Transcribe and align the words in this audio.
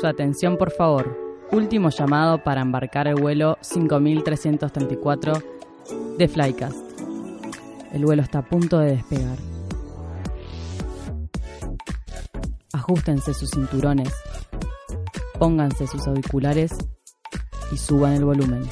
Su 0.00 0.06
atención, 0.06 0.56
por 0.56 0.70
favor. 0.70 1.18
Último 1.50 1.90
llamado 1.90 2.44
para 2.44 2.60
embarcar 2.60 3.08
el 3.08 3.16
vuelo 3.16 3.58
5334 3.62 5.32
de 6.16 6.28
Flycast. 6.28 6.76
El 7.92 8.04
vuelo 8.04 8.22
está 8.22 8.38
a 8.38 8.42
punto 8.42 8.78
de 8.78 8.92
despegar. 8.92 9.38
Ajustense 12.72 13.34
sus 13.34 13.50
cinturones, 13.50 14.14
pónganse 15.36 15.88
sus 15.88 16.06
auriculares 16.06 16.76
y 17.72 17.76
suban 17.76 18.12
el 18.12 18.24
volumen. 18.24 18.62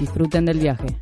Disfruten 0.00 0.46
del 0.46 0.58
viaje. 0.58 0.96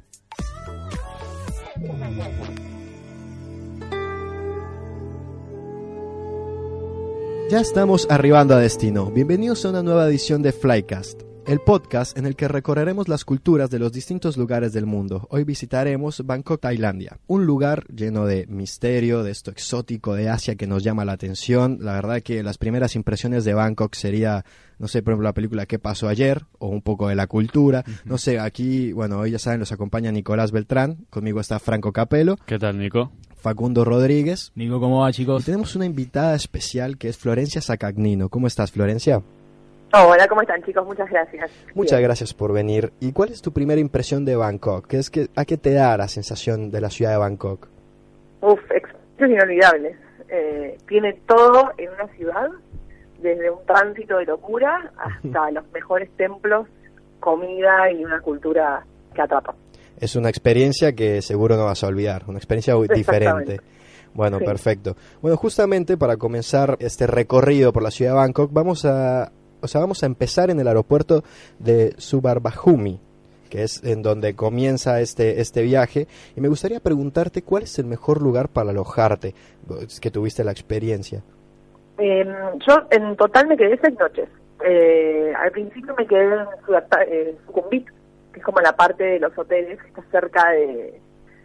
Ya 7.49 7.61
estamos 7.61 8.07
arribando 8.11 8.55
a 8.55 8.59
destino. 8.59 9.11
Bienvenidos 9.11 9.65
a 9.65 9.71
una 9.71 9.83
nueva 9.83 10.07
edición 10.07 10.43
de 10.43 10.53
Flycast, 10.53 11.23
el 11.49 11.61
podcast 11.61 12.19
en 12.19 12.27
el 12.27 12.37
que 12.37 12.47
recorreremos 12.47 13.09
las 13.09 13.25
culturas 13.25 13.71
de 13.71 13.79
los 13.79 13.91
distintos 13.91 14.37
lugares 14.37 14.75
del 14.75 14.85
mundo. 14.85 15.27
Hoy 15.31 15.45
visitaremos 15.45 16.23
Bangkok, 16.27 16.61
Tailandia, 16.61 17.21
un 17.27 17.47
lugar 17.47 17.87
lleno 17.89 18.27
de 18.27 18.47
misterio, 18.49 19.23
de 19.23 19.31
esto 19.31 19.51
exótico 19.51 20.13
de 20.15 20.29
Asia 20.29 20.57
que 20.57 20.67
nos 20.67 20.85
llama 20.85 21.07
la 21.07 21.13
atención. 21.13 21.79
La 21.81 21.95
verdad 21.95 22.21
que 22.21 22.43
las 22.43 22.59
primeras 22.59 22.95
impresiones 22.97 23.47
de 23.47 23.55
Bangkok 23.55 23.95
sería, 23.95 24.45
no 24.79 24.89
sé, 24.89 25.03
por 25.03 25.13
ejemplo, 25.13 25.25
la 25.25 25.33
película 25.33 25.65
¿Qué 25.65 25.79
pasó 25.79 26.09
ayer? 26.09 26.45
o 26.59 26.69
un 26.69 26.83
poco 26.83 27.09
de 27.09 27.15
la 27.15 27.27
cultura. 27.27 27.83
No 28.05 28.19
sé, 28.19 28.39
aquí, 28.39 28.93
bueno, 28.93 29.19
hoy 29.21 29.31
ya 29.31 29.39
saben, 29.39 29.61
los 29.61 29.73
acompaña 29.73 30.13
Nicolás 30.13 30.53
Beltrán, 30.53 31.07
conmigo 31.09 31.41
está 31.41 31.59
Franco 31.59 31.93
Capelo. 31.95 32.37
¿Qué 32.45 32.59
tal, 32.59 32.79
Nico? 32.79 33.11
Facundo 33.37 33.87
Rodríguez. 33.87 34.53
Nico, 34.55 34.81
¿cómo 34.81 35.01
va, 35.01 35.11
Y 35.11 35.15
chicos? 35.15 35.47
tenemos 35.47 35.75
una 35.77 35.87
invitada 35.87 36.35
especial 36.35 36.99
que 36.99 37.09
es 37.09 37.17
Florencia 37.17 37.63
Sacagnino. 37.63 38.29
¿Cómo 38.29 38.49
estás, 38.49 38.71
Florencia? 38.71 39.23
Hola, 39.93 40.29
¿cómo 40.29 40.43
están 40.43 40.63
chicos? 40.65 40.87
Muchas 40.87 41.09
gracias. 41.09 41.51
Muchas 41.75 41.99
Bien. 41.99 42.09
gracias 42.09 42.35
por 42.35 42.53
venir. 42.53 42.93
¿Y 43.01 43.13
cuál 43.13 43.31
es 43.31 43.41
tu 43.41 43.53
primera 43.53 43.81
impresión 43.81 44.25
de 44.25 44.37
Bangkok? 44.37 44.87
¿Qué 44.87 44.99
es 44.99 45.09
que, 45.09 45.29
¿A 45.35 45.45
qué 45.47 45.57
te 45.57 45.73
da 45.73 45.97
la 45.97 46.09
sensación 46.09 46.71
de 46.71 46.81
la 46.83 46.91
ciudad 46.91 47.13
de 47.13 47.17
Bangkok? 47.19 47.69
Uf, 48.43 48.61
experiencias 48.71 49.31
inolvidables. 49.31 49.97
Eh, 50.29 50.77
tiene 50.87 51.15
todo 51.27 51.73
en 51.79 51.89
una 51.91 52.07
ciudad, 52.17 52.49
desde 53.23 53.51
un 53.51 53.65
tránsito 53.65 54.19
de 54.19 54.27
locura 54.27 54.93
hasta 54.99 55.51
los 55.53 55.65
mejores 55.73 56.11
templos, 56.19 56.67
comida 57.19 57.91
y 57.91 58.05
una 58.05 58.21
cultura 58.21 58.85
que 59.15 59.23
atrapa. 59.23 59.55
Es 59.99 60.17
una 60.17 60.29
experiencia 60.29 60.93
que 60.95 61.23
seguro 61.23 61.57
no 61.57 61.65
vas 61.65 61.83
a 61.83 61.87
olvidar, 61.89 62.25
una 62.29 62.37
experiencia 62.39 62.75
diferente. 62.95 63.61
Bueno, 64.15 64.39
Sí. 64.39 64.45
perfecto. 64.45 64.97
Bueno, 65.23 65.37
justamente 65.37 65.97
para 65.97 66.17
comenzar 66.19 66.77
este 66.81 67.07
recorrido 67.07 67.73
por 67.73 67.83
la 67.83 67.91
ciudad 67.91 68.13
de 68.13 68.17
Bangkok, 68.19 68.53
vamos 68.53 68.85
a, 68.85 69.33
o 69.61 69.69
sea, 69.69 69.81
vamos 69.81 70.03
a 70.03 70.07
empezar 70.07 70.51
en 70.51 70.61
el 70.61 70.69
aeropuerto 70.69 71.23
de 71.59 71.95
Subarbajumi, 71.99 73.01
que 73.49 73.63
es 73.63 73.83
en 73.85 74.03
donde 74.03 74.35
comienza 74.35 75.01
este, 75.01 75.41
este 75.41 75.63
viaje. 75.63 76.07
Y 76.37 76.41
me 76.41 76.49
gustaría 76.49 76.81
preguntarte 76.81 77.43
cuál 77.43 77.65
es 77.65 77.79
el 77.79 77.87
mejor 77.87 78.23
lugar 78.23 78.49
para 78.49 78.71
alojarte, 78.71 79.35
que 80.01 80.11
tuviste 80.11 80.45
la 80.45 80.53
experiencia. 80.53 81.23
Eh, 81.99 82.25
yo 82.67 82.87
en 82.91 83.17
total 83.17 83.49
me 83.49 83.57
quedé 83.57 83.79
seis 83.83 83.99
noches. 83.99 84.29
Eh, 84.65 85.33
al 85.37 85.51
principio 85.53 85.95
me 85.97 86.07
quedé 86.07 86.25
en 86.25 86.47
eh, 87.09 87.37
que 88.33 88.41
es 88.41 88.45
como 88.45 88.61
la 88.61 88.73
parte 88.73 89.05
de 89.05 89.21
los 89.21 89.37
hoteles 89.37 89.81
que 89.81 89.89
está 89.89 90.03
cerca 90.11 90.51
de, 90.51 91.01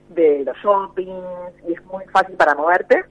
de 0.10 0.44
los 0.44 0.58
shoppings 0.58 1.64
y 1.68 1.74
es 1.74 1.86
muy 1.86 2.04
fácil 2.06 2.36
para 2.36 2.56
moverte. 2.56 3.04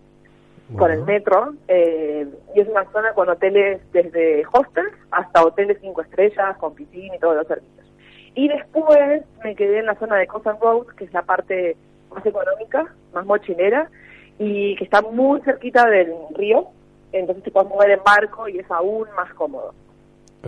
Con 0.78 0.90
el 0.90 1.02
metro 1.04 1.54
eh, 1.68 2.26
y 2.54 2.60
es 2.60 2.68
una 2.68 2.84
zona 2.92 3.12
con 3.14 3.28
hoteles 3.28 3.80
desde 3.92 4.44
hostels 4.52 4.92
hasta 5.10 5.44
hoteles 5.44 5.78
cinco 5.80 6.02
estrellas 6.02 6.56
con 6.58 6.74
piscina 6.74 7.16
y 7.16 7.18
todos 7.18 7.36
los 7.36 7.46
servicios. 7.46 7.86
Y 8.34 8.48
después 8.48 9.22
me 9.44 9.54
quedé 9.54 9.80
en 9.80 9.86
la 9.86 9.94
zona 9.96 10.16
de 10.16 10.26
Coast 10.26 10.46
and 10.46 10.60
Road, 10.60 10.86
que 10.96 11.04
es 11.04 11.12
la 11.12 11.22
parte 11.22 11.76
más 12.14 12.24
económica, 12.24 12.94
más 13.12 13.26
mochilera 13.26 13.90
y 14.38 14.74
que 14.76 14.84
está 14.84 15.02
muy 15.02 15.40
cerquita 15.42 15.86
del 15.88 16.12
río, 16.34 16.68
entonces 17.12 17.44
te 17.44 17.50
puedes 17.50 17.68
mover 17.68 17.90
en 17.90 18.00
barco 18.04 18.48
y 18.48 18.58
es 18.58 18.70
aún 18.70 19.06
más 19.16 19.32
cómodo. 19.34 19.74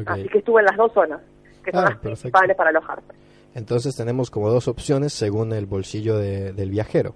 Así 0.06 0.28
que 0.28 0.38
estuve 0.38 0.60
en 0.60 0.66
las 0.66 0.76
dos 0.76 0.92
zonas, 0.92 1.20
que 1.64 1.70
son 1.70 1.80
Ah, 1.80 1.90
las 1.90 1.98
perfecto. 1.98 2.08
principales 2.22 2.56
para 2.56 2.70
alojarte. 2.70 3.14
Entonces 3.54 3.94
tenemos 3.94 4.30
como 4.30 4.48
dos 4.50 4.66
opciones 4.66 5.12
según 5.12 5.52
el 5.52 5.66
bolsillo 5.66 6.16
de- 6.18 6.52
del 6.52 6.70
viajero. 6.70 7.14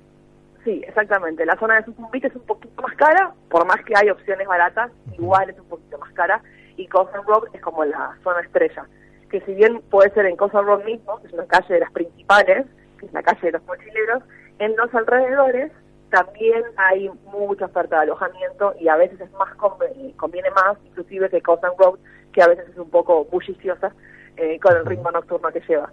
Sí, 0.69 0.83
exactamente. 0.87 1.47
La 1.47 1.59
zona 1.59 1.77
de 1.77 1.85
Sucumbit 1.87 2.27
es 2.27 2.37
un 2.37 2.43
poquito 2.43 2.83
más 2.83 2.95
cara, 2.97 3.33
por 3.49 3.65
más 3.67 3.83
que 3.87 3.95
hay 3.97 4.11
opciones 4.11 4.47
baratas, 4.47 4.91
igual 5.19 5.49
es 5.49 5.59
un 5.59 5.65
poquito 5.65 5.97
más 5.97 6.13
cara. 6.13 6.43
Y 6.77 6.87
Coast 6.89 7.15
and 7.15 7.25
Road 7.27 7.45
es 7.55 7.63
como 7.63 7.87
la 7.87 8.15
zona 8.23 8.41
estrella, 8.41 8.87
que 9.31 9.41
si 9.47 9.55
bien 9.55 9.81
puede 9.89 10.11
ser 10.11 10.27
en 10.27 10.37
Coast 10.37 10.55
and 10.55 10.67
Road 10.67 10.85
mismo, 10.85 11.19
que 11.23 11.29
es 11.29 11.33
una 11.33 11.47
calle 11.47 11.73
de 11.73 11.81
las 11.81 11.91
principales, 11.93 12.67
que 12.99 13.07
es 13.07 13.13
la 13.15 13.23
calle 13.23 13.41
de 13.41 13.53
los 13.53 13.65
mochileros, 13.65 14.23
en 14.59 14.77
los 14.77 14.95
alrededores 14.95 15.73
también 16.11 16.63
hay 16.77 17.09
mucha 17.33 17.65
oferta 17.65 17.97
de 17.97 18.03
alojamiento 18.03 18.75
y 18.79 18.89
a 18.89 18.97
veces 18.97 19.19
es 19.23 19.33
más 19.33 19.49
conven- 19.57 20.15
conviene 20.17 20.51
más, 20.51 20.77
inclusive 20.85 21.31
que 21.31 21.41
Coast 21.41 21.65
and 21.65 21.79
Road, 21.79 21.99
que 22.35 22.43
a 22.43 22.47
veces 22.49 22.69
es 22.69 22.77
un 22.77 22.91
poco 22.91 23.25
bulliciosa 23.25 23.95
eh, 24.37 24.61
con 24.61 24.77
el 24.77 24.85
ritmo 24.85 25.11
nocturno 25.11 25.49
que 25.51 25.63
lleva. 25.67 25.91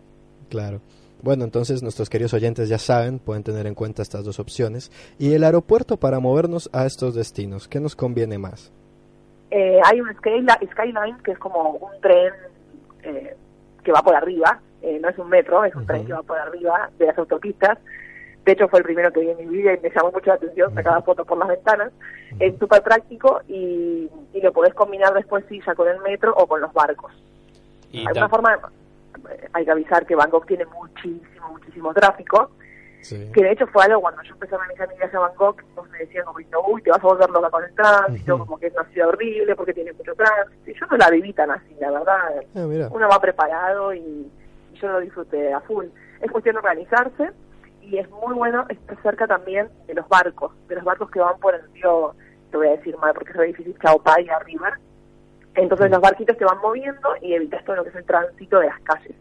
Claro. 0.50 0.82
Bueno, 1.22 1.44
entonces 1.44 1.82
nuestros 1.82 2.10
queridos 2.10 2.34
oyentes 2.34 2.70
ya 2.70 2.78
saben, 2.78 3.20
pueden 3.20 3.44
tener 3.44 3.66
en 3.68 3.74
cuenta 3.76 4.02
estas 4.02 4.24
dos 4.24 4.40
opciones. 4.40 4.92
Y 5.18 5.34
el 5.34 5.44
aeropuerto 5.44 5.98
para 5.98 6.20
movernos 6.20 6.70
a 6.74 6.86
estos 6.86 7.16
destinos, 7.16 7.68
¿qué 7.68 7.80
nos 7.80 7.96
conviene 7.96 8.38
más? 8.38 8.72
Eh, 9.52 9.80
hay 9.84 10.02
un 10.02 10.14
Skyline, 10.18 10.48
Skyline 10.72 11.18
que 11.24 11.32
es 11.32 11.40
como 11.40 11.72
un 11.72 12.02
tren 12.02 12.34
eh, 13.04 13.36
que 13.84 13.92
va 13.92 14.02
por 14.02 14.16
arriba, 14.16 14.60
eh, 14.82 15.00
no 15.02 15.10
es 15.10 15.18
un 15.18 15.30
metro, 15.30 15.64
es 15.64 15.74
un 15.76 15.86
tren 15.86 16.06
que 16.06 16.14
va 16.14 16.22
por 16.24 16.38
arriba 16.38 16.90
de 17.00 17.06
las 17.08 17.18
autopistas. 17.18 17.78
De 18.44 18.52
hecho, 18.52 18.68
fue 18.68 18.80
el 18.80 18.86
primero 18.86 19.12
que 19.12 19.22
vi 19.22 19.30
en 19.30 19.38
mi 19.38 19.58
vida 19.58 19.74
y 19.74 19.80
me 19.80 19.90
llamó 19.90 20.12
mucho 20.12 20.28
la 20.28 20.36
atención, 20.36 20.72
sacaba 20.76 21.02
fotos 21.02 21.26
por 21.26 21.38
las 21.40 21.48
ventanas. 21.48 21.92
Es 22.40 22.54
súper 22.60 22.84
práctico 22.84 23.40
y, 23.48 24.08
y 24.34 24.42
lo 24.42 24.52
podés 24.54 24.74
combinar 24.76 25.14
después, 25.16 25.44
sí, 25.50 25.60
ya 25.66 25.74
con 25.74 25.88
el 25.88 26.00
metro 26.02 26.32
o 26.36 26.46
con 26.46 26.62
los 26.62 26.72
barcos. 26.72 27.12
Y 27.92 28.00
Hay 28.02 28.06
una 28.18 28.28
tam- 28.28 28.30
forma, 28.30 28.54
eh, 28.54 28.60
hay 29.54 29.66
que 29.66 29.72
avisar 29.72 30.06
que 30.06 30.16
Bangkok 30.16 30.46
tiene 30.48 30.66
muchísimo, 30.66 31.50
muchísimo 31.50 31.94
tráfico, 31.94 32.52
Sí. 33.02 33.30
que 33.34 33.44
de 33.44 33.52
hecho 33.52 33.68
fue 33.68 33.84
algo 33.86 34.02
cuando 34.02 34.24
yo 34.24 34.34
empecé 34.34 34.56
a 34.56 34.58
organizar 34.58 34.90
mi 34.90 34.96
viaje 34.96 35.16
a 35.16 35.20
Bangkok, 35.20 35.62
todos 35.76 35.90
me 35.92 36.00
decían 36.00 36.26
como, 36.26 36.40
uy, 36.68 36.82
te 36.82 36.90
vas 36.90 37.00
a 37.00 37.04
volver 37.08 37.30
loca 37.30 37.50
con 37.52 37.64
el 37.64 37.76
tránsito, 37.76 38.40
como 38.40 38.58
que 38.58 38.66
es 38.68 38.74
una 38.74 38.84
ciudad 38.86 39.10
horrible 39.10 39.56
porque 39.56 39.74
tiene 39.74 39.94
mucho 39.94 40.16
tránsito. 40.16 40.72
Y 40.72 40.74
yo 40.74 40.86
no 40.88 40.98
la 40.98 41.10
viví 41.12 41.32
tan 41.34 41.52
así, 41.52 41.76
la 41.80 41.92
verdad. 41.92 42.18
Ah. 42.56 42.90
Uno 42.92 43.08
va 43.08 43.22
preparado 43.22 43.94
y, 43.94 44.00
y 44.00 44.80
yo 44.82 44.88
lo 44.88 45.00
disfruté 45.02 45.54
a 45.54 45.60
full. 45.62 45.86
Es 46.20 46.32
cuestión 46.32 46.56
de 46.56 46.60
organizarse 46.60 47.30
y 47.84 48.00
es 48.00 48.10
muy 48.10 48.34
bueno 48.34 48.66
estar 48.70 49.00
cerca 49.04 49.28
también 49.28 49.70
de 49.86 49.94
los 49.94 50.08
barcos, 50.10 50.52
de 50.68 50.74
los 50.76 50.84
barcos 50.84 51.12
que 51.12 51.20
van 51.20 51.38
por 51.40 51.54
el 51.54 51.62
río, 51.74 52.16
te 52.50 52.58
voy 52.58 52.70
a 52.70 52.72
decir 52.72 52.98
mal 52.98 53.14
porque 53.14 53.30
es 53.30 53.38
re 53.38 53.46
difícil, 53.48 53.78
Chao 53.84 54.00
Phraya 54.02 54.40
River. 54.40 54.74
Entonces 55.56 55.90
los 55.92 56.02
barquitos 56.02 56.38
te 56.38 56.46
van 56.46 56.58
moviendo 56.60 57.10
y 57.22 57.34
evitas 57.34 57.64
todo 57.66 57.78
lo 57.78 57.84
que 57.84 57.90
es 57.90 57.96
el 57.96 58.06
tránsito 58.06 58.60
de 58.60 58.68
las 58.68 58.80
calles. 58.82 59.16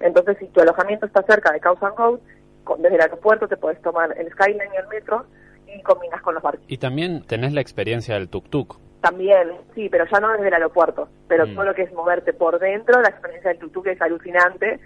Entonces 0.00 0.36
si 0.38 0.46
tu 0.48 0.60
alojamiento 0.60 1.06
está 1.06 1.22
cerca 1.22 1.52
de 1.52 1.60
Causan 1.60 1.96
Road, 1.96 2.18
con- 2.64 2.80
desde 2.82 2.96
el 2.96 3.02
aeropuerto 3.02 3.46
te 3.48 3.56
puedes 3.56 3.80
tomar 3.82 4.14
el 4.18 4.30
Skyline 4.32 4.72
y 4.72 4.76
el 4.76 4.86
metro 4.88 5.26
y 5.66 5.82
combinas 5.82 6.22
con 6.22 6.34
los 6.34 6.42
barcos. 6.42 6.64
y 6.68 6.78
también 6.78 7.24
tenés 7.26 7.52
la 7.52 7.60
experiencia 7.60 8.14
del 8.14 8.30
tuk-tuk. 8.30 8.78
También, 9.00 9.50
sí, 9.74 9.88
pero 9.90 10.06
ya 10.10 10.18
no 10.20 10.32
desde 10.32 10.48
el 10.48 10.54
aeropuerto, 10.54 11.08
pero 11.28 11.46
Mm. 11.46 11.54
todo 11.54 11.64
lo 11.66 11.74
que 11.74 11.82
es 11.82 11.92
moverte 11.92 12.32
por 12.32 12.58
dentro, 12.58 13.02
la 13.02 13.08
experiencia 13.10 13.50
del 13.50 13.58
tutuk 13.58 13.86
es 13.88 14.00
alucinante. 14.00 14.80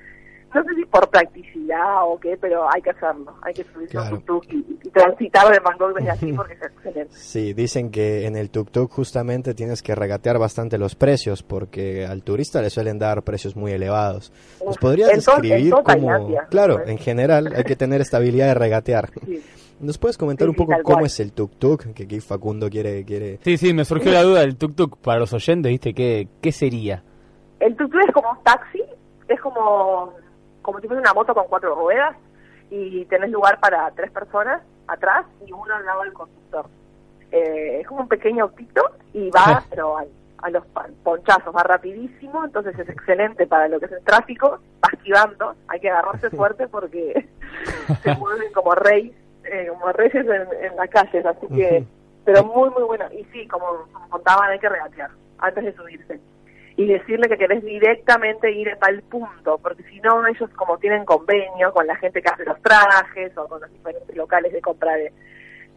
No 0.54 0.62
sé 0.64 0.74
si 0.76 0.84
por 0.86 1.08
practicidad 1.10 2.04
o 2.06 2.18
qué, 2.18 2.36
pero 2.40 2.66
hay 2.72 2.80
que 2.80 2.90
hacerlo, 2.90 3.34
hay 3.42 3.52
que 3.52 3.64
subirse 3.64 3.98
a 3.98 4.00
Claro. 4.00 4.16
un 4.16 4.22
tuk 4.22 4.44
y, 4.50 4.56
y 4.82 4.88
transitar 4.90 5.52
de 5.52 5.58
Bangkok 5.60 5.94
desde 5.96 6.10
aquí 6.10 6.32
porque 6.32 6.54
es 6.54 6.62
excelente. 6.76 7.14
Sí, 7.14 7.52
dicen 7.52 7.90
que 7.90 8.26
en 8.26 8.34
el 8.36 8.50
tuk-tuk 8.50 8.88
justamente 8.90 9.52
tienes 9.54 9.82
que 9.82 9.94
regatear 9.94 10.38
bastante 10.38 10.78
los 10.78 10.94
precios 10.94 11.42
porque 11.42 12.06
al 12.06 12.22
turista 12.22 12.62
le 12.62 12.70
suelen 12.70 12.98
dar 12.98 13.22
precios 13.24 13.56
muy 13.56 13.72
elevados. 13.72 14.32
¿Nos 14.64 14.78
podrías 14.78 15.10
en 15.12 15.22
todo- 15.22 15.36
en 15.36 15.42
describir 15.42 15.74
cómo... 15.84 16.36
Claro, 16.50 16.78
¿no? 16.78 16.84
en 16.86 16.98
general 16.98 17.52
hay 17.54 17.64
que 17.64 17.76
tener 17.76 18.00
esta 18.00 18.16
habilidad 18.16 18.46
de 18.46 18.54
regatear. 18.54 19.10
Sí. 19.26 19.84
¿Nos 19.84 19.96
puedes 19.96 20.18
comentar 20.18 20.46
Sí, 20.46 20.50
un 20.50 20.56
poco 20.56 20.72
cómo 20.82 20.96
cual. 20.96 21.06
es 21.06 21.20
el 21.20 21.32
tuk-tuk? 21.32 21.92
Que 21.94 22.02
aquí 22.02 22.18
Facundo 22.18 22.68
quiere... 22.68 23.04
quiere... 23.04 23.38
Sí, 23.44 23.56
sí, 23.58 23.72
me 23.72 23.84
surgió 23.84 24.10
la 24.10 24.24
duda 24.24 24.40
del 24.40 24.58
tuk-tuk 24.58 24.96
para 24.96 25.20
los 25.20 25.32
oyentes, 25.32 25.70
¿viste? 25.70 25.94
¿Qué, 25.94 26.26
qué 26.40 26.50
sería? 26.50 27.04
El 27.60 27.76
tuk-tuk 27.76 28.00
es 28.08 28.12
como 28.12 28.28
un 28.32 28.42
taxi, 28.42 28.82
es 29.28 29.40
como, 29.40 30.14
como 30.68 30.80
si 30.80 30.86
fuese 30.86 31.00
una 31.00 31.14
moto 31.14 31.32
con 31.32 31.46
cuatro 31.46 31.74
ruedas 31.74 32.14
y 32.68 33.06
tenés 33.06 33.30
lugar 33.30 33.58
para 33.58 33.90
tres 33.92 34.10
personas 34.10 34.60
atrás 34.86 35.24
y 35.46 35.50
uno 35.50 35.74
al 35.74 35.86
lado 35.86 36.02
del 36.02 36.12
conductor. 36.12 36.66
Eh, 37.32 37.78
es 37.80 37.86
como 37.86 38.02
un 38.02 38.08
pequeño 38.08 38.44
autito 38.44 38.82
y 39.14 39.30
va 39.30 39.64
pero 39.70 39.96
a, 39.96 40.04
a 40.42 40.50
los 40.50 40.62
ponchazos, 41.02 41.56
va 41.56 41.62
rapidísimo, 41.62 42.44
entonces 42.44 42.78
es 42.78 42.86
excelente 42.86 43.46
para 43.46 43.66
lo 43.68 43.80
que 43.80 43.86
es 43.86 43.92
el 43.92 44.04
tráfico, 44.04 44.60
va 44.84 44.90
esquivando, 44.92 45.54
hay 45.68 45.80
que 45.80 45.88
agarrarse 45.88 46.28
fuerte 46.28 46.68
porque 46.68 47.26
se 48.02 48.14
mueven 48.16 48.52
como 48.52 48.74
reyes, 48.74 49.16
eh, 49.44 49.68
como 49.70 49.90
reyes 49.92 50.26
en, 50.26 50.64
en 50.66 50.76
las 50.76 50.90
calles, 50.90 51.24
así 51.24 51.46
que, 51.46 51.82
pero 52.26 52.44
muy 52.44 52.68
muy 52.68 52.82
bueno. 52.82 53.06
Y 53.12 53.24
sí, 53.32 53.48
como, 53.48 53.86
como 53.90 54.06
contaban, 54.10 54.50
hay 54.50 54.58
que 54.58 54.68
regatear 54.68 55.12
antes 55.38 55.64
de 55.64 55.72
subirse 55.72 56.20
y 56.78 56.86
decirle 56.86 57.28
que 57.28 57.36
querés 57.36 57.62
directamente 57.64 58.50
ir 58.52 58.70
al 58.80 59.02
punto, 59.02 59.58
porque 59.58 59.82
si 59.90 59.98
no, 60.00 60.24
ellos 60.28 60.48
como 60.56 60.78
tienen 60.78 61.04
convenio 61.04 61.72
con 61.72 61.86
la 61.88 61.96
gente 61.96 62.22
que 62.22 62.28
hace 62.28 62.44
los 62.44 62.58
trajes 62.62 63.36
o 63.36 63.46
con 63.48 63.60
los 63.60 63.70
diferentes 63.72 64.16
locales 64.16 64.52
de 64.52 64.60
compra 64.60 64.94
de, 64.94 65.12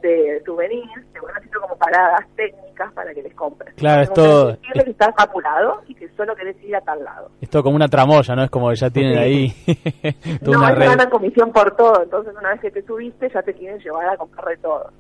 de 0.04 0.42
souvenirs, 0.46 1.04
te 1.12 1.20
van 1.20 1.36
haciendo 1.36 1.60
como 1.62 1.76
paradas 1.78 2.22
técnicas 2.36 2.94
para 2.94 3.14
que 3.16 3.24
les 3.24 3.34
compres. 3.34 3.74
Claro, 3.76 4.04
es 4.04 4.14
todo- 4.14 4.52
Decirle 4.54 4.84
que 4.84 4.92
estás 4.92 5.14
apurado 5.18 5.82
y 5.88 5.96
que 5.96 6.08
solo 6.10 6.36
querés 6.36 6.56
ir 6.64 6.76
a 6.76 6.82
tal 6.82 7.04
lado. 7.04 7.32
Es 7.42 7.50
todo 7.50 7.64
como 7.64 7.76
una 7.78 7.88
tramoya, 7.88 8.36
¿no? 8.36 8.44
Es 8.44 8.52
como 8.52 8.70
que 8.70 8.76
ya 8.76 8.90
tienen 8.92 9.18
ahí 9.18 9.50
toda 10.46 10.58
no, 10.58 10.64
una 10.64 10.76
red. 10.76 10.86
ganan 10.88 11.10
comisión 11.10 11.52
por 11.52 11.76
todo, 11.76 12.04
entonces 12.04 12.34
una 12.40 12.52
vez 12.52 12.62
que 12.62 12.70
te 12.72 12.84
subiste 12.84 13.28
ya 13.34 13.42
te 13.42 13.54
quieren 13.56 13.80
llevar 13.80 14.08
a 14.08 14.18
comprar 14.18 14.46
de 14.50 14.58
todo. 14.58 14.92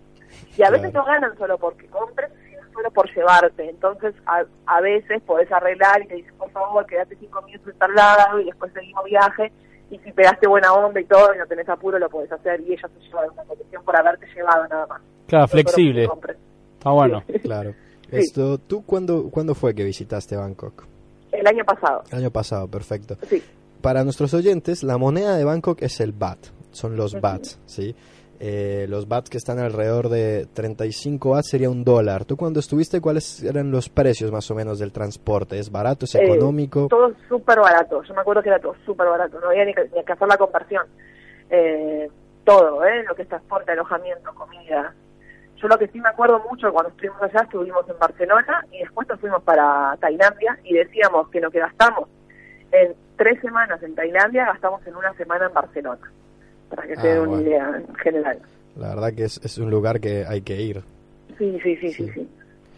Y 0.58 0.64
a 0.64 0.72
veces 0.72 0.92
no 0.94 1.04
ganan 1.06 1.38
solo 1.38 1.58
porque 1.60 1.86
compres, 1.88 2.32
solo 2.72 2.92
por 2.92 3.10
llevarte. 3.14 3.70
Entonces 3.70 4.14
a, 4.26 4.44
a 4.66 4.82
veces 4.82 5.22
podés 5.24 5.52
arreglar 5.52 6.02
y 6.04 6.08
te 6.08 6.16
dicen, 6.16 6.34
por 6.38 6.50
favor, 6.52 6.86
quédate 6.86 7.16
cinco 7.20 7.42
minutos 7.44 7.74
en 7.80 7.96
lado 7.96 8.40
y 8.40 8.46
después 8.46 8.72
seguimos 8.74 9.04
viaje. 9.06 9.52
Y 9.90 9.98
si 10.00 10.12
pegaste 10.14 10.48
buena 10.48 10.72
onda 10.74 11.02
y 11.02 11.06
todo 11.06 11.34
y 11.36 11.38
no 11.38 11.46
tenés 11.48 11.68
apuro, 11.68 12.00
lo 12.00 12.10
podés 12.10 12.32
hacer 12.32 12.62
y 12.62 12.74
ellos 12.74 12.90
te 12.92 13.06
llevan 13.06 13.30
una 13.32 13.44
comisión 13.44 13.84
por 13.84 13.96
haberte 13.96 14.26
llevado 14.34 14.68
nada 14.70 14.88
más. 14.88 15.02
Claro, 15.28 15.48
flexible. 15.48 16.08
Está 16.78 16.92
bueno. 16.92 17.24
Claro. 17.42 17.74
Sí. 18.10 18.18
Esto, 18.18 18.58
¿Tú 18.58 18.86
cuándo, 18.86 19.30
cuándo 19.30 19.54
fue 19.56 19.74
que 19.76 19.84
visitaste 19.84 20.36
Bangkok? 20.36 20.84
El 21.32 21.48
año 21.48 21.64
pasado, 21.64 22.04
El 22.12 22.20
año 22.20 22.32
pasado, 22.32 22.68
perfecto. 22.68 23.16
sí. 23.28 23.42
Para 23.82 24.04
nuestros 24.04 24.34
oyentes, 24.36 24.84
la 24.84 24.98
moneda 25.00 25.36
de 25.36 25.44
Bangkok 25.44 25.82
es 25.82 26.00
el 26.02 26.12
baht, 26.12 26.38
son 26.72 26.96
los 26.96 27.20
bahts, 27.20 27.60
¿sí? 27.66 27.96
Eh, 28.44 28.88
los 28.90 29.08
bahts 29.08 29.30
que 29.30 29.38
están 29.38 29.60
alrededor 29.60 30.10
de 30.10 30.48
35 30.54 31.30
bahts 31.30 31.50
sería 31.50 31.70
un 31.70 31.84
dólar. 31.84 32.26
¿Tú 32.26 32.36
cuando 32.38 32.60
estuviste, 32.60 33.00
cuáles 33.00 33.44
eran 33.44 33.70
los 33.70 33.88
precios 33.88 34.32
más 34.32 34.50
o 34.50 34.56
menos 34.56 34.80
del 34.80 34.92
transporte? 34.92 35.60
¿Es 35.60 35.72
barato, 35.72 36.06
es 36.06 36.16
Eh, 36.16 36.24
económico? 36.24 36.88
todo 36.88 37.12
súper 37.30 37.60
barato. 37.60 38.02
Yo 38.02 38.14
me 38.16 38.22
acuerdo 38.22 38.42
que 38.42 38.50
era 38.50 38.58
todo 38.60 38.74
súper 38.84 39.08
barato. 39.08 39.40
No 39.40 39.50
había 39.50 39.64
ni 39.66 39.76
que, 39.76 39.84
ni 39.96 40.04
que 40.04 40.12
hacer 40.14 40.28
la 40.28 40.38
conversión. 40.38 40.88
Eh, 41.52 42.10
todo, 42.44 42.84
¿eh? 42.84 43.04
Lo 43.08 43.14
que 43.14 43.22
es 43.22 43.28
transporte, 43.28 43.74
alojamiento, 43.74 44.34
comida. 44.34 44.96
Yo 45.58 45.68
lo 45.68 45.78
que 45.78 45.88
sí 45.90 46.02
me 46.02 46.10
acuerdo 46.10 46.40
mucho 46.50 46.72
cuando 46.74 46.90
estuvimos 46.90 47.22
allá, 47.22 47.42
estuvimos 47.44 47.88
en 47.88 48.00
Barcelona 48.00 48.66
y 48.72 48.80
después 48.80 49.08
nos 49.08 49.20
fuimos 49.20 49.44
para 49.44 49.96
Tailandia 50.00 50.58
y 50.64 50.74
decíamos 50.74 51.30
que 51.30 51.40
lo 51.40 51.52
que 51.52 51.60
gastamos 51.60 52.10
en 52.72 52.96
tres 53.18 53.40
semanas 53.42 53.84
en 53.84 53.94
Tailandia, 53.94 54.46
gastamos 54.46 54.82
en 54.88 54.96
una 54.96 55.14
semana 55.14 55.46
en 55.46 55.54
Barcelona. 55.54 56.12
Para 56.74 56.88
que 56.88 56.94
Ah, 56.94 57.02
se 57.02 57.08
den 57.10 57.20
una 57.20 57.42
idea 57.42 57.72
en 57.88 57.96
general. 57.96 58.40
La 58.78 58.90
verdad 58.90 59.14
que 59.14 59.26
es, 59.26 59.40
es 59.44 59.58
un 59.58 59.70
lugar 59.70 60.00
que 60.00 60.26
hay 60.26 60.42
que 60.42 60.60
ir. 60.62 60.82
Sí, 61.38 61.60
sí, 61.64 61.76
sí, 61.78 61.94
sí, 61.94 62.06
Sí. 62.06 62.12
sí. 62.16 62.30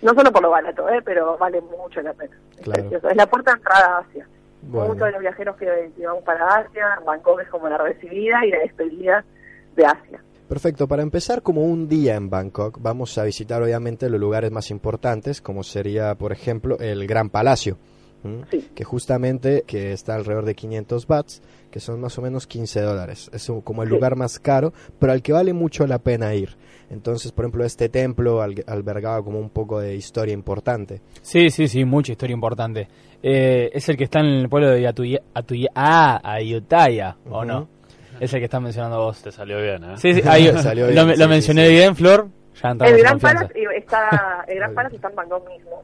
No 0.01 0.13
solo 0.13 0.31
por 0.34 0.42
lo 0.42 0.50
barato, 0.50 0.90
¿eh? 0.90 1.01
pero 1.06 1.38
vale 1.38 1.62
mucho 1.62 2.01
la 2.01 2.12
pena. 2.13 2.36
Es 2.57 2.63
Claro. 2.63 2.81
precioso. 2.81 3.10
Es 3.10 3.16
la 3.16 3.25
puerta 3.28 3.51
de 3.51 3.57
entrada 3.57 3.86
a 3.86 4.00
Asia. 4.00 4.28
Bueno, 4.63 4.88
Muchos 4.90 5.06
de 5.07 5.12
los 5.12 5.22
viajeros 5.22 5.56
que 5.57 5.92
que 5.95 6.06
vamos 6.06 6.24
para 6.24 6.48
Asia, 6.57 7.00
Bangkok 7.06 7.42
es 7.42 7.48
como 7.50 7.69
la 7.69 7.78
recibida 7.78 8.45
y 8.45 8.50
la 8.51 8.60
despedida 8.60 9.24
de 9.75 9.86
Asia. 9.86 10.19
perfecto. 10.50 10.88
Para 10.88 11.01
empezar, 11.04 11.42
como 11.42 11.63
un 11.63 11.88
día 11.88 12.16
en 12.16 12.30
Bangkok, 12.30 12.78
vamos 12.81 13.18
a 13.18 13.24
visitar 13.24 13.62
obviamente 13.63 14.10
los 14.10 14.19
lugares 14.19 14.51
más 14.51 14.69
importantes, 14.72 15.42
como 15.42 15.63
sería, 15.63 16.16
por 16.16 16.31
ejemplo, 16.31 16.78
el 16.80 17.07
Gran 17.07 17.30
Palacio. 17.30 17.78
Que 18.75 18.84
justamente 18.84 19.64
que 19.68 19.92
está 19.94 20.16
alrededor 20.16 20.46
de 20.46 20.56
500 20.56 21.08
bahts, 21.08 21.42
que 21.72 21.80
son 21.80 22.00
más 22.02 22.18
o 22.18 22.22
menos 22.22 22.48
15 22.48 22.81
dólares. 22.81 23.30
Es 23.34 23.50
un- 23.50 23.62
como 23.62 23.84
el 23.84 23.90
Sí. 23.90 23.96
lugar 23.96 24.16
más 24.16 24.40
caro, 24.40 24.74
pero 25.00 25.12
al 25.14 25.22
que 25.22 25.34
vale 25.34 25.54
mucho 25.54 25.86
la 25.88 26.00
pena 26.00 26.34
ir. 26.34 26.56
Entonces, 26.90 27.31
por 27.31 27.46
ejemplo, 27.46 27.66
este 27.66 27.90
templo 27.90 28.42
al- 28.42 28.64
albergaba 28.68 29.24
como 29.24 29.40
un 29.40 29.50
poco 29.50 29.80
de 29.80 29.96
historia 29.96 30.34
importante. 30.34 31.02
Sí, 31.22 31.50
sí, 31.50 31.68
sí, 31.68 31.86
mucha 31.86 32.12
historia 32.12 32.34
importante. 32.36 32.88
Eh, 33.24 33.72
es 33.74 33.88
el 33.90 33.98
que 33.98 34.04
está 34.04 34.20
en 34.20 34.28
el 34.28 34.50
pueblo 34.50 34.69
de 34.69 34.86
Atuya, 34.88 35.22
Atuya, 35.34 35.69
ah, 35.74 36.19
Ayutthaya, 36.24 37.18
¿o 37.30 37.44
no? 37.46 37.68
Es 38.19 38.31
el 38.34 38.40
que 38.40 38.46
estás 38.46 38.62
mencionando 38.62 39.00
vos. 39.00 39.22
Te 39.24 39.31
salió 39.31 39.60
bien, 39.62 39.84
¿eh? 39.84 39.98
Sí, 39.98 40.14
sí, 40.14 40.22
ahí- 40.28 40.52
Salió 40.62 40.88
bien, 40.88 40.96
lo, 41.08 41.14
sí, 41.14 41.19
lo 41.19 41.28
mencioné 41.28 41.66
sí. 41.68 41.74
bien, 41.74 41.96
Flor. 41.96 42.28
Ya 42.62 42.69
El 42.69 42.78
Gran 43.00 43.18
eh, 43.18 43.66
está, 43.78 44.46
el 44.48 44.58
Gran 44.60 44.94
está 44.94 45.10
en 45.10 45.16
Bangkok 45.16 45.50
mismo, 45.50 45.81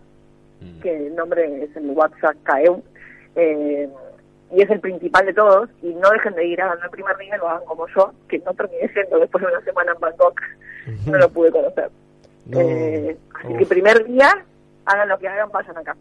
Mm. 0.61 0.79
que 0.81 1.07
el 1.07 1.15
nombre 1.15 1.63
es 1.63 1.75
el 1.75 1.89
WhatsApp 1.91 2.35
Kaeum, 2.44 2.81
eh, 3.35 3.88
y 4.51 4.61
es 4.61 4.69
el 4.69 4.79
principal 4.79 5.25
de 5.25 5.33
todos, 5.33 5.69
y 5.81 5.88
no 5.94 6.09
dejen 6.09 6.33
de 6.33 6.45
ir, 6.47 6.61
hagan 6.61 6.79
el 6.83 6.89
primer 6.89 7.15
día, 7.17 7.38
lo 7.38 7.47
hagan 7.50 7.65
como 7.65 7.88
yo, 7.95 8.11
que 8.27 8.39
no 8.39 8.53
terminé 8.53 8.88
siendo 8.94 9.19
después 9.19 9.44
de 9.44 9.51
una 9.51 9.61
semana 9.61 9.91
en 9.94 10.00
Bangkok, 10.00 10.41
no 11.06 11.17
lo 11.17 11.29
pude 11.29 11.51
conocer. 11.51 11.89
No, 12.47 12.59
Eh, 12.59 13.15
así 13.35 13.53
uf. 13.53 13.59
que 13.59 13.65
primer 13.67 14.06
día, 14.06 14.29
hagan 14.85 15.07
lo 15.09 15.19
que 15.19 15.27
hagan, 15.27 15.50
vayan 15.51 15.77
acá. 15.77 15.95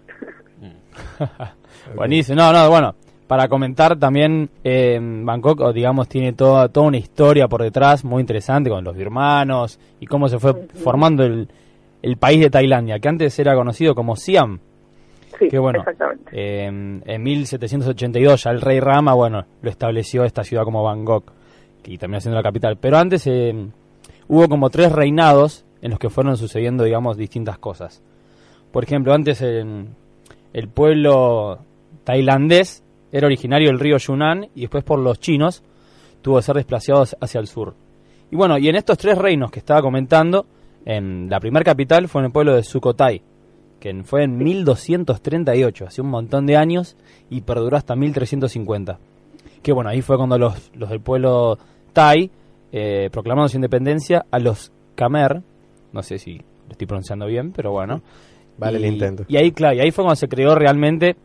Mm. 0.60 1.94
Buenísimo. 1.96 2.36
No, 2.40 2.52
no, 2.52 2.68
bueno, 2.70 2.94
para 3.26 3.48
comentar 3.48 3.98
también, 3.98 4.48
eh, 4.64 4.98
Bangkok, 5.00 5.72
digamos, 5.74 6.08
tiene 6.08 6.32
toda, 6.32 6.68
toda 6.70 6.86
una 6.86 6.96
historia 6.96 7.48
por 7.48 7.62
detrás 7.62 8.02
muy 8.04 8.20
interesante 8.22 8.70
con 8.70 8.82
los 8.82 8.96
birmanos 8.96 9.78
y 10.00 10.06
cómo 10.06 10.28
se 10.28 10.38
fue 10.38 10.54
formando 10.82 11.22
el, 11.24 11.48
el 12.02 12.16
país 12.16 12.40
de 12.40 12.50
Tailandia, 12.50 12.98
que 12.98 13.08
antes 13.08 13.38
era 13.38 13.54
conocido 13.54 13.94
como 13.94 14.16
Siam. 14.16 14.60
Sí, 15.38 15.48
Qué 15.48 15.58
bueno. 15.58 15.80
exactamente. 15.80 16.30
Eh, 16.32 16.66
en 16.66 17.22
1782 17.22 18.44
ya 18.44 18.50
el 18.50 18.60
rey 18.60 18.80
Rama, 18.80 19.14
bueno, 19.14 19.44
lo 19.62 19.70
estableció 19.70 20.24
esta 20.24 20.42
ciudad 20.42 20.64
como 20.64 20.82
Bangkok, 20.82 21.32
y 21.84 21.96
terminó 21.98 22.20
siendo 22.20 22.36
la 22.36 22.42
capital. 22.42 22.76
Pero 22.76 22.98
antes 22.98 23.26
eh, 23.26 23.54
hubo 24.26 24.48
como 24.48 24.70
tres 24.70 24.92
reinados 24.92 25.64
en 25.80 25.90
los 25.90 25.98
que 25.98 26.10
fueron 26.10 26.36
sucediendo, 26.36 26.84
digamos, 26.84 27.16
distintas 27.16 27.58
cosas. 27.58 28.02
Por 28.72 28.84
ejemplo, 28.84 29.14
antes 29.14 29.40
en 29.42 29.94
el 30.52 30.68
pueblo 30.68 31.58
tailandés 32.04 32.82
era 33.12 33.26
originario 33.26 33.68
del 33.68 33.78
río 33.78 33.96
Yunnan 33.96 34.48
y 34.54 34.62
después 34.62 34.84
por 34.84 34.98
los 34.98 35.18
chinos 35.20 35.62
tuvo 36.20 36.36
que 36.36 36.42
ser 36.42 36.56
desplazado 36.56 37.04
hacia 37.20 37.40
el 37.40 37.46
sur. 37.46 37.74
Y 38.30 38.36
bueno, 38.36 38.58
y 38.58 38.68
en 38.68 38.76
estos 38.76 38.98
tres 38.98 39.16
reinos 39.16 39.50
que 39.50 39.60
estaba 39.60 39.80
comentando, 39.80 40.46
en 40.88 41.28
la 41.28 41.38
primera 41.38 41.64
capital 41.64 42.08
fue 42.08 42.22
en 42.22 42.26
el 42.26 42.32
pueblo 42.32 42.56
de 42.56 42.62
Sukhothai, 42.62 43.20
que 43.78 44.02
fue 44.04 44.24
en 44.24 44.38
1238, 44.38 45.86
hace 45.86 46.00
un 46.00 46.08
montón 46.08 46.46
de 46.46 46.56
años 46.56 46.96
y 47.28 47.42
perduró 47.42 47.76
hasta 47.76 47.94
1350. 47.94 48.98
Que 49.62 49.72
bueno, 49.72 49.90
ahí 49.90 50.00
fue 50.00 50.16
cuando 50.16 50.38
los, 50.38 50.72
los 50.74 50.88
del 50.88 51.00
pueblo 51.00 51.58
Thai 51.92 52.30
eh, 52.72 53.10
proclamaron 53.12 53.50
su 53.50 53.58
independencia 53.58 54.24
a 54.30 54.38
los 54.38 54.72
Khmer, 54.96 55.42
no 55.92 56.02
sé 56.02 56.18
si 56.18 56.38
lo 56.38 56.72
estoy 56.72 56.86
pronunciando 56.86 57.26
bien, 57.26 57.52
pero 57.52 57.70
bueno. 57.70 58.00
Vale 58.56 58.80
y, 58.80 58.84
el 58.84 58.92
intento. 58.94 59.24
Y 59.28 59.36
ahí, 59.36 59.52
claro, 59.52 59.76
y 59.76 59.80
ahí 59.80 59.90
fue 59.90 60.04
cuando 60.04 60.16
se 60.16 60.26
creó 60.26 60.54
realmente 60.54 61.16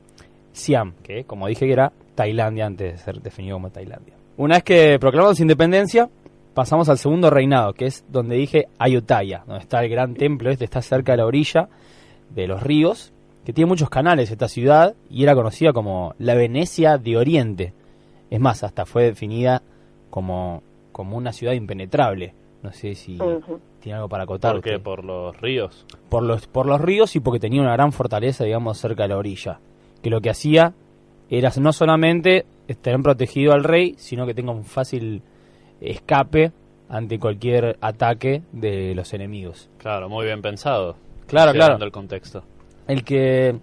Siam, 0.51 0.96
que 1.01 1.24
como 1.24 1.48
dije 1.48 1.65
que 1.65 1.72
era 1.72 1.93
Tailandia 2.15 2.65
antes 2.65 2.91
de 2.91 2.98
ser 2.98 3.22
definido 3.22 3.55
como 3.55 3.70
Tailandia. 3.70 4.15
Una 4.36 4.55
vez 4.55 4.63
que 4.63 5.00
proclamaron 5.00 5.38
su 5.38 5.43
independencia, 5.43 6.10
pasamos 6.54 6.90
al 6.90 6.98
segundo 6.98 7.30
reinado, 7.30 7.74
que 7.74 7.86
es 7.86 8.06
donde 8.10 8.36
dije 8.36 8.68
Ayutthaya, 8.78 9.44
donde 9.46 9.62
está 9.62 9.84
el 9.84 9.90
gran 9.90 10.14
templo 10.14 10.50
este, 10.50 10.66
está 10.66 10.82
cerca 10.82 11.14
de 11.14 11.18
la 11.18 11.26
orilla 11.26 11.70
de 12.30 12.48
los 12.48 12.62
ríos, 12.62 13.12
que 13.46 13.54
tiene 13.54 13.68
muchos 13.68 13.90
canales 13.90 14.32
esta 14.32 14.48
ciudad 14.48 14.96
y 15.10 15.24
era 15.24 15.36
conocida 15.36 15.74
como 15.74 16.16
la 16.18 16.36
Venecia 16.36 16.98
de 16.98 17.18
Oriente. 17.18 17.74
Es 18.30 18.40
más, 18.40 18.64
hasta 18.64 18.86
fue 18.86 19.04
definida 19.04 19.62
como, 20.10 20.64
como 20.92 21.18
una 21.18 21.34
ciudad 21.34 21.54
impenetrable. 21.54 22.34
No 22.64 22.72
sé 22.72 22.96
si 22.96 23.20
tiene 23.82 23.98
algo 23.98 24.08
para 24.08 24.24
acotar. 24.24 24.54
¿Por 24.54 24.64
qué? 24.64 24.80
¿Por 24.80 25.04
los 25.04 25.40
ríos? 25.42 25.86
por 26.08 26.24
los, 26.24 26.48
por 26.48 26.66
los 26.66 26.80
ríos 26.80 27.16
y 27.18 27.20
porque 27.20 27.40
tenía 27.40 27.62
una 27.62 27.74
gran 27.74 27.92
fortaleza, 27.92 28.46
digamos, 28.46 28.78
cerca 28.78 29.04
de 29.04 29.10
la 29.10 29.18
orilla. 29.18 29.60
Que 30.02 30.10
lo 30.10 30.22
que 30.22 30.30
hacía 30.30 30.74
era 31.30 31.52
no 31.60 31.74
solamente 31.74 32.46
tener 32.82 33.02
protegido 33.02 33.52
al 33.52 33.66
rey, 33.66 33.96
sino 33.98 34.26
que 34.26 34.34
tenga 34.34 34.54
un 34.54 34.64
fácil 34.64 35.22
escape 35.84 36.52
ante 36.90 37.20
cualquier 37.20 37.78
ataque 37.82 38.44
de 38.52 38.94
los 38.96 39.13
enemigos. 39.13 39.70
Claro, 39.78 40.10
muy 40.10 40.25
bien 40.25 40.42
pensado. 40.42 40.96
Claro, 41.28 41.52
claro. 41.52 41.84
el 41.84 41.92
contexto. 41.92 42.44
El 42.88 43.04
que 43.04 43.56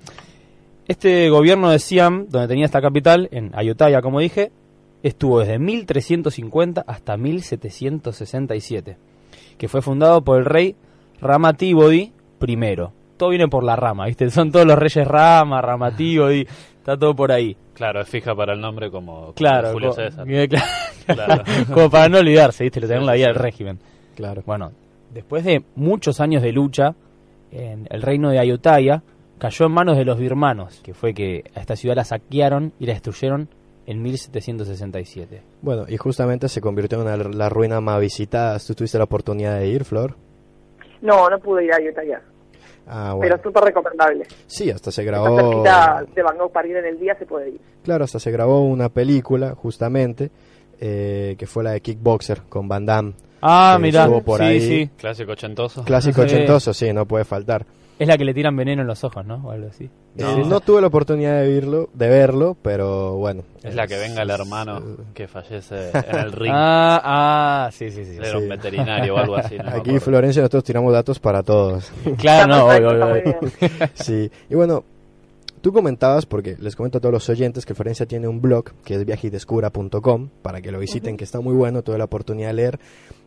este 0.88 1.30
gobierno 1.30 1.70
de 1.70 1.78
Siam, 1.78 2.26
donde 2.28 2.48
tenía 2.48 2.64
esta 2.64 2.80
capital, 2.80 3.28
en 3.30 3.52
Ayutthaya, 3.54 4.02
como 4.02 4.18
dije, 4.18 4.50
estuvo 5.02 5.38
desde 5.38 5.58
1350 5.58 6.84
hasta 6.86 7.16
1767. 7.16 8.96
que 9.56 9.68
fue 9.68 9.82
fundado 9.82 10.22
por 10.24 10.38
el 10.38 10.46
rey 10.46 10.74
Rama 11.20 11.52
Tibodi 11.52 12.12
I. 12.44 12.76
Todo 13.16 13.28
viene 13.28 13.46
por 13.48 13.62
la 13.62 13.76
rama, 13.76 14.06
¿viste? 14.06 14.30
Son 14.30 14.50
todos 14.50 14.66
los 14.66 14.78
reyes 14.78 15.06
Rama, 15.06 15.60
Rama 15.60 15.94
Tibodi, 15.94 16.46
está 16.92 17.00
todo 17.00 17.14
por 17.14 17.32
ahí. 17.32 17.56
Claro, 17.74 18.00
es 18.00 18.08
fija 18.08 18.34
para 18.34 18.52
el 18.54 18.60
nombre 18.60 18.90
como, 18.90 19.20
como 19.20 19.34
Claro, 19.34 19.72
Julio 19.72 19.90
co- 19.90 19.94
César. 19.96 20.26
claro, 21.06 21.44
Claro. 21.44 21.44
como 21.74 21.90
para 21.90 22.08
no 22.08 22.18
olvidarse, 22.18 22.64
¿viste? 22.64 22.80
Lo 22.80 22.86
tenemos 22.86 23.04
en 23.04 23.06
la 23.06 23.14
vida 23.14 23.26
del 23.26 23.36
sí. 23.36 23.42
régimen. 23.42 23.78
Claro. 24.16 24.42
Bueno, 24.46 24.72
después 25.12 25.44
de 25.44 25.62
muchos 25.76 26.20
años 26.20 26.42
de 26.42 26.52
lucha, 26.52 26.94
en 27.52 27.86
el 27.90 28.02
reino 28.02 28.30
de 28.30 28.38
Ayutthaya 28.38 29.02
cayó 29.38 29.66
en 29.66 29.72
manos 29.72 29.96
de 29.96 30.04
los 30.04 30.18
birmanos, 30.18 30.80
que 30.82 30.92
fue 30.94 31.14
que 31.14 31.44
a 31.54 31.60
esta 31.60 31.74
ciudad 31.76 31.96
la 31.96 32.04
saquearon 32.04 32.72
y 32.78 32.86
la 32.86 32.92
destruyeron 32.92 33.48
en 33.86 34.02
1767. 34.02 35.42
Bueno, 35.62 35.84
y 35.88 35.96
justamente 35.96 36.48
se 36.48 36.60
convirtió 36.60 37.00
en 37.00 37.06
una- 37.06 37.16
la 37.16 37.48
ruina 37.48 37.80
más 37.80 38.00
visitada. 38.00 38.58
¿Tú 38.58 38.74
tuviste 38.74 38.98
la 38.98 39.04
oportunidad 39.04 39.58
de 39.58 39.68
ir, 39.68 39.84
Flor? 39.84 40.16
No, 41.00 41.28
no 41.30 41.38
pude 41.38 41.64
ir 41.64 41.72
a 41.72 41.78
Utah 41.80 42.04
ya, 42.04 42.20
Ah, 42.86 43.14
bueno. 43.14 43.36
pero 43.36 43.42
súper 43.42 43.64
recomendable. 43.64 44.26
Sí, 44.46 44.70
hasta 44.70 44.90
se 44.90 45.04
grabó... 45.04 45.36
cerquita 45.36 46.04
de 46.14 46.22
Bangkok 46.22 46.52
para 46.52 46.68
ir 46.68 46.76
en 46.76 46.86
el 46.86 46.98
día, 46.98 47.14
se 47.18 47.26
puede 47.26 47.50
ir. 47.50 47.60
Claro, 47.84 48.04
hasta 48.04 48.18
se 48.18 48.30
grabó 48.30 48.62
una 48.62 48.88
película, 48.88 49.54
justamente, 49.54 50.30
eh, 50.80 51.36
que 51.38 51.46
fue 51.46 51.62
la 51.64 51.72
de 51.72 51.80
Kickboxer, 51.80 52.42
con 52.48 52.68
Van 52.68 52.84
Damme. 52.86 53.14
Ah, 53.42 53.78
mira, 53.80 54.06
sí, 54.06 54.42
ahí. 54.42 54.60
sí. 54.60 54.90
Clásico 54.96 55.32
ochentoso. 55.32 55.84
Clásico 55.84 56.22
Sí. 56.22 56.26
ochentoso, 56.34 56.74
sí, 56.74 56.92
no 56.92 57.06
puede 57.06 57.24
faltar. 57.24 57.64
Es 58.00 58.08
la 58.08 58.16
que 58.16 58.24
le 58.24 58.32
tiran 58.32 58.56
veneno 58.56 58.80
en 58.80 58.88
los 58.88 59.04
ojos, 59.04 59.26
¿no? 59.26 59.42
O 59.44 59.50
algo 59.50 59.68
así. 59.68 59.84
Eh, 59.84 60.22
No. 60.22 60.46
No, 60.46 60.60
tuve 60.60 60.80
la 60.80 60.86
oportunidad 60.86 61.42
de 61.42 61.48
verlo, 61.48 61.90
de 61.92 62.08
verlo, 62.08 62.56
pero 62.62 63.16
bueno. 63.16 63.42
Es 63.62 63.74
la 63.74 63.86
que 63.86 63.98
venga 63.98 64.22
el 64.22 64.30
hermano 64.30 64.80
que 65.12 65.28
fallece 65.28 65.90
en 65.90 66.16
el 66.18 66.32
ring. 66.32 66.50
Ah, 66.54 67.00
ah, 67.66 67.70
sí, 67.70 67.90
sí, 67.90 68.06
sí. 68.06 68.16
Era 68.16 68.38
un 68.38 68.48
veterinario 68.48 69.14
o 69.14 69.18
algo 69.18 69.36
así. 69.36 69.58
no 69.58 69.68
Aquí. 69.68 69.98
Florencia, 70.00 70.40
nosotros 70.40 70.64
tiramos 70.64 70.94
datos 70.94 71.18
para 71.20 71.42
todos. 71.42 71.92
Claro, 72.16 72.46
no, 72.48 72.66
obvio, 72.66 72.88
obvio, 72.88 73.38
sí, 73.94 74.30
y 74.48 74.54
bueno, 74.54 74.82
tú 75.60 75.70
comentabas, 75.70 76.24
porque 76.24 76.56
les 76.58 76.74
comento 76.76 76.96
a 76.96 77.00
todos 77.02 77.12
los 77.12 77.28
oyentes, 77.28 77.66
que 77.66 77.74
Florencia 77.74 78.06
tiene 78.06 78.28
un 78.28 78.40
blog 78.40 78.64
que 78.82 78.94
es 78.94 79.04
viajedescura.com, 79.04 80.28
para 80.40 80.62
que 80.62 80.72
lo 80.72 80.78
visiten, 80.78 81.18
que 81.18 81.24
está 81.24 81.40
muy 81.40 81.54
bueno, 81.54 81.82
tuve 81.82 81.98
la 81.98 82.04
oportunidad 82.04 82.48
de 82.48 82.54
leer. 82.54 82.80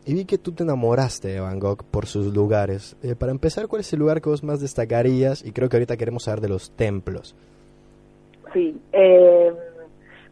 Y 0.05 0.13
vi 0.13 0.25
que 0.25 0.38
tú 0.38 0.51
te 0.51 0.63
enamoraste 0.63 1.29
de 1.29 1.39
Bangkok 1.39 1.83
por 1.83 2.07
sus 2.07 2.33
lugares. 2.33 2.98
Eh, 3.03 3.15
para 3.15 3.31
empezar, 3.31 3.67
¿cuál 3.67 3.81
es 3.81 3.93
el 3.93 4.00
lugar 4.00 4.22
que 4.22 4.29
vos 4.29 4.43
más 4.43 4.60
destacarías? 4.60 5.45
Y 5.45 5.51
creo 5.51 5.69
que 5.69 5.77
ahorita 5.77 5.95
queremos 5.95 6.24
saber 6.24 6.41
de 6.41 6.50
los 6.50 6.72
templos. 6.72 7.36
Sí, 8.53 8.79
eh, 8.91 9.51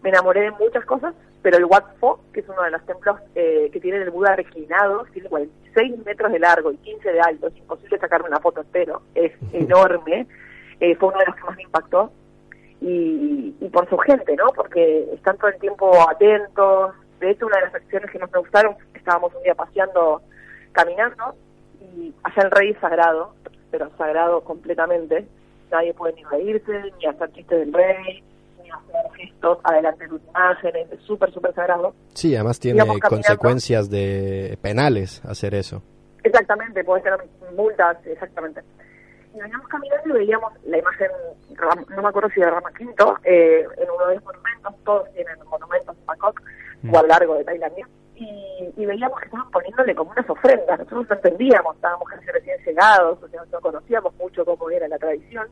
me 0.03 0.09
enamoré 0.09 0.41
de 0.41 0.51
muchas 0.51 0.85
cosas, 0.85 1.15
pero 1.41 1.57
el 1.57 1.65
Wat 1.65 1.95
Pho, 1.99 2.19
que 2.33 2.41
es 2.41 2.49
uno 2.49 2.61
de 2.63 2.71
los 2.71 2.85
templos 2.85 3.17
eh, 3.35 3.69
que 3.71 3.79
tiene 3.79 3.97
el 3.97 4.11
Buda 4.11 4.35
reclinado, 4.35 5.05
tiene 5.11 5.29
46 5.29 6.05
metros 6.05 6.31
de 6.31 6.39
largo 6.39 6.71
y 6.71 6.77
15 6.77 7.11
de 7.11 7.19
alto, 7.19 7.47
es 7.47 7.57
imposible 7.57 7.97
sacarme 7.97 8.27
una 8.27 8.39
foto 8.39 8.61
entero, 8.61 9.01
es 9.15 9.31
enorme, 9.53 10.27
eh, 10.79 10.95
fue 10.95 11.09
uno 11.09 11.19
de 11.19 11.25
los 11.25 11.35
que 11.35 11.43
más 11.43 11.55
me 11.55 11.63
impactó. 11.63 12.11
Y, 12.81 13.53
y 13.61 13.69
por 13.69 13.87
su 13.87 13.97
gente, 13.99 14.35
¿no? 14.35 14.47
Porque 14.55 15.07
están 15.13 15.37
todo 15.37 15.49
el 15.49 15.59
tiempo 15.59 15.91
atentos. 16.09 16.95
De 17.21 17.29
hecho, 17.29 17.45
una 17.45 17.57
de 17.57 17.65
las 17.65 17.75
acciones 17.75 18.09
que 18.09 18.17
más 18.17 18.31
me 18.31 18.39
gustaron, 18.39 18.75
estábamos 18.95 19.33
un 19.35 19.43
día 19.43 19.53
paseando, 19.53 20.23
caminando, 20.71 21.35
y 21.79 22.13
allá 22.23 22.43
el 22.43 22.51
rey 22.51 22.71
es 22.71 22.79
sagrado, 22.79 23.35
pero 23.69 23.91
sagrado 23.95 24.41
completamente. 24.41 25.27
Nadie 25.71 25.93
puede 25.93 26.13
ni 26.13 26.23
reírse, 26.23 26.91
ni 26.97 27.05
hacer 27.05 27.31
chistes 27.31 27.59
del 27.59 27.73
rey, 27.73 28.23
ni 28.63 28.71
hacer 28.71 29.11
gestos 29.15 29.59
adelante 29.63 30.03
de 30.03 30.09
sus 30.09 30.21
imágenes, 30.29 30.91
es 30.91 30.99
súper, 31.01 31.31
súper 31.31 31.53
sagrado. 31.53 31.93
Sí, 32.15 32.33
además 32.35 32.59
tiene 32.59 32.83
consecuencias 33.07 33.89
de 33.91 34.57
penales 34.59 35.23
hacer 35.23 35.53
eso. 35.53 35.83
Exactamente, 36.23 36.83
puede 36.83 37.03
ser 37.03 37.13
multas, 37.55 37.97
exactamente. 38.05 38.61
Y 39.35 39.39
veníamos 39.39 39.67
caminando 39.67 40.09
y 40.09 40.11
veíamos 40.13 40.53
la 40.65 40.79
imagen, 40.79 41.07
no 41.95 42.01
me 42.01 42.09
acuerdo 42.09 42.29
si 42.31 42.41
de 42.41 42.49
Rama 42.49 42.71
Quinto, 42.75 43.15
eh, 43.23 43.63
en 43.77 43.89
uno 43.91 44.07
de 44.07 44.15
los 44.15 44.23
monumentos, 44.23 44.73
todos 44.83 45.13
tienen 45.13 45.37
monumentos 45.45 45.95
en 45.95 46.05
Bangkok, 46.07 46.41
o 46.89 46.97
a 46.97 47.01
lo 47.01 47.07
largo 47.07 47.35
de 47.35 47.43
Tailandia, 47.43 47.87
y, 48.15 48.73
y 48.77 48.85
veíamos 48.85 49.19
que 49.19 49.25
estaban 49.25 49.49
poniéndole 49.51 49.95
como 49.95 50.11
unas 50.11 50.29
ofrendas, 50.29 50.79
nosotros 50.79 51.07
no 51.09 51.15
entendíamos, 51.15 51.75
estábamos 51.75 52.07
casi 52.09 52.25
recién 52.27 52.57
llegados, 52.65 53.21
o 53.21 53.27
sea, 53.27 53.41
no 53.51 53.59
conocíamos 53.61 54.13
mucho 54.15 54.45
cómo 54.45 54.69
era 54.69 54.87
la 54.87 54.97
tradición, 54.99 55.47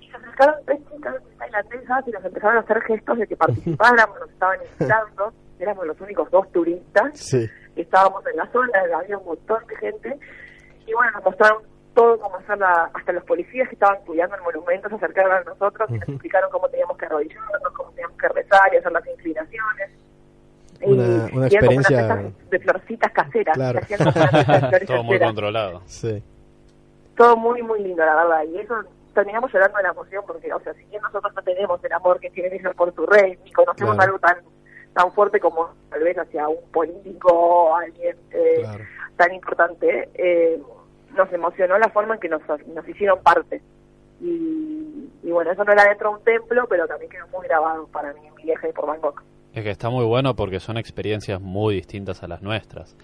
y 0.00 0.08
se 0.10 0.16
acercaron 0.16 0.54
tres 0.64 0.80
chicas 0.90 1.14
tailandesas 1.38 2.08
y 2.08 2.10
nos 2.12 2.24
empezaron 2.24 2.56
a 2.56 2.60
hacer 2.60 2.80
gestos 2.82 3.18
de 3.18 3.26
que 3.26 3.36
participáramos, 3.36 4.18
nos 4.20 4.30
estaban 4.30 4.58
invitando, 4.62 5.32
éramos 5.58 5.86
los 5.86 6.00
únicos 6.00 6.30
dos 6.30 6.50
turistas, 6.52 7.18
Sí. 7.18 7.46
estábamos 7.76 8.26
en 8.26 8.36
la 8.36 8.46
zona, 8.52 8.72
había 8.98 9.18
un 9.18 9.24
montón 9.26 9.66
de 9.66 9.76
gente, 9.76 10.18
y 10.86 10.92
bueno, 10.94 11.12
nos 11.12 11.24
mostraron 11.24 11.62
todo 11.94 12.18
cómo 12.20 12.36
hacerla, 12.36 12.90
hasta 12.92 13.12
los 13.12 13.24
policías 13.24 13.68
que 13.68 13.74
estaban 13.74 14.02
cuidando 14.04 14.36
el 14.36 14.42
monumento 14.42 14.88
se 14.90 14.94
acercaron 14.96 15.32
a 15.32 15.40
nosotros 15.44 15.88
y 15.90 15.94
nos 15.98 16.08
explicaron 16.10 16.50
cómo 16.50 16.68
teníamos 16.68 16.96
que 16.98 17.06
arrodillarnos, 17.06 17.72
cómo 17.74 17.90
teníamos 17.92 18.18
que 18.18 18.28
rezar 18.28 18.72
y 18.72 18.76
hacer 18.76 18.92
las 18.92 19.06
inclinaciones. 19.06 19.90
Y- 20.80 20.92
Una- 20.92 21.04
una 21.04 21.26
como 21.28 21.36
unas 21.38 21.52
experiencia- 21.52 22.32
de 22.50 22.58
florcitas 22.60 23.12
caseras, 23.12 23.54
Claro. 23.56 23.80
flores 23.86 24.86
Todo 24.86 25.02
muy 25.02 25.14
caseras. 25.18 25.28
controlado. 25.28 25.82
Sí. 25.86 26.22
Todo 27.16 27.36
muy, 27.36 27.62
muy 27.62 27.82
lindo, 27.82 28.04
la 28.04 28.14
verdad, 28.14 28.44
y 28.52 28.58
eso 28.58 28.74
terminamos 29.14 29.50
llorando 29.52 29.76
de 29.78 29.82
la 29.84 29.88
emoción 29.90 30.22
porque, 30.26 30.52
o 30.52 30.60
sea, 30.60 30.74
si 30.74 30.84
bien 30.84 31.00
nosotros 31.02 31.32
no 31.34 31.42
tenemos 31.42 31.82
el 31.82 31.92
amor 31.92 32.20
que 32.20 32.28
tienen 32.30 32.52
ellos 32.52 32.74
por 32.74 32.94
su 32.94 33.06
rey, 33.06 33.38
ni 33.44 33.52
conocemos 33.52 33.94
Claro. 33.96 34.12
algo 34.14 34.18
tan 34.18 34.36
tan 34.92 35.12
fuerte 35.12 35.38
como 35.40 35.68
tal 35.90 36.02
vez 36.02 36.16
hacia 36.18 36.48
un 36.48 36.56
político 36.72 37.28
o 37.30 37.74
alguien 37.76 38.16
eh, 38.30 38.60
Claro. 38.62 38.84
tan 39.16 39.34
importante, 39.34 40.08
eh, 40.14 40.58
nos 41.14 41.30
emocionó 41.32 41.76
la 41.78 41.90
forma 41.90 42.14
en 42.14 42.20
que 42.20 42.30
nos, 42.30 42.40
nos 42.74 42.88
hicieron 42.88 43.18
parte. 43.22 43.60
Y, 44.22 45.10
y 45.22 45.30
bueno, 45.30 45.50
eso 45.50 45.64
no 45.64 45.72
era 45.72 45.84
dentro 45.84 46.08
de 46.10 46.16
un 46.16 46.24
templo, 46.24 46.66
pero 46.68 46.86
también 46.86 47.10
quedó 47.10 47.26
muy 47.28 47.46
grabado 47.46 47.86
para 47.88 48.12
mí 48.14 48.26
en 48.26 48.34
mi 48.36 48.44
viaje 48.44 48.72
por 48.72 48.86
Bangkok. 48.86 49.22
Es 49.56 49.62
que 49.64 49.70
está 49.70 49.88
muy 49.88 50.04
bueno 50.04 50.36
porque 50.36 50.60
son 50.60 50.76
experiencias 50.76 51.40
muy 51.40 51.76
distintas 51.76 52.22
a 52.22 52.28
las 52.28 52.42
nuestras. 52.42 52.94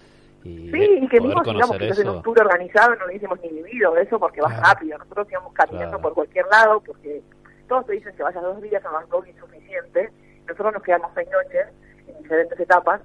Y 0.43 0.69
Sí, 0.69 0.99
y 1.01 1.07
que 1.07 1.17
poder 1.17 1.35
mismo, 1.35 1.41
digamos, 1.51 1.77
que 1.77 2.01
en 2.01 2.09
un 2.09 2.21
tour 2.21 2.39
organizado, 2.41 2.95
no 2.95 3.07
hubiésemos 3.07 3.39
ni 3.41 3.49
vivido 3.49 3.97
eso 3.97 4.19
porque 4.19 4.39
va 4.39 4.49
Claro. 4.49 4.63
rápido. 4.67 4.97
Nosotros 4.99 5.27
íbamos 5.31 5.51
caminando 5.53 5.89
Claro. 5.97 6.01
por 6.03 6.13
cualquier 6.13 6.45
lado 6.51 6.79
porque 6.85 7.23
todos 7.67 7.87
te 7.87 7.93
dicen 7.93 8.15
que 8.15 8.21
vayas 8.21 8.43
dos 8.43 8.61
días 8.61 8.85
a 8.85 8.91
Bangkok 8.91 9.25
y 9.25 9.31
es 9.31 9.37
suficiente. 9.37 10.11
Nosotros 10.47 10.73
nos 10.75 10.83
quedamos 10.83 11.09
seis 11.15 11.27
noches 11.31 11.67
en 12.07 12.21
diferentes 12.21 12.59
etapas 12.59 13.01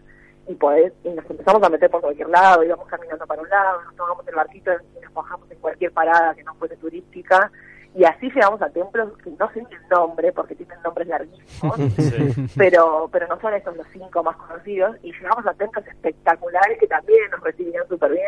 y, 0.47 0.55
podés, 0.55 0.93
y 1.05 1.09
nos 1.09 1.25
empezamos 1.31 1.62
a 1.62 1.71
meter 1.71 1.88
por 1.90 2.02
cualquier 2.02 2.28
lado, 2.28 2.62
íbamos 2.64 2.87
caminando 2.88 3.26
para 3.26 3.40
un 3.40 3.49
lado, 3.49 3.83
nos 3.83 3.97
tomamos 3.97 4.28
el 4.28 4.35
barquito 4.35 4.73
y 4.99 5.05
nos 5.05 5.14
bajamos 5.14 5.50
en 5.50 5.59
cualquier 5.59 5.93
parada 5.93 6.35
que 6.35 6.45
no 6.45 6.55
fuese 6.57 6.76
turística. 6.76 7.50
Y 7.99 8.05
así 8.05 8.31
llegamos 8.31 8.62
a 8.62 8.69
templos 8.71 9.11
que 9.25 9.31
no 9.31 9.50
sé 9.52 9.59
ni 9.69 9.75
el 9.75 9.88
nombre 9.90 10.31
porque 10.33 10.55
tienen 10.55 10.78
nombres 10.85 11.09
larguísimos. 11.09 11.76
Sí. 11.99 12.47
pero 12.57 13.09
pero 13.11 13.26
no 13.26 13.40
son 13.40 13.55
esos 13.55 13.76
los 13.76 13.87
cinco 13.93 14.23
más 14.23 14.37
conocidos 14.37 14.97
y 15.02 15.11
llegamos 15.12 15.45
a 15.47 15.52
templos 15.55 15.85
espectaculares 15.87 16.78
que 16.78 16.87
también 16.87 17.19
nos 17.33 17.40
recibían 17.40 17.87
súper 17.88 18.12
bien 18.12 18.25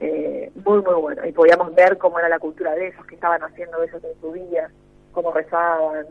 eh, 0.00 0.50
muy 0.64 0.82
muy 0.82 0.94
bueno 0.94 1.24
y 1.24 1.30
podíamos 1.30 1.72
ver 1.76 1.96
cómo 1.98 2.18
era 2.18 2.28
la 2.28 2.40
cultura 2.40 2.72
de 2.74 2.88
ellos 2.88 3.06
que 3.06 3.14
estaban 3.14 3.40
haciendo 3.44 3.80
ellos 3.80 4.02
en 4.02 4.20
su 4.20 4.32
vida 4.32 4.68
cómo 5.12 5.30
rezaban 5.32 6.06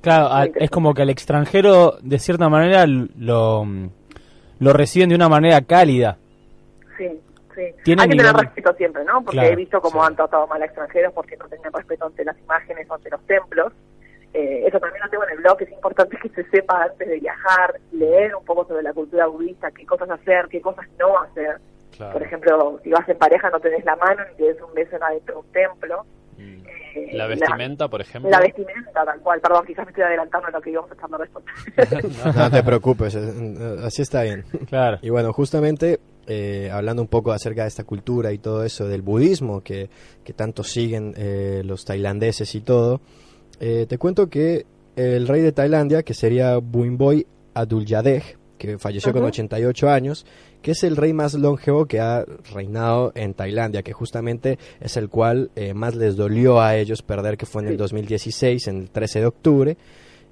Claro, 0.00 0.24
interesante. 0.24 0.64
es 0.64 0.70
como 0.70 0.92
que 0.94 1.02
al 1.02 1.10
extranjero, 1.10 1.98
de 2.02 2.18
cierta 2.18 2.48
manera, 2.48 2.84
lo, 2.86 3.64
lo 4.58 4.72
reciben 4.72 5.10
de 5.10 5.14
una 5.14 5.28
manera 5.28 5.60
cálida. 5.60 6.16
sí 6.98 7.20
sí 7.54 7.62
Tienen, 7.84 8.02
hay 8.04 8.08
que 8.10 8.16
tener 8.16 8.34
respeto 8.34 8.72
siempre 8.74 9.04
no 9.04 9.22
porque 9.22 9.38
Claro, 9.38 9.52
he 9.52 9.56
visto 9.56 9.80
cómo 9.80 10.00
sí. 10.00 10.06
han 10.06 10.16
tratado 10.16 10.46
mal 10.46 10.60
a 10.62 10.64
extranjeros 10.66 11.12
porque 11.12 11.36
no 11.36 11.48
tenían 11.48 11.72
respeto 11.72 12.06
ante 12.06 12.24
las 12.24 12.38
imágenes 12.38 12.88
o 12.90 12.94
ante 12.94 13.10
los 13.10 13.26
templos 13.26 13.72
Eh, 14.32 14.62
eso 14.66 14.78
también 14.78 15.02
lo 15.02 15.10
tengo 15.10 15.24
en 15.24 15.30
el 15.32 15.38
blog, 15.38 15.60
es 15.60 15.72
importante 15.72 16.16
que 16.22 16.28
se 16.28 16.44
sepa 16.50 16.84
antes 16.84 17.08
de 17.08 17.18
viajar, 17.18 17.74
leer 17.90 18.32
un 18.36 18.44
poco 18.44 18.64
sobre 18.64 18.84
la 18.84 18.92
cultura 18.92 19.26
budista, 19.26 19.72
qué 19.72 19.84
cosas 19.84 20.08
hacer, 20.08 20.46
qué 20.48 20.60
cosas 20.60 20.86
no 21.00 21.18
hacer. 21.18 21.58
Claro. 21.96 22.12
Por 22.12 22.22
ejemplo, 22.22 22.80
si 22.84 22.90
vas 22.90 23.08
en 23.08 23.18
pareja 23.18 23.50
no 23.50 23.58
tenés 23.58 23.84
la 23.84 23.96
mano 23.96 24.22
ni 24.30 24.36
te 24.36 24.44
des 24.44 24.62
un 24.62 24.72
beso 24.72 24.94
en 24.94 25.02
adentro 25.02 25.34
de 25.34 25.40
un 25.40 25.52
templo. 25.52 26.06
Mm. 26.38 26.62
Eh, 26.94 27.08
La 27.12 27.26
vestimenta, 27.26 27.88
por 27.88 28.00
ejemplo. 28.00 28.30
La, 28.30 28.38
vestimenta, 28.40 29.04
tal 29.04 29.20
cual. 29.20 29.40
Perdón, 29.40 29.66
quizás 29.66 29.84
me 29.84 29.90
estoy 29.90 30.04
adelantando 30.04 30.46
a 30.46 30.50
lo 30.52 30.60
que 30.60 30.70
íbamos 30.70 30.90
a 30.92 30.94
estar 30.94 31.10
después. 31.10 31.44
No 32.36 32.50
te 32.50 32.62
preocupes, 32.62 33.14
eh, 33.16 33.76
así 33.84 34.02
está 34.02 34.22
bien. 34.22 34.44
Claro. 34.68 34.98
Y 35.02 35.10
bueno, 35.10 35.32
justamente 35.32 35.98
eh, 36.32 36.70
hablando 36.72 37.02
un 37.02 37.08
poco 37.08 37.32
acerca 37.32 37.62
de 37.62 37.68
esta 37.68 37.82
cultura 37.82 38.32
y 38.32 38.38
todo 38.38 38.64
eso 38.64 38.86
del 38.86 39.02
budismo 39.02 39.62
que, 39.62 39.90
que 40.22 40.32
tanto 40.32 40.62
siguen 40.62 41.12
eh, 41.16 41.62
los 41.64 41.84
tailandeses 41.84 42.54
y 42.54 42.60
todo, 42.60 43.00
eh, 43.58 43.86
te 43.88 43.98
cuento 43.98 44.28
que 44.30 44.64
el 44.94 45.26
rey 45.26 45.42
de 45.42 45.50
Tailandia, 45.52 46.02
que 46.04 46.14
sería 46.14 46.56
Bumboy 46.58 47.26
Adulyadej, 47.54 48.36
que 48.58 48.78
falleció 48.78 49.12
con 49.12 49.22
Ujú. 49.22 49.28
88 49.30 49.88
años, 49.88 50.26
que 50.62 50.72
es 50.72 50.84
el 50.84 50.96
rey 50.96 51.12
más 51.12 51.34
longevo 51.34 51.86
que 51.86 51.98
ha 52.00 52.24
reinado 52.52 53.10
en 53.14 53.32
Tailandia, 53.34 53.82
que 53.82 53.92
justamente 53.92 54.58
es 54.80 54.96
el 54.96 55.08
cual 55.08 55.50
eh, 55.56 55.72
más 55.74 55.94
les 55.96 56.16
dolió 56.16 56.60
a 56.60 56.76
ellos 56.76 57.02
perder, 57.02 57.36
que 57.38 57.46
fue 57.46 57.62
en 57.62 57.68
el 57.68 57.74
Sí. 57.74 57.78
2016, 57.78 58.68
en 58.68 58.76
el 58.82 58.90
13 58.90 59.20
de 59.20 59.26
octubre. 59.26 59.76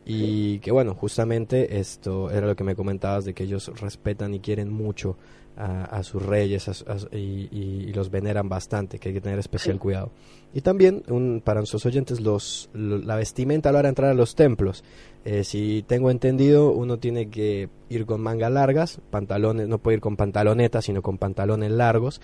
Y 0.09 0.59
que 0.61 0.71
bueno, 0.73 0.95
justamente 0.95 1.79
esto 1.79 2.31
era 2.31 2.47
lo 2.47 2.57
que 2.57 2.65
me 2.65 2.75
comentabas 2.75 3.25
de 3.25 3.35
que 3.35 3.45
ellos 3.45 3.71
respetan 3.81 4.35
y 4.35 4.41
quieren 4.41 4.73
mucho 4.73 5.17
a, 5.57 5.85
a 5.85 6.03
sus 6.05 6.23
reyes 6.25 6.69
a 6.69 6.93
a 6.93 7.17
y, 7.17 7.93
los 7.93 8.11
veneran 8.11 8.49
bastante, 8.49 8.99
que 8.99 9.09
hay 9.09 9.15
que 9.15 9.21
tener 9.21 9.39
especial 9.41 9.75
Sí. 9.75 9.81
cuidado. 9.81 10.11
Y 10.55 10.61
también, 10.61 11.03
un, 11.09 11.43
para 11.45 11.61
nuestros 11.61 11.85
oyentes, 11.85 12.21
los, 12.21 12.71
lo- 12.73 12.99
la 12.99 13.17
vestimenta 13.17 13.69
a 13.69 13.73
la 13.73 13.81
hora 13.81 13.89
de 13.89 13.91
entrar 13.91 14.11
a 14.11 14.15
los 14.15 14.35
templos. 14.37 14.85
Eh, 15.25 15.43
si 15.45 15.85
tengo 15.87 16.11
entendido, 16.13 16.71
uno 16.71 16.99
tiene 16.99 17.29
que 17.29 17.69
ir 17.91 18.07
con 18.07 18.21
mangas 18.21 18.53
largas, 18.53 19.01
pantalones, 19.11 19.67
no 19.69 19.79
puede 19.79 19.97
ir 19.97 20.01
con 20.01 20.17
pantalonetas, 20.17 20.85
sino 20.85 21.03
con 21.03 21.19
pantalones 21.19 21.73
largos, 21.73 22.21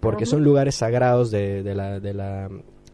porque 0.00 0.24
son 0.26 0.42
lugares 0.42 0.74
sagrados 0.76 1.30
de, 1.30 1.62
de 1.62 1.74
la, 1.74 2.00
de 2.00 2.14
la 2.14 2.48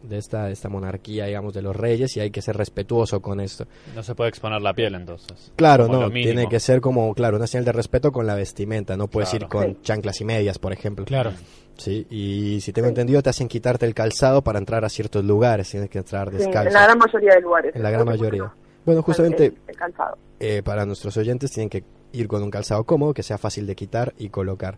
de 0.07 0.17
esta, 0.17 0.49
esta 0.49 0.69
monarquía, 0.69 1.25
digamos, 1.25 1.53
de 1.53 1.61
los 1.61 1.75
reyes 1.75 2.15
y 2.17 2.19
hay 2.19 2.31
que 2.31 2.41
ser 2.41 2.55
respetuoso 2.57 3.21
con 3.21 3.39
esto. 3.39 3.65
No 3.95 4.03
se 4.03 4.15
puede 4.15 4.29
exponer 4.29 4.61
la 4.61 4.73
piel 4.73 4.95
entonces. 4.95 5.51
Claro, 5.55 5.87
no, 5.87 6.09
tiene 6.11 6.47
que 6.47 6.59
ser 6.59 6.81
como, 6.81 7.13
claro, 7.13 7.37
una 7.37 7.47
señal 7.47 7.65
de 7.65 7.71
respeto 7.71 8.11
con 8.11 8.25
la 8.27 8.35
vestimenta, 8.35 8.95
no 8.97 9.07
puedes 9.07 9.29
Claro. 9.29 9.45
ir 9.45 9.49
con 9.49 9.65
Sí. 9.73 9.77
chanclas 9.83 10.21
y 10.21 10.25
medias, 10.25 10.59
por 10.59 10.73
ejemplo. 10.73 11.05
Claro. 11.05 11.31
Sí, 11.77 12.07
y 12.09 12.61
si 12.61 12.71
tengo 12.71 12.87
entendido 12.87 13.21
te 13.21 13.29
hacen 13.29 13.47
quitarte 13.49 13.85
el 13.85 13.93
calzado 13.93 14.41
para 14.41 14.59
entrar 14.59 14.85
a 14.85 14.89
ciertos 14.89 15.25
lugares, 15.25 15.69
tienes 15.69 15.89
que 15.89 15.97
entrar 15.97 16.29
Sí, 16.31 16.37
descalzo. 16.37 16.67
en 16.69 16.73
la 16.73 16.83
gran 16.83 16.97
mayoría 16.97 17.33
de 17.35 17.41
lugares. 17.41 17.75
En 17.75 17.83
la 17.83 17.91
gran 17.91 18.05
mayoría. 18.05 18.43
bueno, 18.43 18.55
Bueno, 18.85 19.01
justamente 19.01 19.45
el- 19.47 19.57
el 19.67 19.75
calzado. 19.75 20.17
eh, 20.39 20.61
para 20.63 20.85
nuestros 20.85 21.17
oyentes 21.17 21.51
tienen 21.51 21.69
que 21.69 21.83
ir 22.13 22.27
con 22.29 22.41
un 22.43 22.49
calzado 22.49 22.83
cómodo, 22.85 23.13
que 23.13 23.23
sea 23.23 23.37
fácil 23.37 23.67
de 23.67 23.75
quitar 23.75 24.13
y 24.17 24.29
colocar. 24.29 24.75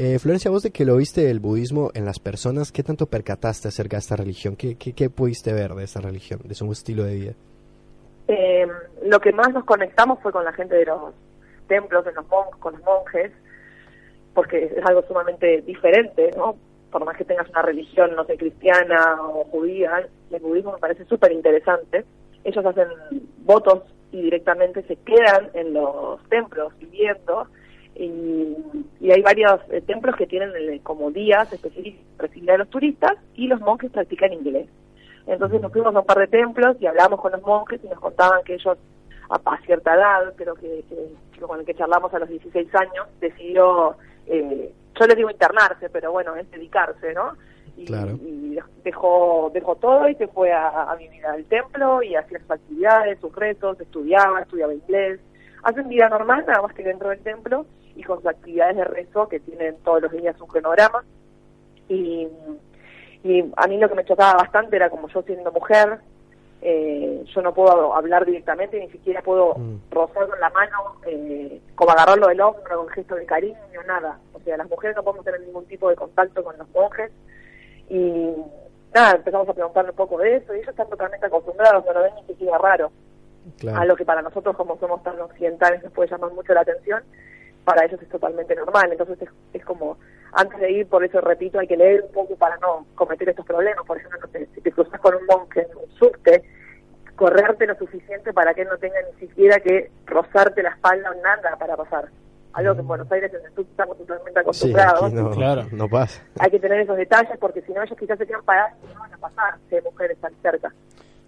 Eh, 0.00 0.18
Florencia, 0.20 0.48
vos 0.50 0.62
de 0.62 0.70
que 0.70 0.84
lo 0.84 0.96
viste 0.96 1.28
el 1.28 1.40
budismo 1.40 1.90
en 1.92 2.04
las 2.04 2.20
personas, 2.20 2.70
¿qué 2.70 2.84
tanto 2.84 3.06
percataste 3.06 3.66
acerca 3.66 3.96
de 3.96 4.00
esta 4.00 4.14
religión? 4.14 4.54
¿Qué, 4.54 4.76
qué, 4.76 4.92
qué 4.92 5.10
pudiste 5.10 5.52
ver 5.52 5.72
de 5.74 5.82
esta 5.82 6.00
religión, 6.00 6.38
de 6.44 6.54
su 6.54 6.70
estilo 6.70 7.02
de 7.02 7.14
vida? 7.14 7.32
Eh, 8.28 8.66
lo 9.06 9.18
que 9.18 9.32
más 9.32 9.52
nos 9.52 9.64
conectamos 9.64 10.20
fue 10.22 10.30
con 10.30 10.44
la 10.44 10.52
gente 10.52 10.76
de 10.76 10.84
los 10.84 11.12
templos, 11.66 12.04
de 12.04 12.12
los 12.12 12.28
mon- 12.28 12.60
con 12.60 12.74
los 12.74 12.82
monjes, 12.84 13.32
porque 14.34 14.66
es 14.76 14.86
algo 14.86 15.02
sumamente 15.08 15.62
diferente, 15.62 16.30
¿no? 16.36 16.54
Por 16.92 17.04
más 17.04 17.16
que 17.16 17.24
tengas 17.24 17.48
una 17.50 17.62
religión, 17.62 18.14
no 18.14 18.24
sé, 18.24 18.36
cristiana 18.36 19.16
o 19.20 19.44
judía, 19.46 20.08
el 20.30 20.40
budismo 20.40 20.74
me 20.74 20.78
parece 20.78 21.06
súper 21.06 21.32
interesante. 21.32 22.04
Ellos 22.44 22.64
hacen 22.64 22.86
votos 23.38 23.82
y 24.12 24.22
directamente 24.22 24.82
se 24.84 24.94
quedan 24.96 25.50
en 25.54 25.72
los 25.74 26.22
templos 26.28 26.72
viviendo 26.78 27.48
y, 27.98 28.56
y 29.00 29.10
hay 29.10 29.20
varios 29.22 29.60
eh, 29.70 29.80
templos 29.80 30.14
que 30.16 30.26
tienen 30.26 30.50
eh, 30.56 30.80
como 30.82 31.10
días 31.10 31.52
específicos 31.52 32.00
para 32.16 32.28
recibir 32.28 32.50
a 32.52 32.58
los 32.58 32.68
turistas 32.70 33.12
y 33.34 33.48
los 33.48 33.60
monjes 33.60 33.90
practican 33.90 34.32
inglés. 34.32 34.68
Entonces 35.26 35.60
nos 35.60 35.72
fuimos 35.72 35.94
a 35.94 36.00
un 36.00 36.06
par 36.06 36.18
de 36.18 36.28
templos 36.28 36.76
y 36.80 36.86
hablamos 36.86 37.20
con 37.20 37.32
los 37.32 37.42
monjes 37.42 37.80
y 37.84 37.88
nos 37.88 37.98
contaban 37.98 38.42
que 38.44 38.54
ellos 38.54 38.78
a, 39.28 39.40
a 39.44 39.60
cierta 39.62 39.94
edad, 39.94 40.32
creo 40.36 40.54
que, 40.54 40.84
que 40.88 40.94
el 40.94 41.46
con 41.46 41.60
el 41.60 41.66
que 41.66 41.74
charlamos 41.74 42.12
a 42.14 42.18
los 42.20 42.28
16 42.28 42.74
años, 42.74 43.06
decidió, 43.20 43.96
eh, 44.26 44.72
yo 44.98 45.06
les 45.06 45.16
digo 45.16 45.30
internarse, 45.30 45.90
pero 45.90 46.12
bueno, 46.12 46.34
es 46.36 46.50
dedicarse, 46.50 47.12
¿no? 47.14 47.32
Y, 47.76 47.84
Claro. 47.84 48.12
y 48.22 48.58
dejó, 48.82 49.50
dejó 49.54 49.76
todo 49.76 50.08
y 50.08 50.14
se 50.16 50.26
fue 50.28 50.52
a, 50.52 50.68
a 50.90 50.96
vivir 50.96 51.24
al 51.26 51.44
templo 51.44 52.02
y 52.02 52.16
hacía 52.16 52.40
sus 52.40 52.50
actividades, 52.50 53.20
sus 53.20 53.34
retos, 53.36 53.80
estudiaba, 53.80 54.40
estudiaba 54.40 54.74
inglés. 54.74 55.20
Hacen 55.62 55.88
vida 55.88 56.08
normal, 56.08 56.44
nada 56.46 56.62
más 56.62 56.74
que 56.74 56.82
dentro 56.82 57.10
del 57.10 57.20
templo 57.20 57.66
y 57.98 58.02
con 58.04 58.18
sus 58.18 58.26
actividades 58.26 58.76
de 58.76 58.84
rezo 58.84 59.28
que 59.28 59.40
tienen 59.40 59.76
todos 59.84 60.02
los 60.02 60.12
días 60.12 60.40
un 60.40 60.46
cronograma. 60.46 61.04
Y, 61.88 62.28
y 63.24 63.44
a 63.56 63.66
mí 63.66 63.76
lo 63.78 63.88
que 63.88 63.94
me 63.96 64.04
chocaba 64.04 64.34
bastante 64.34 64.76
era 64.76 64.88
como 64.88 65.08
yo 65.08 65.22
siendo 65.22 65.50
mujer, 65.52 65.98
eh, 66.62 67.24
yo 67.34 67.42
no 67.42 67.52
puedo 67.54 67.94
hablar 67.94 68.24
directamente, 68.24 68.78
ni 68.78 68.88
siquiera 68.90 69.20
puedo 69.22 69.54
Mm. 69.56 69.76
rozar 69.90 70.28
con 70.28 70.40
la 70.40 70.50
mano, 70.50 70.96
eh, 71.06 71.60
como 71.74 71.90
agarrarlo 71.90 72.28
del 72.28 72.40
hombro 72.40 72.78
con 72.78 72.88
gesto 72.88 73.14
de 73.16 73.26
cariño, 73.26 73.56
nada. 73.86 74.18
O 74.32 74.40
sea, 74.40 74.56
las 74.56 74.68
mujeres 74.68 74.96
no 74.96 75.02
podemos 75.02 75.24
tener 75.24 75.40
ningún 75.40 75.66
tipo 75.66 75.88
de 75.88 75.96
contacto 75.96 76.42
con 76.44 76.56
los 76.58 76.68
monjes. 76.70 77.10
Y 77.88 78.32
nada, 78.94 79.12
empezamos 79.16 79.48
a 79.48 79.54
preguntarle 79.54 79.90
un 79.90 79.96
poco 79.96 80.18
de 80.18 80.36
eso 80.36 80.54
y 80.54 80.58
ellos 80.58 80.68
están 80.70 80.88
totalmente 80.88 81.26
acostumbrados, 81.26 81.84
no 81.84 81.92
lo 81.92 82.02
ven 82.02 82.14
ni 82.16 82.22
siquiera 82.26 82.58
raro. 82.58 82.90
Claro. 83.58 83.78
A 83.80 83.84
lo 83.86 83.96
que 83.96 84.04
para 84.04 84.20
nosotros, 84.20 84.54
como 84.56 84.78
somos 84.78 85.02
tan 85.02 85.18
occidentales, 85.20 85.82
nos 85.82 85.92
puede 85.92 86.10
llamar 86.10 86.32
mucho 86.32 86.52
la 86.52 86.60
atención, 86.62 87.02
para 87.68 87.84
ellos 87.84 88.00
es 88.00 88.08
totalmente 88.08 88.54
normal. 88.56 88.88
Entonces 88.90 89.20
es, 89.20 89.28
es 89.52 89.64
como, 89.64 89.98
antes 90.32 90.58
de 90.58 90.70
ir, 90.70 90.86
por 90.88 91.04
eso 91.04 91.20
repito, 91.20 91.58
hay 91.58 91.66
que 91.66 91.76
leer 91.76 92.02
un 92.02 92.12
poco 92.12 92.34
para 92.36 92.56
no 92.58 92.86
cometer 92.94 93.28
estos 93.28 93.44
problemas. 93.44 93.84
Por 93.86 93.98
ejemplo, 93.98 94.20
si 94.54 94.60
te 94.62 94.72
cruzas 94.72 94.98
con 95.00 95.14
un 95.14 95.26
monje 95.26 95.62
en 95.70 95.76
un 95.76 95.90
subte, 95.98 96.42
correrte 97.14 97.66
lo 97.66 97.74
suficiente 97.76 98.32
para 98.32 98.54
que 98.54 98.62
él 98.62 98.68
no 98.70 98.78
tenga 98.78 98.96
ni 99.12 99.26
siquiera 99.26 99.60
que 99.60 99.90
rozarte 100.06 100.62
la 100.62 100.70
espalda 100.70 101.10
o 101.10 101.14
nada 101.22 101.56
para 101.58 101.76
pasar. 101.76 102.08
Algo 102.54 102.74
que 102.74 102.80
en 102.80 102.88
Buenos 102.88 103.12
Aires 103.12 103.32
en 103.34 103.44
el 103.44 103.54
subte 103.54 103.70
estamos 103.70 103.98
totalmente 103.98 104.40
acostumbrados. 104.40 105.12
no, 105.12 105.30
Claro. 105.30 105.66
no 105.70 105.88
pasa. 105.88 106.22
Hay 106.40 106.50
que 106.50 106.58
tener 106.58 106.80
esos 106.80 106.96
detalles 106.96 107.36
porque 107.38 107.60
si 107.62 107.72
no 107.72 107.82
ellos 107.82 107.98
quizás 107.98 108.16
se 108.18 108.26
quedan 108.26 108.42
parados 108.44 108.72
y 108.82 108.94
no 108.94 109.00
van 109.00 109.12
a 109.12 109.18
pasar 109.18 109.54
si 109.68 109.76
hay 109.76 109.82
mujeres 109.82 110.16
tan 110.18 110.32
cerca. 110.40 110.72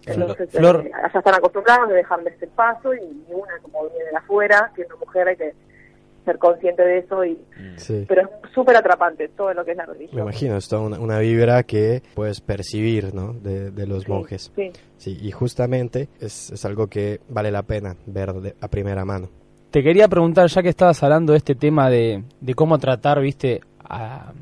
Entonces, 0.06 0.48
Flor- 0.50 0.86
eh, 0.86 0.90
allá 0.94 1.18
están 1.18 1.34
acostumbrados 1.34 1.90
de 1.90 1.96
dejarles 1.96 2.40
el 2.42 2.48
paso 2.48 2.94
y, 2.94 3.00
y 3.00 3.26
una 3.34 3.58
como 3.60 3.86
viene 3.90 4.10
de 4.10 4.16
afuera, 4.16 4.70
siendo 4.74 4.96
mujer 4.96 5.28
hay 5.28 5.36
que 5.36 5.54
ser 6.30 6.38
consciente 6.38 6.82
de 6.82 6.98
eso 6.98 7.24
y 7.24 7.38
Sí. 7.76 8.04
pero 8.08 8.22
es 8.22 8.28
súper 8.54 8.76
atrapante 8.76 9.28
todo 9.36 9.52
lo 9.54 9.64
que 9.64 9.72
es 9.72 9.76
la 9.76 9.86
religión. 9.86 10.16
Me 10.16 10.22
imagino, 10.22 10.56
es 10.56 10.68
toda 10.68 10.82
una, 10.82 10.98
una 11.00 11.18
vibra 11.18 11.62
que 11.64 12.02
puedes 12.14 12.40
percibir, 12.40 13.14
¿no? 13.14 13.32
De, 13.32 13.70
de 13.70 13.86
los 13.86 14.04
Sí, 14.04 14.10
monjes. 14.10 14.52
Sí, 14.54 14.70
Sí, 14.96 15.18
y 15.22 15.30
justamente 15.30 16.08
es, 16.20 16.50
es 16.50 16.64
algo 16.64 16.86
que 16.88 17.20
vale 17.28 17.50
la 17.50 17.62
pena 17.62 17.96
ver 18.06 18.32
de- 18.34 18.54
a 18.60 18.68
primera 18.68 19.04
mano. 19.04 19.28
Te 19.70 19.82
quería 19.82 20.08
preguntar, 20.08 20.46
ya 20.48 20.62
que 20.62 20.68
estabas 20.68 21.02
hablando 21.02 21.32
de 21.32 21.38
este 21.38 21.54
tema 21.54 21.88
de, 21.88 22.24
de 22.40 22.54
cómo 22.54 22.78
tratar, 22.78 23.20
viste, 23.20 23.60
a, 23.88 24.32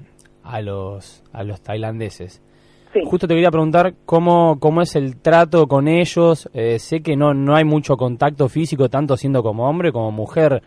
a 0.42 0.61
los 0.62 1.22
a 1.33 1.44
los 1.44 1.61
tailandeses. 1.61 2.42
sí. 2.92 3.01
Justo 3.05 3.29
te 3.29 3.35
quería 3.35 3.51
preguntar 3.51 3.94
cómo, 4.07 4.59
cómo 4.59 4.81
es 4.83 4.96
el 4.96 5.16
trato 5.18 5.66
con 5.68 5.87
ellos. 5.87 6.48
Eh, 6.55 6.79
sé 6.79 7.03
que 7.03 7.14
no, 7.16 7.35
no 7.35 7.55
hay 7.55 7.64
mucho 7.64 7.96
contacto 7.96 8.48
físico, 8.48 8.88
tanto 8.88 9.16
siendo 9.16 9.42
como 9.42 9.68
hombre 9.68 9.92
como 9.92 10.11
mujer. 10.11 10.62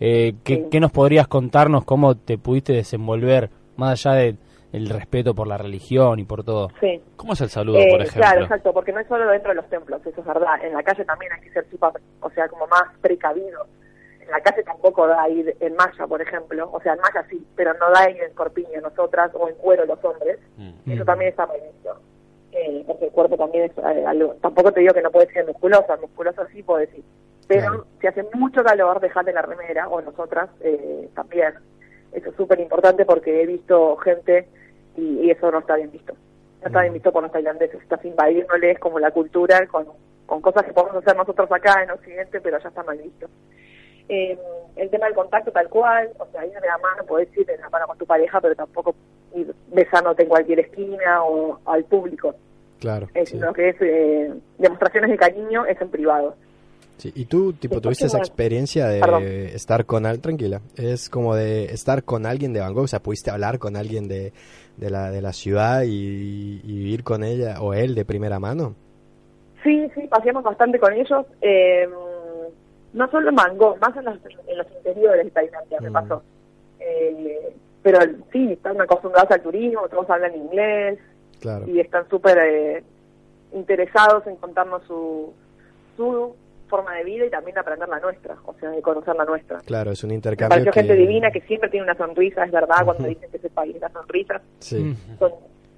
Eh, 0.00 0.34
¿qué, 0.44 0.56
Sí. 0.56 0.66
qué 0.70 0.80
nos 0.80 0.92
podrías 0.92 1.26
contarnos? 1.28 1.84
¿Cómo 1.84 2.16
te 2.16 2.38
pudiste 2.38 2.72
desenvolver, 2.72 3.50
más 3.76 4.04
allá 4.06 4.16
de- 4.16 4.36
del 4.72 4.88
respeto 4.90 5.34
por 5.34 5.46
la 5.46 5.56
religión 5.56 6.18
y 6.18 6.24
por 6.24 6.44
todo? 6.44 6.68
sí. 6.80 7.00
¿Cómo 7.16 7.32
es 7.32 7.40
el 7.40 7.48
saludo, 7.48 7.78
Eh, 7.78 7.86
por 7.90 8.00
ejemplo? 8.02 8.20
Claro, 8.22 8.42
exacto, 8.42 8.72
porque 8.74 8.92
no 8.92 9.00
es 9.00 9.06
solo 9.08 9.26
dentro 9.30 9.50
de 9.50 9.56
los 9.56 9.68
templos, 9.70 10.00
eso 10.04 10.20
es 10.20 10.26
verdad. 10.26 10.62
En 10.62 10.74
la 10.74 10.82
calle 10.82 11.04
también 11.04 11.32
hay 11.32 11.40
que 11.40 11.50
ser 11.50 11.66
súper, 11.70 11.90
o 12.20 12.30
sea, 12.30 12.46
como 12.48 12.66
más 12.66 12.82
precavido. 13.00 13.66
En 14.20 14.30
la 14.32 14.40
calle 14.40 14.62
tampoco 14.64 15.06
da 15.06 15.28
ir 15.30 15.56
en 15.60 15.76
malla, 15.76 16.06
por 16.06 16.20
ejemplo. 16.20 16.68
O 16.72 16.80
sea, 16.80 16.94
en 16.94 17.00
malla 17.00 17.24
sí, 17.30 17.46
pero 17.54 17.72
no 17.74 17.90
da 17.92 18.10
ir 18.10 18.20
en 18.22 18.34
corpiño 18.34 18.80
nosotras 18.82 19.30
o 19.34 19.48
en 19.48 19.54
cuero 19.54 19.86
los 19.86 20.04
hombres. 20.04 20.38
Mm. 20.56 20.90
Eso 20.90 21.04
también 21.04 21.30
está 21.30 21.46
mal 21.46 21.58
visto. 21.62 21.96
Eh, 22.52 22.82
porque 22.86 23.04
el 23.06 23.10
cuerpo 23.12 23.36
también 23.36 23.64
es 23.64 23.78
eh, 23.78 24.04
algo. 24.06 24.34
Tampoco 24.42 24.72
te 24.72 24.80
digo 24.80 24.92
que 24.94 25.02
no 25.02 25.10
puedes 25.12 25.32
ser 25.32 25.46
musculosa, 25.46 25.96
musculosa 26.00 26.44
sí 26.52 26.62
puedes 26.62 26.92
ir. 26.98 27.04
Pero 27.48 27.68
Claro. 27.68 27.86
si 28.00 28.06
hace 28.08 28.26
mucho 28.34 28.64
calor, 28.64 29.00
dejate 29.00 29.32
la 29.32 29.42
remera, 29.42 29.88
o 29.88 30.00
nosotras 30.00 30.50
eh, 30.60 31.08
también. 31.14 31.54
Eso 32.12 32.30
es 32.30 32.36
súper 32.36 32.58
importante 32.60 33.04
porque 33.04 33.42
he 33.42 33.46
visto 33.46 33.96
gente 33.98 34.48
y, 34.96 35.20
y 35.20 35.30
eso 35.30 35.50
no 35.50 35.58
está 35.60 35.76
bien 35.76 35.90
visto. 35.92 36.14
No 36.62 36.66
está 36.68 36.80
bien 36.80 36.94
visto 36.94 37.12
por 37.12 37.22
los 37.22 37.30
tailandeses. 37.32 37.80
Estás 37.82 38.04
invadiéndoles 38.04 38.78
como 38.78 38.98
la 38.98 39.10
cultura 39.10 39.66
con, 39.66 39.86
con 40.24 40.40
cosas 40.40 40.64
que 40.64 40.72
podemos 40.72 40.96
hacer 40.96 41.16
nosotros 41.16 41.50
acá 41.52 41.82
en 41.82 41.90
Occidente, 41.90 42.40
pero 42.40 42.58
ya 42.58 42.68
está 42.68 42.82
mal 42.82 42.98
visto. 42.98 43.28
Eh, 44.08 44.38
el 44.76 44.90
tema 44.90 45.06
del 45.06 45.14
contacto 45.14 45.50
tal 45.52 45.68
cual, 45.68 46.10
o 46.18 46.26
sea, 46.32 46.46
ir 46.46 46.52
de 46.52 46.66
la 46.66 46.78
mano, 46.78 47.04
podés 47.06 47.28
ir 47.36 47.44
de 47.46 47.58
la 47.58 47.68
mano 47.70 47.86
con 47.86 47.98
tu 47.98 48.06
pareja, 48.06 48.40
pero 48.40 48.54
tampoco 48.54 48.94
ir 49.34 49.52
besándote 49.68 50.22
en 50.22 50.28
cualquier 50.28 50.60
esquina 50.60 51.24
o 51.24 51.60
al 51.66 51.84
público. 51.84 52.34
Claro. 52.80 53.08
Es 53.14 53.30
sí. 53.30 53.38
lo 53.38 53.52
que 53.52 53.70
es 53.70 53.76
eh, 53.80 54.32
demostraciones 54.58 55.10
de 55.10 55.16
cariño 55.16 55.66
es 55.66 55.80
en 55.80 55.90
privado. 55.90 56.36
Sí, 56.98 57.12
Y 57.14 57.26
tú, 57.26 57.52
tipo, 57.52 57.80
tuviste 57.80 58.06
esa 58.06 58.18
experiencia 58.18 58.86
de 58.88 59.00
perdón. 59.00 59.22
estar 59.24 59.84
con 59.84 60.06
alguien, 60.06 60.22
tranquila, 60.22 60.60
es 60.76 61.10
como 61.10 61.34
de 61.34 61.66
estar 61.66 62.02
con 62.04 62.24
alguien 62.24 62.52
de 62.54 62.60
Bangkok, 62.60 62.84
o 62.84 62.88
sea, 62.88 63.00
pudiste 63.02 63.30
hablar 63.30 63.58
con 63.58 63.76
alguien 63.76 64.08
de, 64.08 64.32
de, 64.78 64.90
la, 64.90 65.10
de 65.10 65.20
la 65.20 65.32
ciudad 65.34 65.82
y, 65.82 66.60
y 66.64 66.72
vivir 66.78 67.04
con 67.04 67.22
ella 67.22 67.60
o 67.60 67.74
él 67.74 67.94
de 67.94 68.04
primera 68.06 68.38
mano. 68.38 68.74
Sí, 69.62 69.88
sí, 69.94 70.06
paseamos 70.08 70.42
bastante 70.44 70.78
con 70.78 70.92
ellos. 70.94 71.26
eh, 71.42 71.86
no 72.94 73.10
solo 73.10 73.28
en 73.28 73.34
Bangkok, 73.34 73.78
más 73.78 73.94
en 73.94 74.04
los, 74.06 74.14
en 74.48 74.56
los 74.56 74.66
interiores 74.78 75.24
de 75.26 75.30
Tailandia 75.30 75.78
me 75.82 75.90
Mm. 75.90 75.92
pasó. 75.92 76.22
Eh, 76.80 77.52
pero 77.82 77.98
sí, 78.32 78.52
están 78.52 78.80
acostumbrados 78.80 79.30
al 79.32 79.42
turismo, 79.42 79.86
todos 79.90 80.08
hablan 80.08 80.34
inglés 80.34 80.98
Claro. 81.40 81.66
y 81.68 81.78
están 81.80 82.08
súper 82.08 82.38
eh, 82.38 82.82
interesados 83.52 84.26
en 84.26 84.36
contarnos 84.36 84.82
su, 84.84 85.30
su 85.96 86.34
forma 86.68 86.94
de 86.94 87.04
vida 87.04 87.26
y 87.26 87.30
también 87.30 87.54
de 87.54 87.60
aprender 87.60 87.88
la 87.88 88.00
nuestra, 88.00 88.36
o 88.44 88.54
sea, 88.54 88.70
de 88.70 88.82
conocer 88.82 89.14
la 89.16 89.24
nuestra. 89.24 89.60
Claro, 89.60 89.90
es 89.90 90.02
un 90.04 90.08
Me 90.08 90.14
intercambio 90.14 90.56
pareció 90.56 90.72
que... 90.72 90.80
gente 90.80 90.94
divina 90.96 91.30
que 91.30 91.40
siempre 91.42 91.68
tiene 91.70 91.84
una 91.84 91.96
sonrisa, 91.96 92.44
es 92.44 92.52
verdad, 92.52 92.84
cuando 92.84 93.08
dicen 93.08 93.30
que 93.30 93.36
ese 93.36 93.50
país 93.50 93.78
da 93.80 93.88
sonrisas, 93.90 94.42
Sí, 94.58 94.94
son 95.18 95.32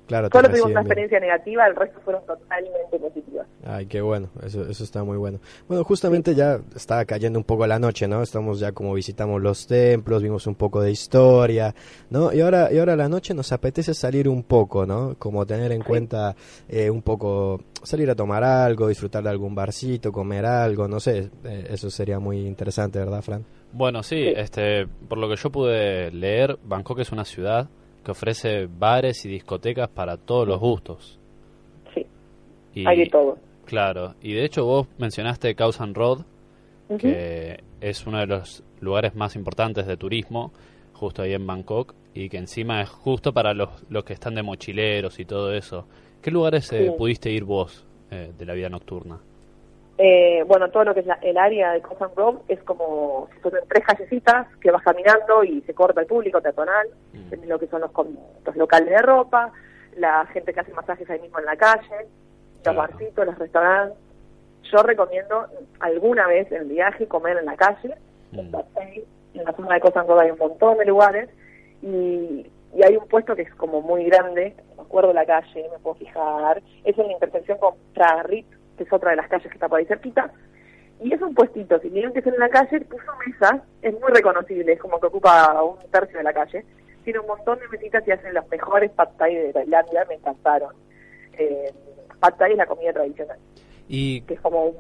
Claro, 0.08 0.28
Solo 0.32 0.48
tuvimos 0.48 0.70
una 0.70 0.80
bien. 0.80 0.86
experiencia 0.86 1.20
negativa, 1.20 1.66
el 1.66 1.76
resto 1.76 2.00
fueron 2.04 2.24
totalmente 2.26 2.98
positivas. 2.98 3.46
Ay, 3.64 3.86
qué 3.86 4.00
bueno, 4.00 4.30
eso, 4.42 4.62
eso 4.68 4.82
está 4.82 5.04
muy 5.04 5.18
bueno. 5.18 5.38
Bueno, 5.68 5.84
justamente 5.84 6.34
ya 6.34 6.58
está 6.74 7.04
cayendo 7.04 7.38
un 7.38 7.44
poco 7.44 7.66
la 7.66 7.78
noche, 7.78 8.08
¿no? 8.08 8.22
Estamos 8.22 8.58
ya 8.58 8.72
como 8.72 8.94
visitamos 8.94 9.40
los 9.42 9.66
templos, 9.66 10.22
vimos 10.22 10.46
un 10.46 10.54
poco 10.54 10.80
de 10.80 10.90
historia, 10.90 11.74
¿no? 12.08 12.32
Y 12.32 12.40
ahora, 12.40 12.72
y 12.72 12.78
ahora 12.78 12.96
la 12.96 13.08
noche 13.08 13.34
nos 13.34 13.52
apetece 13.52 13.92
salir 13.94 14.28
un 14.28 14.42
poco, 14.44 14.86
¿no? 14.86 15.14
Como 15.18 15.44
tener 15.46 15.72
en 15.72 15.82
cuenta 15.82 16.34
eh, 16.68 16.88
un 16.88 17.02
poco, 17.02 17.60
salir 17.82 18.08
a 18.10 18.14
tomar 18.14 18.42
algo, 18.42 18.88
disfrutar 18.88 19.22
de 19.22 19.28
algún 19.30 19.54
barcito, 19.54 20.10
comer 20.10 20.46
algo, 20.46 20.88
no 20.88 21.00
sé, 21.00 21.30
eh, 21.44 21.66
eso 21.70 21.90
sería 21.90 22.18
muy 22.18 22.46
interesante, 22.46 22.98
¿verdad, 22.98 23.20
Fran? 23.20 23.44
Bueno, 23.72 24.02
sí, 24.02 24.16
Sí. 24.24 24.32
este, 24.34 24.86
por 24.86 25.18
lo 25.18 25.28
que 25.28 25.36
yo 25.36 25.50
pude 25.50 26.10
leer, 26.12 26.58
Bangkok 26.64 27.00
es 27.00 27.12
una 27.12 27.26
ciudad 27.26 27.68
que 28.08 28.12
ofrece 28.12 28.66
bares 28.66 29.22
y 29.26 29.28
discotecas 29.28 29.90
para 29.90 30.16
todos 30.16 30.48
los 30.48 30.58
gustos. 30.58 31.18
Sí, 31.92 32.06
Y, 32.74 32.86
hay 32.88 33.00
de 33.00 33.06
todo. 33.06 33.36
Claro, 33.66 34.14
y 34.22 34.32
de 34.32 34.46
hecho 34.46 34.64
vos 34.64 34.86
mencionaste 34.96 35.54
Khao 35.54 35.72
San 35.72 35.92
Road, 35.94 36.20
que 36.98 37.62
es 37.82 38.06
uno 38.06 38.18
de 38.20 38.26
los 38.26 38.64
lugares 38.80 39.14
más 39.14 39.36
importantes 39.36 39.86
de 39.86 39.98
turismo, 39.98 40.52
justo 40.94 41.20
ahí 41.20 41.34
en 41.34 41.46
Bangkok, 41.46 41.92
y 42.14 42.30
que 42.30 42.38
encima 42.38 42.80
es 42.80 42.88
justo 42.88 43.34
para 43.34 43.52
los, 43.52 43.68
los 43.90 44.04
que 44.04 44.14
están 44.14 44.34
de 44.34 44.42
mochileros 44.42 45.20
y 45.20 45.26
todo 45.26 45.52
eso. 45.52 45.86
¿Qué 46.22 46.30
lugares 46.30 46.72
eh, 46.72 46.86
Sí. 46.86 46.92
pudiste 46.96 47.30
ir 47.30 47.44
vos 47.44 47.84
eh, 48.10 48.32
de 48.38 48.46
la 48.46 48.54
vida 48.54 48.70
nocturna? 48.70 49.20
Eh, 50.00 50.44
bueno, 50.46 50.70
todo 50.70 50.84
lo 50.84 50.94
que 50.94 51.00
es 51.00 51.06
la- 51.06 51.18
el 51.22 51.36
área 51.36 51.72
de 51.72 51.80
Cosan 51.82 52.10
Road 52.14 52.36
es 52.46 52.62
como 52.62 53.28
si 53.34 53.40
fuesen 53.40 53.60
tres 53.68 53.84
callecitas 53.84 54.46
que 54.60 54.70
vas 54.70 54.82
caminando 54.84 55.42
y 55.42 55.60
se 55.62 55.74
corta 55.74 56.00
el 56.00 56.06
público 56.06 56.40
peatonal, 56.40 56.86
Mm. 57.12 57.48
lo 57.48 57.58
que 57.58 57.66
son 57.66 57.80
los, 57.80 57.90
locales 58.56 58.90
de 58.90 58.98
ropa, 58.98 59.52
la 59.96 60.24
gente 60.26 60.54
que 60.54 60.60
hace 60.60 60.72
masajes 60.72 61.10
ahí 61.10 61.18
mismo 61.20 61.40
en 61.40 61.46
la 61.46 61.56
calle, 61.56 61.82
los 62.00 62.62
Claro. 62.62 62.78
barcitos, 62.78 63.26
los 63.26 63.38
restaurantes. 63.38 63.98
Yo 64.70 64.82
recomiendo 64.84 65.46
alguna 65.80 66.28
vez 66.28 66.50
en 66.52 66.62
el 66.62 66.68
viaje 66.68 67.08
comer 67.08 67.38
en 67.38 67.46
la 67.46 67.56
calle, 67.56 67.94
Mm. 68.32 68.38
en 69.34 69.44
la 69.44 69.52
zona 69.52 69.74
de 69.74 69.80
Cosan 69.80 70.06
Road 70.06 70.20
hay 70.20 70.30
un 70.30 70.38
montón 70.38 70.78
de 70.78 70.84
lugares 70.84 71.28
y, 71.82 72.46
y 72.74 72.82
hay 72.84 72.96
un 72.96 73.08
puesto 73.08 73.34
que 73.34 73.42
es 73.42 73.54
como 73.56 73.80
muy 73.80 74.04
grande, 74.04 74.54
me 74.76 74.82
acuerdo 74.82 75.12
la 75.12 75.24
calle, 75.26 75.68
me 75.72 75.78
puedo 75.80 75.96
fijar, 75.96 76.62
es 76.84 76.96
en 76.96 77.06
la 77.08 77.12
intersección 77.14 77.58
con 77.58 77.74
Tragarrit, 77.94 78.46
que 78.78 78.84
es 78.84 78.92
otra 78.92 79.10
de 79.10 79.16
las 79.16 79.28
calles 79.28 79.48
que 79.48 79.54
está 79.54 79.68
por 79.68 79.78
ahí 79.78 79.84
cerquita, 79.84 80.32
y 81.00 81.12
es 81.12 81.20
un 81.20 81.34
puestito, 81.34 81.78
si 81.80 81.90
vieron 81.90 82.12
que 82.12 82.20
es 82.20 82.26
en 82.26 82.38
la 82.38 82.48
calle, 82.48 82.80
puso 82.80 83.04
mesa, 83.26 83.62
es 83.82 83.92
muy 84.00 84.10
reconocible, 84.12 84.72
es 84.72 84.80
como 84.80 84.98
que 84.98 85.06
ocupa 85.08 85.62
un 85.62 85.78
tercio 85.90 86.18
de 86.18 86.24
la 86.24 86.32
calle, 86.32 86.64
tiene 87.04 87.20
un 87.20 87.26
montón 87.26 87.58
de 87.60 87.68
mesitas 87.68 88.06
y 88.08 88.10
hacen 88.12 88.34
los 88.34 88.48
mejores 88.48 88.90
pad 88.92 89.08
thai 89.18 89.34
de 89.34 89.52
Tailandia, 89.52 90.04
me 90.08 90.14
encantaron. 90.16 90.74
Eh, 91.34 91.72
pad 92.20 92.34
thai 92.38 92.52
es 92.52 92.58
la 92.58 92.66
comida 92.66 92.92
tradicional, 92.92 93.38
Y 93.88 94.22
que 94.22 94.34
es 94.34 94.40
como 94.40 94.64
un... 94.64 94.74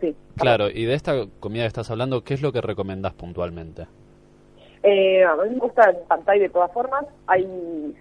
Sí, 0.00 0.16
claro, 0.36 0.68
y 0.68 0.84
de 0.84 0.94
esta 0.94 1.12
comida 1.38 1.62
que 1.62 1.68
estás 1.68 1.90
hablando, 1.92 2.24
¿qué 2.24 2.34
es 2.34 2.42
lo 2.42 2.50
que 2.52 2.60
recomendás 2.60 3.12
puntualmente? 3.14 3.86
Eh, 4.82 5.22
a 5.22 5.36
mí 5.36 5.50
me 5.50 5.58
gusta 5.60 5.90
el 5.90 5.96
pad 6.08 6.20
thai 6.26 6.40
de 6.40 6.48
todas 6.48 6.72
formas. 6.72 7.04
Hay 7.28 7.44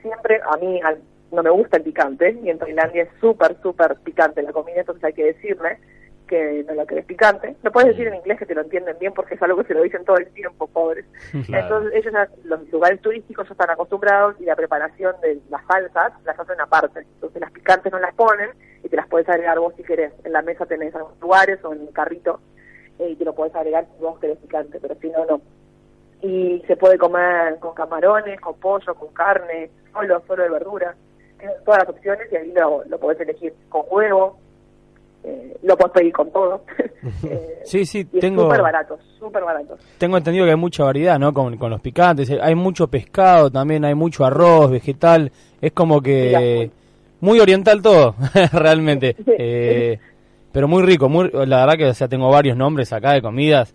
siempre, 0.01 0.39
a 0.51 0.58
mí 0.58 0.82
al- 0.84 1.01
no 1.32 1.44
me 1.44 1.50
gusta 1.50 1.78
el 1.78 1.84
picante, 1.84 2.38
y 2.44 2.50
en 2.50 2.60
Tailandia 2.60 3.04
es 3.04 3.10
súper, 3.20 3.56
súper 3.62 3.96
picante 3.98 4.41
la 4.41 4.52
comida, 4.52 4.82
entonces 4.82 5.04
hay 5.04 5.13
que 5.13 5.26
decirle 5.26 5.80
que 6.28 6.63
no 6.65 6.74
lo 6.76 6.86
querés 6.88 7.06
picante. 7.06 7.58
Lo 7.62 7.74
puedes 7.74 7.89
decir 7.89 8.08
en 8.08 8.15
inglés 8.15 8.39
que 8.39 8.46
te 8.46 8.56
lo 8.56 8.62
entienden 8.62 8.98
bien 9.00 9.13
porque 9.13 9.36
es 9.36 9.41
algo 9.41 9.58
que 9.58 9.67
se 9.67 9.74
lo 9.74 9.84
dicen 9.84 10.06
todo 10.06 10.15
el 10.15 10.28
tiempo, 10.32 10.65
pobres. 10.67 11.06
Claro. 11.46 11.63
Entonces 11.63 11.94
ellos, 11.94 12.30
los 12.46 12.72
lugares 12.72 13.02
turísticos 13.02 13.48
ya 13.50 13.52
están 13.52 13.70
acostumbrados 13.70 14.39
y 14.39 14.46
la 14.46 14.56
preparación 14.56 15.13
de 15.22 15.41
las 15.50 15.65
salsas 15.65 16.13
las 16.24 16.39
hacen 16.39 16.62
aparte. 16.62 17.02
Entonces 17.02 17.41
las 17.41 17.52
picantes 17.52 17.91
no 17.91 18.00
las 18.00 18.15
ponen 18.15 18.50
y 18.82 18.88
te 18.88 18.96
las 18.96 19.10
puedes 19.10 19.28
agregar 19.28 19.60
vos 19.60 19.74
si 19.76 19.84
querés. 19.84 20.13
En 20.24 20.32
la 20.32 20.41
mesa 20.41 20.65
tenés 20.65 20.96
algunos 20.96 21.20
lugares 21.20 21.60
o 21.65 21.74
en 21.74 21.82
el 21.82 21.91
carrito 21.91 22.39
eh, 23.00 23.10
y 23.10 23.15
te 23.17 23.26
lo 23.26 23.36
puedes 23.36 23.54
agregar 23.54 23.86
si 23.94 24.02
vos 24.02 24.17
querés 24.20 24.38
picante, 24.38 24.80
pero 24.80 24.96
si 25.02 25.10
no, 25.10 25.26
no 25.26 25.41
y 26.22 26.63
se 26.67 26.78
puede 26.78 26.98
comer 26.98 27.58
con 27.60 27.74
camarones, 27.74 28.39
con 28.39 28.60
pollo, 28.60 28.94
con 28.96 29.12
carne, 29.13 29.70
solo, 29.91 30.22
solo 30.28 30.44
de 30.44 30.50
verdura. 30.50 30.96
Todas 31.65 31.80
las 31.80 31.89
opciones 31.89 32.27
y 32.32 32.36
ahí 32.36 32.51
lo, 32.54 32.84
lo 32.86 32.97
podés 32.99 33.19
elegir 33.21 33.54
con 33.69 33.84
huevo, 33.89 34.38
eh, 35.23 35.58
lo 35.63 35.77
podés 35.77 35.93
pedir 35.93 36.13
con 36.13 36.32
todo. 36.32 36.63
Eh, 37.23 37.62
Sí, 37.63 37.84
sí, 37.86 38.08
y 38.12 38.19
tengo, 38.19 38.43
súper 38.43 38.62
barato, 38.62 38.99
súper 39.17 39.43
barato. 39.43 39.75
tengo 39.97 40.17
entendido 40.17 40.45
que 40.45 40.51
hay 40.51 40.58
mucha 40.58 40.84
variedad, 40.84 41.17
¿no? 41.17 41.34
Con, 41.34 41.58
con 41.58 41.71
los 41.71 41.82
picantes. 41.82 42.30
eh, 42.30 42.38
Hay 42.41 42.54
mucho 42.54 42.88
pescado 42.88 43.49
también, 43.49 43.84
hay 43.86 43.95
mucho 43.95 44.23
arroz, 44.23 44.69
vegetal. 44.69 45.32
Es 45.60 45.71
como 45.71 45.99
que 46.01 46.69
muy 47.21 47.39
oriental 47.39 47.82
todo, 47.82 48.13
realmente. 48.54 49.15
Eh, 49.25 49.97
pero 50.51 50.67
muy 50.67 50.84
rico, 50.84 51.10
muy, 51.10 51.32
la 51.34 51.62
verdad 51.65 51.77
que 51.77 51.86
o 51.88 51.93
sea, 51.95 52.08
tengo 52.08 52.30
varios 52.30 52.56
nombres 52.56 52.93
acá 52.93 53.13
de 53.13 53.21
comidas. 53.23 53.73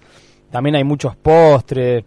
También 0.50 0.76
hay 0.76 0.84
muchos 0.84 1.16
postres. 1.16 2.04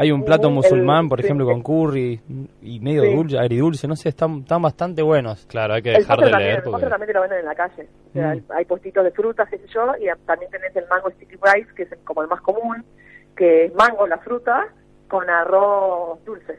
Hay 0.00 0.10
un 0.12 0.24
plato 0.24 0.48
El- 0.48 0.54
musulmán, 0.54 1.10
por 1.10 1.20
sí. 1.20 1.26
ejemplo, 1.26 1.44
con 1.44 1.60
curry 1.62 2.18
y 2.62 2.80
medio 2.80 3.02
Sí. 3.02 3.14
dulce, 3.14 3.38
agridulce, 3.38 3.86
no 3.86 3.96
sé, 3.96 4.08
están, 4.08 4.38
están 4.38 4.62
bastante 4.62 5.02
buenos. 5.02 5.44
Claro, 5.46 5.74
hay 5.74 5.82
que 5.82 5.90
dejar 5.90 6.18
de 6.18 6.30
también, 6.30 6.38
leer 6.48 6.56
el 6.64 6.70
porque... 6.70 6.86
también 6.86 7.06
te 7.08 7.12
lo 7.12 7.20
venden 7.20 7.38
en 7.40 7.44
la 7.44 7.54
calle. 7.54 7.86
O 8.08 8.12
sea, 8.14 8.26
Mm. 8.28 8.30
hay, 8.30 8.42
hay 8.56 8.64
puestitos 8.64 9.04
de 9.04 9.10
frutas, 9.10 9.46
qué 9.50 9.58
sé 9.58 9.66
yo, 9.68 9.92
y 10.00 10.06
también 10.24 10.50
tenés 10.50 10.74
el 10.74 10.86
mango 10.88 11.10
sticky 11.10 11.36
rice, 11.36 11.74
que 11.76 11.82
es 11.82 11.90
como 12.04 12.22
el 12.22 12.28
más 12.28 12.40
común, 12.40 12.82
que 13.36 13.66
es 13.66 13.74
mango, 13.74 14.06
la 14.06 14.16
fruta, 14.18 14.68
con 15.06 15.28
arroz 15.28 16.24
dulce. 16.24 16.58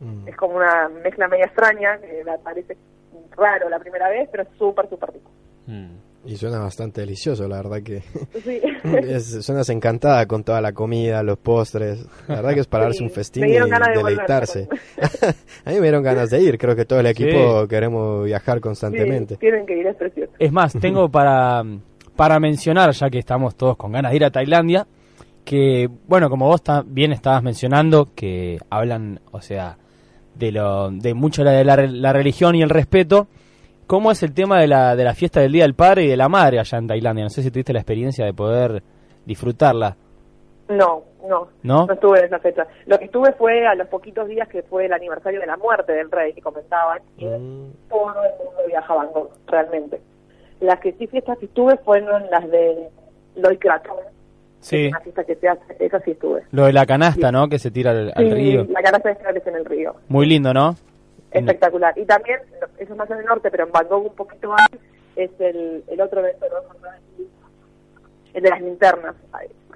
Mm. 0.00 0.26
Es 0.28 0.36
como 0.36 0.56
una 0.56 0.88
mezcla 0.88 1.28
media 1.28 1.44
extraña, 1.44 1.98
que 1.98 2.24
me 2.24 2.36
parece 2.38 2.76
raro 3.36 3.68
la 3.68 3.78
primera 3.78 4.08
vez, 4.08 4.28
pero 4.30 4.42
es 4.42 4.48
súper, 4.58 4.88
súper 4.88 5.10
rico. 5.12 5.30
Mm. 5.66 5.94
Y 6.26 6.36
suena 6.36 6.58
bastante 6.58 7.00
delicioso, 7.00 7.48
la 7.48 7.56
verdad 7.56 7.82
que 7.82 8.02
Sí. 8.44 8.60
es, 9.08 9.42
suenas 9.44 9.68
encantada 9.70 10.26
con 10.26 10.44
toda 10.44 10.60
la 10.60 10.72
comida, 10.72 11.22
los 11.22 11.38
postres. 11.38 12.04
La 12.28 12.36
verdad 12.36 12.54
que 12.54 12.60
es 12.60 12.66
para 12.66 12.84
Sí, 12.84 12.88
darse 12.88 13.02
un 13.04 13.10
festín 13.10 13.44
y 13.48 13.58
volver, 13.58 13.82
deleitarse. 13.96 14.68
a 15.64 15.70
mí 15.70 15.76
me 15.76 15.80
dieron 15.82 16.02
ganas 16.02 16.28
de 16.30 16.42
ir, 16.42 16.58
creo 16.58 16.76
que 16.76 16.84
todo 16.84 17.00
el 17.00 17.06
equipo 17.06 17.66
queremos 17.68 18.24
viajar 18.26 18.60
constantemente. 18.60 19.34
Sí, 19.34 19.40
tienen 19.40 19.64
que 19.64 19.78
ir, 19.78 19.86
es 19.86 19.96
precioso. 19.96 20.32
Es 20.38 20.52
más, 20.52 20.74
tengo 20.74 21.08
para, 21.10 21.62
para 22.16 22.38
mencionar, 22.38 22.90
ya 22.92 23.08
que 23.08 23.18
estamos 23.18 23.54
todos 23.56 23.76
con 23.78 23.92
ganas 23.92 24.10
de 24.12 24.16
ir 24.16 24.24
a 24.24 24.30
Tailandia, 24.30 24.86
que, 25.44 25.88
bueno, 26.06 26.28
como 26.28 26.46
vos 26.48 26.60
bien 26.86 27.12
estabas 27.12 27.42
mencionando, 27.42 28.10
que 28.14 28.58
hablan, 28.68 29.20
o 29.32 29.40
sea, 29.40 29.78
de, 30.34 30.52
lo, 30.52 30.90
de 30.90 31.14
mucho 31.14 31.42
la, 31.44 31.52
de 31.52 31.64
la, 31.64 31.76
re- 31.76 31.88
la 31.88 32.12
religión 32.12 32.54
y 32.54 32.62
el 32.62 32.68
respeto, 32.70 33.26
¿cómo 33.90 34.12
es 34.12 34.22
el 34.22 34.32
tema 34.32 34.60
de 34.60 34.68
la, 34.68 34.94
de 34.94 35.02
la 35.02 35.14
fiesta 35.14 35.40
del 35.40 35.50
Día 35.50 35.64
del 35.64 35.74
Padre 35.74 36.04
y 36.04 36.08
de 36.08 36.16
la 36.16 36.28
Madre 36.28 36.60
allá 36.60 36.78
en 36.78 36.86
Tailandia? 36.86 37.24
No 37.24 37.30
sé 37.30 37.42
si 37.42 37.50
tuviste 37.50 37.72
la 37.72 37.80
experiencia 37.80 38.24
de 38.24 38.32
poder 38.32 38.82
disfrutarla, 39.26 39.96
No, 40.68 41.02
no, 41.28 41.48
¿no? 41.64 41.86
no 41.86 41.92
estuve 41.92 42.20
en 42.20 42.26
esa 42.26 42.38
fecha. 42.38 42.66
Lo 42.86 42.96
que 43.00 43.06
estuve 43.06 43.32
fue 43.32 43.66
a 43.66 43.74
los 43.74 43.88
poquitos 43.88 44.28
días 44.28 44.46
que 44.48 44.62
fue 44.62 44.86
el 44.86 44.92
aniversario 44.92 45.40
de 45.40 45.46
la 45.46 45.56
muerte 45.56 45.92
del 45.92 46.08
rey, 46.10 46.32
que 46.32 46.40
comentaban, 46.40 47.00
y 47.16 47.24
Mm, 47.26 47.72
todo 47.88 48.10
el 48.22 48.44
mundo 48.44 48.60
viaja 48.68 48.92
a 48.92 48.96
Bangkok, 48.96 49.30
realmente. 49.48 50.00
Las 50.60 50.78
que 50.78 50.92
sí 50.92 51.06
fiestas 51.08 51.38
que 51.38 51.46
estuve 51.46 51.76
fueron 51.78 52.22
las 52.30 52.48
de 52.48 52.88
Loy 53.36 53.56
Krathong, 53.58 53.98
Sí, 54.60 54.88
una 54.88 55.00
fiesta 55.00 55.24
que 55.24 55.34
se 55.36 55.48
hace, 55.48 55.62
esa 55.80 55.98
sí 56.00 56.10
estuve. 56.12 56.42
lo 56.52 56.66
de 56.66 56.72
la 56.74 56.84
canasta, 56.86 57.32
¿no? 57.32 57.48
Que 57.48 57.58
se 57.58 57.70
tira 57.70 57.90
al, 57.92 58.12
al 58.14 58.24
Sí, 58.28 58.30
río. 58.34 58.66
La 58.70 58.82
canasta 58.82 59.08
de 59.08 59.14
flores 59.16 59.46
en 59.46 59.56
el 59.56 59.64
río. 59.64 59.94
Muy 60.08 60.26
lindo, 60.26 60.52
¿no? 60.54 60.74
Espectacular. 61.32 61.96
Y 61.98 62.04
también, 62.04 62.40
eso 62.78 62.92
es 62.92 62.96
más 62.96 63.10
en 63.10 63.18
el 63.18 63.24
norte, 63.24 63.50
pero 63.50 63.64
en 63.64 63.72
Bangkok 63.72 64.04
un 64.06 64.14
poquito 64.16 64.48
más, 64.50 64.66
es 65.16 65.30
el, 65.38 65.84
el 65.88 66.00
otro 66.00 66.20
evento, 66.20 66.46
¿no? 66.48 66.88
el 68.34 68.42
de 68.42 68.48
las 68.50 68.60
linternas. 68.60 69.14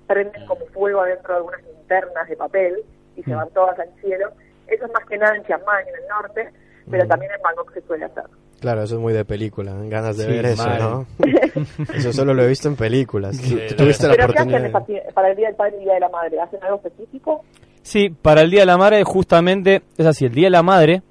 Prenden 0.06 0.46
como 0.46 0.64
fuego 0.66 1.00
adentro 1.00 1.32
de 1.32 1.36
algunas 1.38 1.62
linternas 1.64 2.28
de 2.28 2.36
papel 2.36 2.76
y 3.16 3.22
se 3.22 3.30
Mm. 3.32 3.36
van 3.36 3.48
todas 3.50 3.78
al 3.78 3.88
cielo. 4.00 4.28
Eso 4.68 4.84
es 4.86 4.92
más 4.92 5.04
que 5.06 5.16
nada 5.18 5.34
en 5.36 5.44
Chiang 5.44 5.62
Mai, 5.66 5.82
en 5.88 5.94
el 5.94 6.08
norte, 6.08 6.50
pero 6.90 7.04
Mm. 7.04 7.08
también 7.08 7.32
en 7.32 7.42
Bangkok 7.42 7.72
se 7.74 7.80
suele 7.82 8.04
hacer. 8.04 8.24
Claro, 8.60 8.82
eso 8.82 8.94
es 8.94 9.00
muy 9.00 9.12
de 9.12 9.24
película, 9.24 9.72
ganas 9.88 10.16
de 10.16 10.24
Sí, 10.24 10.30
ver 10.30 10.46
eso, 10.46 10.66
mal. 10.66 10.78
¿no? 10.80 11.06
eso 11.94 12.12
solo 12.12 12.32
lo 12.34 12.42
he 12.44 12.48
visto 12.48 12.68
en 12.68 12.76
películas. 12.76 13.36
Sí, 13.36 13.58
¿Tú 13.68 13.76
tuviste 13.76 14.06
la 14.08 14.14
¿Pero 14.14 14.32
qué 14.32 14.38
hacen 14.38 14.66
oportunidad? 14.66 15.02
esa- 15.04 15.14
para 15.14 15.28
el 15.30 15.36
Día 15.36 15.46
del 15.48 15.56
Padre 15.56 15.72
y 15.72 15.78
el 15.78 15.84
Día 15.84 15.94
de 15.94 16.00
la 16.00 16.08
Madre? 16.08 16.40
¿Hacen 16.40 16.62
algo 16.62 16.76
específico? 16.84 17.44
Sí, 17.82 18.08
para 18.10 18.40
el 18.42 18.50
Día 18.50 18.60
de 18.60 18.66
la 18.66 18.78
Madre 18.78 19.02
justamente 19.04 19.82
es 19.98 20.06
así, 20.06 20.24
el 20.26 20.32
Día 20.32 20.46
de 20.46 20.50
la 20.52 20.62
Madre 20.62 21.02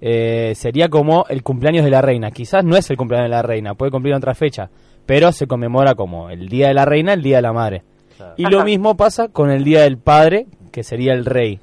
eh, 0.00 0.52
sería 0.54 0.88
como 0.88 1.24
el 1.28 1.42
cumpleaños 1.42 1.84
de 1.84 1.90
la 1.90 2.02
reina. 2.02 2.30
Quizás 2.30 2.64
no 2.64 2.76
es 2.76 2.88
el 2.90 2.96
cumpleaños 2.96 3.30
de 3.30 3.36
la 3.36 3.42
reina, 3.42 3.74
puede 3.74 3.90
cumplir 3.90 4.12
en 4.12 4.18
otra 4.18 4.34
fecha, 4.34 4.70
pero 5.06 5.32
se 5.32 5.46
conmemora 5.46 5.94
como 5.94 6.30
el 6.30 6.48
Día 6.48 6.68
de 6.68 6.74
la 6.74 6.84
Reina, 6.84 7.12
el 7.12 7.22
Día 7.22 7.36
de 7.36 7.42
la 7.42 7.52
Madre. 7.52 7.82
Claro. 8.16 8.34
Y 8.36 8.44
Ajá. 8.44 8.50
lo 8.56 8.64
mismo 8.64 8.96
pasa 8.96 9.28
con 9.28 9.50
el 9.50 9.64
Día 9.64 9.82
del 9.82 9.98
Padre, 9.98 10.46
que 10.72 10.82
sería 10.82 11.12
el 11.12 11.24
rey, 11.24 11.60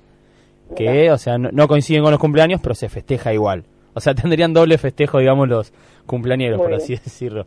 que, 0.75 1.11
o 1.11 1.17
sea, 1.17 1.37
no, 1.37 1.49
no 1.51 1.67
coinciden 1.67 2.03
con 2.03 2.11
los 2.11 2.19
cumpleaños, 2.19 2.61
pero 2.61 2.75
se 2.75 2.89
festeja 2.89 3.33
igual. 3.33 3.65
O 3.93 3.99
sea, 3.99 4.13
tendrían 4.15 4.53
doble 4.53 4.77
festejo, 4.77 5.19
digamos, 5.19 5.47
los 5.47 5.73
cumpleañeros, 6.05 6.57
Muy 6.57 6.65
por 6.65 6.71
bien. 6.71 6.81
así 6.81 6.95
decirlo. 6.95 7.45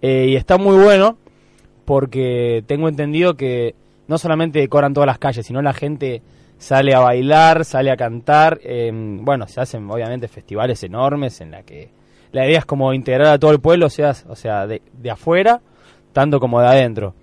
Eh, 0.00 0.26
y 0.30 0.36
está 0.36 0.58
muy 0.58 0.82
bueno 0.82 1.18
porque 1.84 2.64
tengo 2.66 2.88
entendido 2.88 3.34
que 3.34 3.74
no 4.08 4.18
solamente 4.18 4.58
decoran 4.60 4.94
todas 4.94 5.06
las 5.06 5.18
calles, 5.18 5.46
sino 5.46 5.62
la 5.62 5.72
gente 5.72 6.22
sale 6.62 6.94
a 6.94 7.00
bailar, 7.00 7.64
sale 7.64 7.90
a 7.90 7.96
cantar. 7.96 8.58
eh, 8.62 8.90
bueno, 8.94 9.46
se 9.48 9.60
hacen 9.60 9.90
obviamente 9.90 10.28
festivales 10.28 10.82
enormes 10.84 11.40
en 11.40 11.50
la 11.50 11.62
que 11.62 11.90
la 12.32 12.46
idea 12.46 12.60
es 12.60 12.64
como 12.64 12.92
integrar 12.94 13.28
a 13.34 13.38
todo 13.38 13.50
el 13.50 13.60
pueblo, 13.60 13.86
o 13.86 13.90
sea, 13.90 14.12
o 14.28 14.36
sea 14.36 14.66
de, 14.66 14.80
de 14.92 15.10
afuera, 15.10 15.60
tanto 16.12 16.38
como 16.40 16.60
de 16.60 16.66
adentro. 16.68 17.14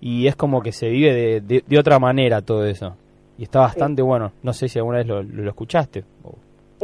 Y 0.00 0.26
es 0.26 0.36
como 0.36 0.60
que 0.62 0.72
se 0.72 0.88
vive 0.88 1.12
de, 1.14 1.40
de- 1.40 1.64
de 1.66 1.78
otra 1.78 1.98
manera 1.98 2.42
todo 2.42 2.64
eso. 2.66 2.96
Y 3.38 3.44
está 3.44 3.60
bastante 3.60 4.02
bueno. 4.02 4.32
No 4.42 4.52
sé 4.52 4.68
si 4.68 4.78
alguna 4.78 4.98
vez 4.98 5.06
lo, 5.06 5.22
lo 5.22 5.48
escuchaste. 5.50 6.04
o- 6.24 6.34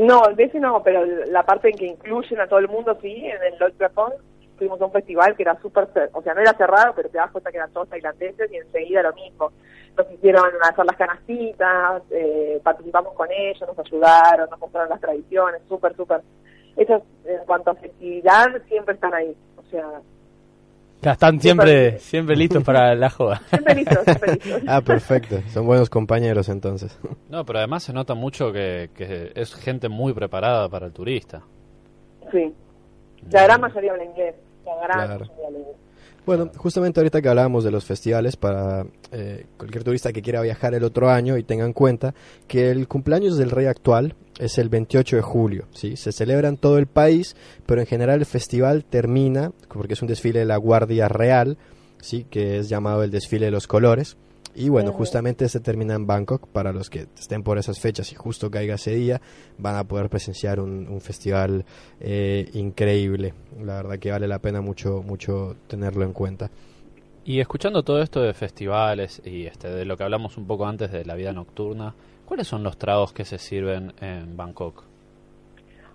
No, 0.01 0.23
de 0.37 0.45
ese 0.45 0.61
no, 0.61 0.83
pero 0.83 1.05
la 1.27 1.43
parte 1.45 1.71
en 1.71 1.77
que 1.77 1.87
incluyen 1.87 2.41
a 2.41 2.47
todo 2.47 2.59
el 2.59 2.69
mundo, 2.69 2.97
sí, 3.03 3.09
en 3.27 3.53
el 3.53 3.59
Lord 3.59 3.75
Japón 3.79 4.13
fuimos 4.63 4.81
a 4.81 4.87
un 4.87 4.93
festival 4.93 5.35
que 5.35 5.43
era 5.43 5.61
súper, 5.61 5.89
o 6.13 6.23
sea, 6.23 6.35
no 6.35 6.41
era 6.41 6.53
cerrado, 6.53 6.93
pero 6.95 7.09
te 7.09 7.19
das 7.19 7.33
cuenta 7.33 7.51
que 7.51 7.57
eran 7.57 7.73
todos 7.73 7.89
tailandeses 7.89 8.53
y 8.53 8.57
enseguida 8.57 9.03
lo 9.03 9.13
mismo. 9.15 9.51
Nos 9.97 10.11
hicieron 10.13 10.45
hacer 10.63 10.85
las 10.85 10.97
canastitas, 10.97 12.03
eh, 12.11 12.61
participamos 12.63 13.13
con 13.15 13.29
ellos, 13.33 13.61
nos 13.67 13.79
ayudaron, 13.79 14.49
nos 14.49 14.61
mostraron 14.61 14.91
las 14.91 15.01
tradiciones, 15.01 15.63
súper, 15.69 15.97
súper. 15.97 16.21
Ellos, 16.77 17.03
en 17.25 17.45
cuanto 17.45 17.73
a 17.73 17.75
festividad, 17.75 18.47
siempre 18.69 18.95
están 18.95 19.13
ahí, 19.13 19.37
o 19.57 19.63
sea, 19.69 20.01
Ya 21.03 21.13
están 21.13 21.41
siempre, 21.41 21.99
siempre 21.99 22.37
listos 22.37 22.63
para 22.63 22.95
la 22.95 23.11
joda. 23.11 23.43
siempre 23.51 23.75
listos, 23.75 24.05
siempre 24.05 24.33
listos. 24.35 24.63
Ah, 24.69 24.81
perfecto. 24.81 25.41
Son 25.49 25.67
buenos 25.67 25.91
compañeros 25.91 26.49
entonces. 26.49 26.97
No, 27.29 27.45
pero 27.45 27.59
además 27.59 27.83
se 27.83 27.93
nota 27.93 28.15
mucho 28.15 28.53
que, 28.53 28.91
que 28.95 29.33
es 29.35 29.57
gente 29.57 29.89
muy 29.89 30.13
preparada 30.13 30.69
para 30.69 30.87
el 30.87 30.93
turista. 30.93 31.43
Sí, 32.31 32.55
la 33.31 33.45
gran 33.45 33.61
mayoría 33.61 33.93
habla 33.93 34.05
inglés, 34.05 34.35
Claro. 34.63 35.27
Bueno, 36.25 36.53
justamente 36.57 37.01
ahorita 37.01 37.21
que 37.21 37.29
hablábamos 37.29 37.65
de 37.65 37.73
los 37.73 37.85
festivales, 37.85 38.37
para 38.37 38.87
eh, 39.11 39.47
cualquier 39.57 39.83
turista 39.83 40.13
que 40.13 40.23
quiera 40.23 40.41
viajar 40.41 40.73
el 40.73 40.85
otro 40.85 41.11
año 41.11 41.37
y 41.37 41.43
tenga 41.43 41.65
en 41.65 41.73
cuenta 41.73 42.15
que 42.47 42.71
el 42.71 42.87
cumpleaños 42.87 43.37
del 43.37 43.51
rey 43.51 43.67
actual 43.67 44.15
es 44.39 44.57
el 44.59 44.69
28 44.69 45.17
de 45.17 45.23
julio, 45.23 45.67
¿sí? 45.73 45.97
Se 45.97 46.13
celebra 46.13 46.49
en 46.49 46.59
todo 46.59 46.79
el 46.79 46.87
país, 46.87 47.35
pero 47.67 47.81
en 47.81 47.89
general 47.89 48.21
el 48.21 48.27
festival 48.27 48.85
termina, 48.85 49.51
porque 49.69 49.95
es 49.95 50.03
un 50.03 50.09
desfile 50.09 50.41
de 50.41 50.47
la 50.47 50.59
Guardia 50.59 51.09
Real, 51.09 51.59
¿sí? 52.01 52.25
Que 52.31 52.59
es 52.59 52.69
llamado 52.69 53.03
el 53.03 53.11
desfile 53.11 53.47
de 53.47 53.53
los 53.53 53.67
colores. 53.67 54.17
Y 54.55 54.69
bueno, 54.69 54.93
justamente 54.93 55.49
se 55.49 55.61
termina 55.61 55.95
en 55.95 56.07
Bangkok. 56.07 56.47
Para 56.49 56.73
los 56.73 56.91
que 56.91 57.07
estén 57.19 57.43
por 57.43 57.59
esas 57.59 57.81
fechas 57.81 58.13
y 58.13 58.15
justo 58.15 58.51
caiga 58.51 58.75
ese 58.75 58.95
día, 58.95 59.21
van 59.59 59.77
a 59.77 59.85
poder 59.85 60.11
presenciar 60.11 60.61
un, 60.61 60.89
un 60.89 61.01
festival 61.01 61.65
eh, 62.01 62.51
increíble. 62.53 63.35
La 63.61 63.77
verdad 63.77 63.99
que 63.99 64.11
vale 64.11 64.29
la 64.29 64.41
pena 64.41 64.61
mucho, 64.61 65.03
mucho 65.03 65.57
tenerlo 65.69 66.05
en 66.05 66.13
cuenta. 66.13 66.51
Y 67.25 67.41
escuchando 67.41 67.85
todo 67.85 68.03
esto 68.03 68.21
de 68.21 68.35
festivales 68.35 69.23
y 69.25 69.47
este 69.47 69.71
de 69.71 69.85
lo 69.85 69.97
que 69.97 70.03
hablamos 70.03 70.37
un 70.37 70.47
poco 70.47 70.67
antes 70.67 70.91
de 70.91 71.05
la 71.05 71.15
vida 71.15 71.33
nocturna, 71.33 71.95
¿cuáles 72.27 72.49
son 72.49 72.65
los 72.65 72.77
tragos 72.77 73.13
que 73.13 73.25
se 73.25 73.39
sirven 73.39 73.93
en 74.01 74.37
Bangkok? 74.37 74.83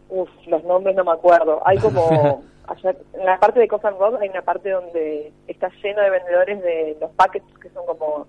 Uf, 0.09 0.29
los 0.47 0.63
nombres 0.63 0.95
no 0.95 1.03
me 1.03 1.11
acuerdo. 1.11 1.61
Hay 1.65 1.77
como, 1.79 2.43
allá, 2.67 2.95
en 3.13 3.25
la 3.25 3.37
parte 3.39 3.59
de 3.59 3.67
Coffin 3.67 3.91
Road 3.99 4.21
hay 4.21 4.29
una 4.29 4.41
parte 4.41 4.69
donde 4.69 5.33
está 5.47 5.69
lleno 5.83 6.01
de 6.01 6.09
vendedores 6.09 6.63
de 6.63 6.97
los 7.01 7.11
packets 7.11 7.59
que 7.61 7.69
son 7.71 7.85
como, 7.85 8.25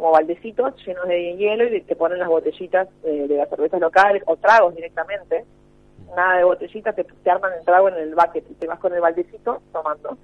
como 0.00 0.12
baldecitos 0.12 0.74
llenos 0.86 1.06
de 1.06 1.36
hielo 1.36 1.64
y 1.64 1.82
te 1.82 1.94
ponen 1.94 2.18
las 2.18 2.28
botellitas 2.28 2.88
de, 3.02 3.28
de 3.28 3.36
las 3.36 3.50
cervezas 3.50 3.78
locales 3.78 4.22
o 4.24 4.34
tragos 4.36 4.74
directamente. 4.74 5.44
Nada 6.16 6.38
de 6.38 6.44
botellitas, 6.44 6.96
te, 6.96 7.04
te 7.04 7.30
arman 7.30 7.52
el 7.52 7.64
trago 7.66 7.90
en 7.90 7.96
el 7.96 8.14
bucket 8.14 8.50
y 8.50 8.54
te 8.54 8.66
vas 8.66 8.78
con 8.78 8.94
el 8.94 9.00
baldecito 9.02 9.60
tomando. 9.72 10.16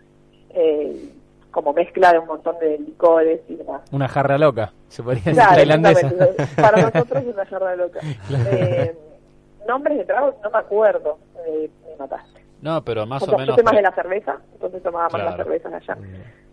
Eh, 0.51 1.11
como 1.51 1.75
mezcla 1.75 2.12
de 2.12 2.19
un 2.19 2.27
montón 2.27 2.59
de 2.59 2.79
licores 2.79 3.41
y 3.49 3.57
demás. 3.57 3.83
Una 3.93 4.09
jarra 4.09 4.39
loca, 4.39 4.73
se 4.89 5.03
podría 5.03 5.25
decir 5.25 5.35
Claro, 5.35 5.57
tailandesa. 5.57 6.12
Para 6.57 6.83
nosotros 6.83 7.23
es 7.23 7.35
una 7.35 7.47
jarra 7.47 7.77
loca. 7.77 8.01
Eh, 8.51 8.97
nombres 9.69 9.99
de 9.99 10.05
tragos 10.05 10.37
no 10.43 10.51
me 10.51 10.59
acuerdo. 10.59 11.19
Eh, 11.47 11.71
me 11.87 11.97
mataste. 11.97 12.46
No, 12.62 12.83
pero 12.85 13.07
más 13.07 13.23
O 13.23 13.37
menos... 13.37 13.57
yo 13.57 13.62
más 13.62 13.75
de 13.75 13.83
la 13.83 13.95
cerveza, 13.95 14.40
entonces 14.55 14.83
tomaba 14.83 15.05
más 15.05 15.12
Claro. 15.23 15.27
las 15.29 15.37
cervezas 15.37 15.73
allá, 15.75 15.99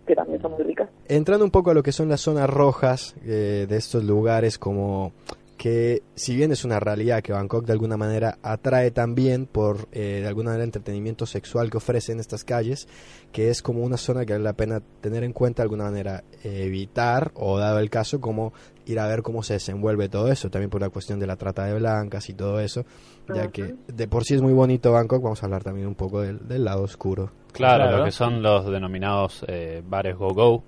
que 0.06 0.14
también 0.14 0.40
son 0.42 0.52
muy 0.52 0.62
ricas. 0.64 0.88
Entrando 1.08 1.44
un 1.44 1.50
poco 1.50 1.70
a 1.70 1.74
lo 1.74 1.82
que 1.82 1.92
son 1.92 2.08
las 2.08 2.20
zonas 2.20 2.48
rojas 2.48 3.14
eh, 3.24 3.66
de 3.68 3.76
estos 3.76 4.04
lugares, 4.04 4.58
como 4.58 5.12
que 5.56 6.02
si 6.16 6.34
bien 6.34 6.50
es 6.50 6.64
una 6.64 6.80
realidad 6.80 7.22
que 7.22 7.32
Bangkok 7.32 7.64
de 7.64 7.72
alguna 7.72 7.96
manera 7.96 8.38
atrae 8.42 8.90
también 8.90 9.46
por 9.46 9.88
eh, 9.92 10.18
de 10.20 10.26
alguna 10.26 10.50
manera 10.50 10.64
entretenimiento 10.64 11.26
sexual 11.26 11.70
que 11.70 11.76
ofrecen 11.76 12.18
estas 12.20 12.44
calles, 12.44 12.88
que 13.32 13.50
es 13.50 13.62
como 13.62 13.82
una 13.82 13.96
zona 13.96 14.26
que 14.26 14.32
vale 14.32 14.44
la 14.44 14.52
pena 14.54 14.82
tener 15.00 15.22
en 15.24 15.32
cuenta 15.32 15.62
de 15.62 15.66
alguna 15.66 15.84
manera 15.84 16.24
eh, 16.42 16.64
evitar 16.64 17.30
o 17.34 17.58
dado 17.58 17.78
el 17.78 17.88
caso 17.88 18.20
como 18.20 18.52
ir 18.86 18.98
a 19.00 19.06
ver 19.06 19.22
cómo 19.22 19.42
se 19.42 19.54
desenvuelve 19.54 20.08
todo 20.08 20.30
eso, 20.30 20.50
también 20.50 20.70
por 20.70 20.80
la 20.80 20.90
cuestión 20.90 21.18
de 21.18 21.26
la 21.26 21.36
trata 21.36 21.64
de 21.64 21.74
blancas 21.74 22.28
y 22.28 22.34
todo 22.34 22.60
eso, 22.60 22.84
ya 23.34 23.48
que 23.48 23.74
de 23.88 24.08
por 24.08 24.24
sí 24.24 24.34
es 24.34 24.42
muy 24.42 24.52
bonito 24.52 24.92
Bangkok, 24.92 25.22
vamos 25.22 25.42
a 25.42 25.46
hablar 25.46 25.62
también 25.64 25.86
un 25.86 25.94
poco 25.94 26.20
del, 26.20 26.46
del 26.46 26.64
lado 26.64 26.82
oscuro. 26.82 27.30
Claro, 27.52 27.84
Claro. 27.84 27.98
lo 27.98 28.04
que 28.04 28.10
son 28.10 28.42
los 28.42 28.66
denominados 28.70 29.44
eh, 29.48 29.82
bares 29.86 30.16
go-go, 30.16 30.64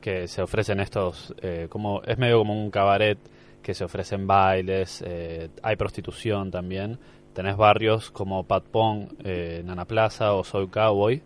que 0.00 0.28
se 0.28 0.40
ofrecen 0.42 0.80
estos, 0.80 1.34
eh, 1.42 1.66
como 1.68 2.02
es 2.02 2.16
medio 2.16 2.38
como 2.38 2.54
un 2.58 2.70
cabaret 2.70 3.18
que 3.62 3.74
se 3.74 3.84
ofrecen 3.84 4.26
bailes, 4.26 5.02
eh, 5.06 5.50
hay 5.62 5.76
prostitución 5.76 6.50
también. 6.50 6.98
Tenés 7.34 7.56
barrios 7.58 8.10
como 8.10 8.44
Patpong, 8.44 9.08
eh, 9.22 9.62
Nana 9.64 9.84
Plaza 9.84 10.32
o 10.32 10.42
Soy 10.42 10.68
Cowboy. 10.68 11.22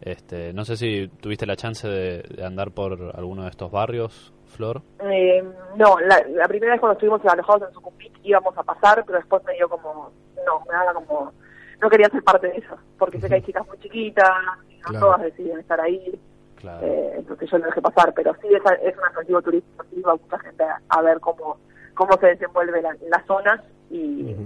Este, 0.00 0.52
no 0.52 0.64
sé 0.64 0.76
si 0.76 1.08
tuviste 1.20 1.46
la 1.46 1.54
chance 1.54 1.86
de, 1.86 2.22
de 2.22 2.44
andar 2.44 2.72
por 2.72 3.12
alguno 3.14 3.44
de 3.44 3.50
estos 3.50 3.70
barrios, 3.70 4.31
Flor. 4.52 4.82
Eh, 5.00 5.42
no, 5.76 5.98
la, 6.00 6.22
la 6.28 6.46
primera 6.48 6.72
vez 6.72 6.80
cuando 6.80 6.92
estuvimos 6.94 7.24
alojados 7.24 7.68
en 7.68 7.74
Sucumbit 7.74 8.12
íbamos 8.22 8.56
a 8.56 8.62
pasar, 8.62 9.02
pero 9.06 9.18
después 9.18 9.42
me 9.44 9.54
dio 9.54 9.68
como, 9.68 10.10
no, 10.46 10.60
me 10.66 10.72
daba 10.72 10.94
como, 10.94 11.32
no 11.80 11.90
quería 11.90 12.08
ser 12.10 12.22
parte 12.22 12.48
de 12.48 12.58
eso, 12.58 12.76
porque 12.98 13.20
sé 13.20 13.28
que 13.28 13.34
hay 13.36 13.42
chicas 13.42 13.66
muy 13.66 13.78
chiquitas, 13.78 14.28
y 14.70 14.76
no 14.78 14.88
Claro. 14.88 15.06
todas 15.06 15.22
deciden 15.22 15.58
estar 15.58 15.80
ahí, 15.80 16.18
Claro. 16.56 16.86
eh, 16.86 17.14
entonces 17.16 17.50
yo 17.50 17.58
lo 17.58 17.66
dejé 17.66 17.80
pasar, 17.82 18.12
pero 18.14 18.34
sí 18.40 18.48
es, 18.48 18.62
es 18.82 18.96
un 18.96 19.04
atractivo 19.04 19.42
turístico, 19.42 19.84
sí 19.90 20.00
va 20.00 20.14
mucha 20.14 20.38
gente 20.38 20.62
a, 20.64 20.80
a 20.88 21.02
ver 21.02 21.18
cómo, 21.20 21.58
cómo 21.94 22.16
se 22.20 22.26
desenvuelve 22.26 22.80
la, 22.82 22.94
las 23.10 23.26
zonas 23.26 23.60
y 23.90 24.36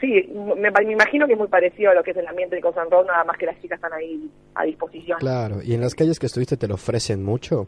sí, 0.00 0.32
me, 0.56 0.70
me 0.70 0.92
imagino 0.92 1.26
que 1.26 1.32
es 1.32 1.38
muy 1.38 1.48
parecido 1.48 1.90
a 1.90 1.94
lo 1.94 2.02
que 2.02 2.12
es 2.12 2.16
el 2.16 2.26
ambiente 2.26 2.56
de 2.56 2.62
Cosan 2.62 2.90
Road, 2.90 3.06
nada 3.06 3.24
más 3.24 3.36
que 3.36 3.46
las 3.46 3.60
chicas 3.60 3.76
están 3.78 3.92
ahí 3.92 4.30
a 4.54 4.64
disposición. 4.64 5.18
Claro, 5.18 5.56
y 5.62 5.74
en 5.74 5.80
las 5.80 5.94
calles 5.94 6.18
que 6.18 6.26
estuviste 6.26 6.56
te 6.56 6.68
lo 6.68 6.74
ofrecen 6.74 7.22
mucho. 7.24 7.66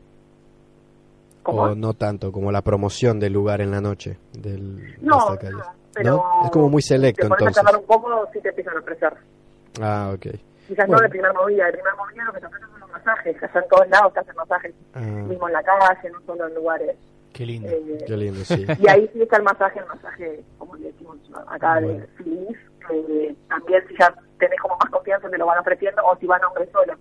¿Cómo? 1.42 1.62
O 1.62 1.74
no 1.74 1.94
tanto, 1.94 2.30
como 2.32 2.52
la 2.52 2.62
promoción 2.62 3.18
del 3.18 3.32
lugar 3.32 3.60
en 3.60 3.70
la 3.70 3.80
noche 3.80 4.18
del, 4.32 4.76
de 4.76 4.96
No, 5.00 5.18
esta 5.18 5.38
calle. 5.38 5.52
no, 5.54 5.62
pero 5.94 6.10
¿No? 6.16 6.44
Es 6.44 6.50
como 6.50 6.68
muy 6.68 6.82
selecto 6.82 7.26
te 7.28 7.32
a 7.32 7.36
entonces. 7.48 7.74
un 7.76 7.86
poco, 7.86 8.28
sí 8.32 8.40
te 8.40 8.48
empiezan 8.50 8.76
a 8.76 8.80
ofrecer. 8.80 9.12
Ah, 9.80 10.12
ok. 10.14 10.26
Quizás 10.68 10.86
no 10.86 10.92
Bueno. 10.94 11.02
de 11.02 11.08
primer 11.08 11.32
movida, 11.34 11.66
de 11.66 11.72
primer 11.72 11.94
movida 11.96 12.24
lo 12.24 12.32
que 12.32 12.40
te 12.40 12.46
ofrecen 12.46 12.68
son 12.70 12.80
los 12.80 12.90
masajes, 12.90 13.42
allá 13.42 13.60
en 13.60 13.68
todos 13.68 13.88
lados 13.88 14.12
te 14.12 14.20
hacen 14.20 14.36
masajes, 14.36 14.74
Ah, 14.94 15.00
mismo 15.00 15.46
en 15.48 15.52
la 15.54 15.62
calle, 15.62 16.10
no 16.10 16.20
solo 16.26 16.46
en 16.46 16.54
lugares. 16.54 16.96
Qué 17.32 17.46
lindo. 17.46 17.68
eh, 17.70 18.04
qué 18.06 18.16
lindo, 18.16 18.40
sí. 18.44 18.66
y 18.78 18.88
ahí 18.88 19.08
sí 19.12 19.22
está 19.22 19.36
el 19.38 19.42
masaje, 19.44 19.78
el 19.80 19.86
masaje, 19.86 20.44
como 20.58 20.76
le 20.76 20.86
decimos 20.92 21.16
acá, 21.48 21.80
Bueno. 21.80 21.88
de 22.00 22.06
feliz, 22.18 22.58
que 22.86 23.36
también 23.48 23.82
si 23.88 23.94
ya 23.98 24.14
tenés 24.38 24.60
como 24.60 24.76
más 24.76 24.90
confianza 24.90 25.28
te 25.30 25.38
lo 25.38 25.46
van 25.46 25.58
ofreciendo, 25.58 26.02
o 26.04 26.16
si 26.18 26.26
van 26.26 26.44
hombres 26.44 26.68
solos. 26.72 26.98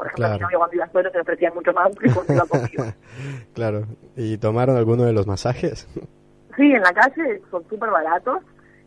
Por 0.00 0.06
ejemplo, 0.06 0.24
Claro. 0.26 0.34
mi 0.38 0.40
novio 0.42 0.58
cuando 0.58 0.76
iba 0.76 0.88
solo 0.92 1.10
te 1.12 1.20
ofrecían 1.20 1.54
mucho 1.54 1.72
más 1.74 1.90
que 1.96 2.10
cuando 2.10 2.32
iba 2.32 2.46
conmigo. 2.46 2.84
claro. 3.54 3.82
¿Y 4.16 4.38
tomaron 4.38 4.76
alguno 4.78 5.04
de 5.04 5.12
los 5.12 5.26
masajes? 5.26 5.86
Sí, 6.56 6.64
en 6.72 6.82
la 6.82 6.92
calle 6.92 7.40
son 7.50 7.62
súper 7.70 7.88
baratos. 7.90 8.38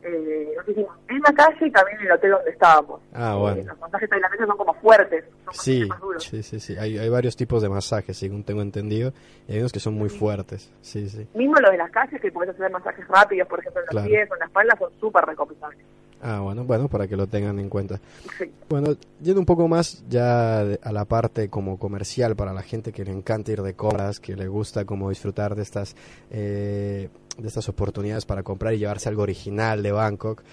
Eh, 0.04 0.54
en 0.68 1.20
la 1.22 1.34
calle 1.34 1.66
y 1.66 1.72
también 1.72 1.98
en 2.02 2.06
el 2.08 2.12
hotel 2.12 2.32
donde 2.32 2.52
estábamos. 2.52 3.00
Ah, 3.14 3.34
Eh, 3.36 3.40
bueno. 3.40 3.64
los 3.72 3.80
masajes 3.80 4.10
tailandeses 4.10 4.46
son 4.48 4.58
como 4.58 4.74
fuertes, 4.76 5.24
son 5.46 5.54
Sí, 5.54 5.86
más 5.86 6.00
duros. 6.02 6.24
sí, 6.24 6.44
sí, 6.44 6.60
sí. 6.60 6.76
Hay, 6.78 6.98
hay 7.00 7.10
varios 7.10 7.36
tipos 7.38 7.62
de 7.64 7.70
masajes, 7.70 8.18
según 8.18 8.44
tengo 8.44 8.62
entendido. 8.62 9.14
Y 9.48 9.54
hay 9.54 9.60
unos 9.60 9.72
que 9.72 9.80
son 9.80 9.94
muy 9.94 10.10
fuertes. 10.10 10.72
Sí, 10.82 11.08
sí. 11.10 11.26
Mismo 11.34 11.56
los 11.62 11.72
de 11.72 11.78
las 11.78 11.90
calles, 11.90 12.20
que 12.22 12.32
podés 12.32 12.50
hacer 12.50 12.70
masajes 12.70 13.08
rápidos, 13.08 13.48
por 13.48 13.60
ejemplo, 13.62 13.82
en 13.82 13.86
los 13.86 13.92
Claro. 13.92 14.08
pies 14.08 14.30
o 14.30 14.34
en 14.34 14.40
la 14.40 14.46
espalda, 14.46 14.76
son 14.78 14.92
súper 15.00 15.24
recomendables. 15.26 15.80
Ah, 16.26 16.40
bueno, 16.40 16.64
bueno, 16.64 16.88
para 16.88 17.06
que 17.06 17.18
lo 17.18 17.28
tengan 17.28 17.60
en 17.60 17.68
cuenta. 17.68 18.00
Sí. 18.38 18.46
Bueno, 18.70 18.96
yendo 19.22 19.42
un 19.42 19.46
poco 19.46 19.68
más 19.68 20.06
ya 20.08 20.62
a 20.62 20.92
la 20.94 21.04
parte 21.04 21.50
como 21.50 21.78
comercial 21.78 22.38
para 22.38 22.54
la 22.54 22.62
gente 22.62 22.94
que 22.94 23.04
le 23.04 23.12
encanta 23.12 23.52
ir 23.52 23.62
de 23.62 23.74
compras, 23.74 24.22
que 24.22 24.38
le 24.38 24.48
gusta 24.48 24.86
como 24.86 25.10
disfrutar 25.10 25.54
de 25.54 25.64
estas 25.64 25.98
eh, 26.32 27.10
de 27.38 27.48
estas 27.48 27.68
oportunidades 27.68 28.26
para 28.26 28.42
comprar 28.42 28.74
y 28.74 28.78
llevarse 28.78 29.10
algo 29.10 29.24
original 29.24 29.84
de 29.84 29.92
Bangkok, 29.92 30.44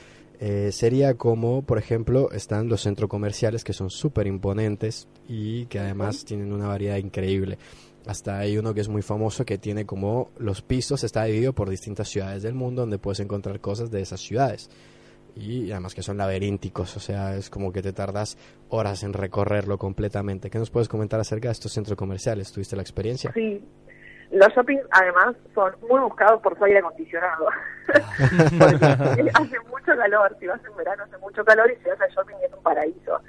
eh, 0.41 0.73
sería 0.73 1.15
como, 1.15 1.63
por 1.63 1.79
ejemplo, 1.79 2.33
están 2.33 2.69
los 2.69 2.81
centros 2.81 3.09
comerciales 3.09 3.63
que 3.63 3.73
son 3.73 3.91
súper 3.91 4.27
imponentes 4.27 5.07
y 5.29 5.67
que 5.67 5.79
además 5.79 6.25
tienen 6.25 6.53
una 6.53 6.67
variedad 6.67 6.97
increíble. 6.97 7.59
Hasta 8.07 8.39
hay 8.39 8.59
uno 8.59 8.75
que 8.75 8.81
es 8.81 8.89
muy 8.89 9.03
famoso 9.03 9.45
que 9.45 9.59
tiene 9.59 9.87
como 9.87 10.31
los 10.37 10.63
pisos, 10.63 11.05
está 11.05 11.25
dividido 11.25 11.53
por 11.53 11.71
distintas 11.71 12.09
ciudades 12.09 12.43
del 12.43 12.55
mundo 12.55 12.83
donde 12.83 12.99
puedes 12.99 13.21
encontrar 13.21 13.61
cosas 13.61 13.93
de 13.93 14.01
esas 14.01 14.21
ciudades 14.21 14.69
y 15.35 15.71
además 15.71 15.95
que 15.95 16.03
son 16.03 16.17
laberínticos, 16.17 16.97
o 16.97 17.01
sea, 17.01 17.37
es 17.37 17.51
como 17.51 17.73
que 17.73 17.83
te 17.83 17.93
tardas 17.93 18.37
horas 18.69 19.03
en 19.03 19.13
recorrerlo 19.13 19.79
completamente. 19.79 20.51
¿Qué 20.51 20.59
nos 20.59 20.71
puedes 20.71 20.89
comentar 20.89 21.21
acerca 21.21 21.49
de 21.49 21.53
estos 21.53 21.73
centros 21.73 21.97
comerciales? 21.97 22.53
¿Tuviste 22.53 22.77
la 22.77 22.83
experiencia? 22.83 23.33
Sí. 23.33 23.65
Los 24.31 24.49
shoppings, 24.55 24.85
además, 24.93 25.35
son 25.55 25.73
muy 25.89 26.01
buscados 26.01 26.41
por 26.41 26.57
su 26.57 26.65
aire 26.65 26.79
acondicionado. 26.79 27.47
Porque 28.59 29.31
hace 29.35 29.59
mucho 29.69 29.97
calor, 29.97 30.37
si 30.39 30.47
vas 30.47 30.61
en 30.65 30.77
verano 30.77 31.03
hace 31.03 31.19
mucho 31.19 31.45
calor 31.45 31.69
y 31.71 31.83
si 31.83 31.89
vas 31.89 32.01
al 32.01 32.11
shopping 32.11 32.37
es 32.45 32.53
un 32.53 32.63
paraíso. 32.63 33.21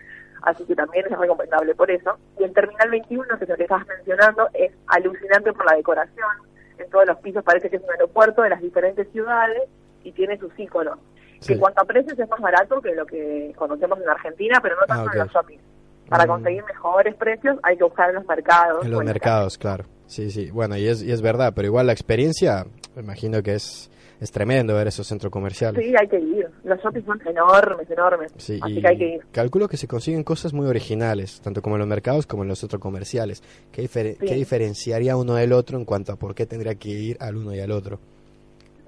Así 0.43 0.63
que 0.65 0.75
también 0.75 1.05
es 1.09 1.17
recomendable 1.17 1.73
por 1.73 1.89
eso. 1.89 2.17
Y 2.39 2.43
el 2.43 2.53
Terminal 2.53 2.89
21, 2.91 3.37
que 3.37 3.43
es 3.43 3.49
lo 3.49 3.55
que 3.55 3.63
estabas 3.63 3.87
mencionando, 3.87 4.47
es 4.53 4.71
alucinante 4.87 5.53
por 5.53 5.65
la 5.65 5.75
decoración. 5.75 6.29
En 6.77 6.89
todos 6.89 7.07
los 7.07 7.17
pisos 7.17 7.43
parece 7.43 7.69
que 7.69 7.77
es 7.77 7.83
un 7.83 7.91
aeropuerto 7.91 8.43
de 8.43 8.49
las 8.49 8.61
diferentes 8.61 9.07
ciudades 9.11 9.69
y 10.03 10.11
tiene 10.11 10.37
sus 10.37 10.51
íconos. 10.57 10.99
Que 11.47 11.57
cuanto 11.57 11.81
a 11.81 11.85
precios 11.85 12.17
es 12.19 12.29
más 12.29 12.39
barato 12.39 12.79
que 12.81 12.93
lo 12.95 13.05
que 13.05 13.51
conocemos 13.55 13.99
en 13.99 14.09
Argentina, 14.09 14.59
pero 14.61 14.75
no 14.75 14.85
tanto 14.85 15.03
Ah, 15.03 15.05
ok. 15.05 15.13
en 15.13 15.19
los 15.19 15.31
shoppings. 15.31 15.61
Para 16.09 16.25
Mm. 16.25 16.27
conseguir 16.29 16.63
mejores 16.65 17.15
precios 17.15 17.57
hay 17.63 17.77
que 17.77 17.83
buscar 17.83 18.09
en 18.09 18.15
los 18.15 18.25
mercados. 18.27 18.83
En 18.85 18.91
los 18.91 18.99
o 18.99 19.03
las 19.03 19.13
mercados, 19.13 19.57
claro. 19.57 19.85
Sí, 20.07 20.29
sí. 20.29 20.51
Bueno, 20.51 20.77
y 20.77 20.87
es, 20.87 21.01
y 21.01 21.11
es 21.11 21.21
verdad, 21.21 21.53
pero 21.55 21.67
igual 21.67 21.87
la 21.87 21.93
experiencia, 21.93 22.65
me 22.95 23.01
imagino 23.01 23.41
que 23.41 23.53
es, 23.55 23.89
es 24.19 24.29
tremendo 24.31 24.75
ver 24.75 24.87
esos 24.87 25.07
centros 25.07 25.31
comerciales. 25.31 25.83
Sí, 25.83 25.93
hay 25.97 26.07
que 26.09 26.19
ir. 26.19 26.47
Los 26.65 26.79
shoppings 26.81 27.05
son 27.05 27.21
enormes, 27.25 27.89
enormes. 27.89 28.33
Sí, 28.37 28.59
Así 28.61 28.77
y 28.77 28.81
que 28.81 28.87
hay 28.89 28.97
que 28.97 29.07
ir. 29.15 29.21
calculo 29.31 29.69
que 29.69 29.77
se 29.77 29.87
consiguen 29.87 30.23
cosas 30.25 30.51
muy 30.53 30.67
originales, 30.67 31.39
tanto 31.41 31.61
como 31.61 31.77
en 31.77 31.79
los 31.79 31.87
mercados 31.87 32.27
como 32.27 32.43
en 32.43 32.49
los 32.49 32.59
centros 32.59 32.81
comerciales. 32.81 33.41
¿Qué, 33.71 33.87
Sí. 33.87 34.17
qué 34.19 34.35
diferenciaría 34.35 35.15
uno 35.15 35.35
del 35.35 35.53
otro 35.53 35.77
en 35.77 35.85
cuanto 35.85 36.11
a 36.11 36.17
por 36.17 36.35
qué 36.35 36.45
tendría 36.45 36.75
que 36.75 36.89
ir 36.89 37.17
al 37.21 37.37
uno 37.37 37.55
y 37.55 37.61
al 37.61 37.71
otro? 37.71 37.99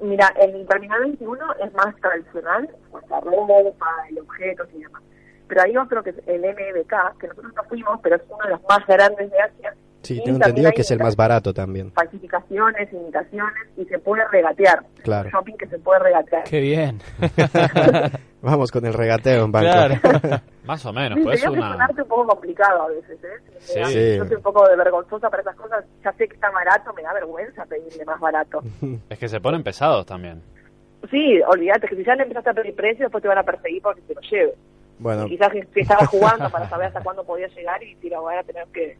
Mira, 0.03 0.33
el 0.35 0.67
Terminal 0.67 0.99
21 0.99 1.53
es 1.63 1.73
más 1.75 1.95
tradicional 1.95 2.65
en 2.65 2.91
cuanto 2.91 3.15
a 3.15 3.21
ropa 3.21 3.85
y 4.09 4.19
objetos 4.19 4.67
y 4.73 4.83
demás. 4.83 5.01
Pero 5.47 5.61
hay 5.61 5.77
otro 5.77 6.03
que 6.03 6.09
es 6.09 6.17
el 6.27 6.41
MBK, 6.41 7.17
que 7.19 7.29
nosotros 7.29 7.53
no 7.55 7.63
fuimos, 7.63 8.01
pero 8.03 8.17
es 8.17 8.21
uno 8.27 8.43
de 8.43 8.49
los 8.49 8.61
más 8.67 8.85
grandes 8.85 9.31
de 9.31 9.39
Asia. 9.39 9.72
Sí, 10.03 10.17
Y 10.19 10.23
tengo 10.23 10.35
entendido 10.37 10.71
que 10.71 10.81
es 10.81 10.91
el 10.91 10.99
más 10.99 11.15
barato 11.15 11.53
también. 11.53 11.91
Falsificaciones, 11.93 12.91
imitaciones 12.93 13.53
y 13.77 13.85
se 13.85 13.97
puede 13.99 14.27
regatear. 14.27 14.83
Claro. 15.03 15.29
Shopping 15.31 15.55
que 15.57 15.65
se 15.67 15.79
puede 15.79 15.99
regatear. 15.99 16.43
Qué 16.43 16.59
bien. 16.59 16.99
Vamos 18.41 18.71
con 18.71 18.85
el 18.85 18.93
regateo 18.93 19.45
en 19.45 19.51
Bangkok. 19.51 19.99
Claro. 20.01 20.41
Más 20.65 20.85
o 20.85 20.91
menos, 20.93 21.17
Sí, 21.17 21.23
pues 21.23 21.41
es 21.43 21.49
una... 21.49 21.71
sonarte 21.71 22.01
un 22.01 22.07
poco 22.07 22.27
complicado 22.27 22.83
a 22.83 22.87
veces, 22.89 23.17
¿eh? 23.23 23.55
Sí. 23.59 23.79
Da- 23.79 23.85
Sí. 23.85 24.17
Yo 24.17 24.25
soy 24.25 24.35
un 24.35 24.41
poco 24.43 24.67
de 24.67 24.75
vergonzosa 24.75 25.29
para 25.29 25.41
esas 25.41 25.55
cosas. 25.55 25.85
Ya 26.03 26.11
sé 26.13 26.27
que 26.27 26.35
está 26.35 26.49
barato, 26.51 26.93
me 26.93 27.01
da 27.01 27.13
vergüenza 27.13 27.65
pedirle 27.65 28.03
más 28.05 28.19
barato. 28.19 28.61
Es 29.09 29.17
que 29.17 29.27
se 29.29 29.39
ponen 29.39 29.63
pesados 29.63 30.05
también. 30.05 30.41
Sí, 31.09 31.39
olvídate 31.47 31.87
que 31.87 31.95
si 31.95 32.03
ya 32.03 32.15
le 32.15 32.23
empezaste 32.23 32.49
a 32.49 32.53
pedir 32.53 32.75
precio, 32.75 33.05
después 33.05 33.21
te 33.21 33.27
van 33.27 33.37
a 33.37 33.43
perseguir 33.43 33.81
porque 33.81 34.01
te 34.01 34.13
lo 34.15 34.21
lleve. 34.21 34.53
Bueno, 34.99 35.25
Quizás 35.25 35.51
si 35.51 35.61
si 35.73 35.79
estabas 35.81 36.07
jugando 36.07 36.49
para 36.49 36.69
saber 36.69 36.87
hasta 36.87 37.01
cuándo 37.01 37.25
podía 37.25 37.47
llegar 37.47 37.81
y 37.83 37.95
si 37.95 38.09
lo 38.09 38.23
van 38.23 38.37
a 38.39 38.43
tener 38.43 38.65
que 38.73 38.97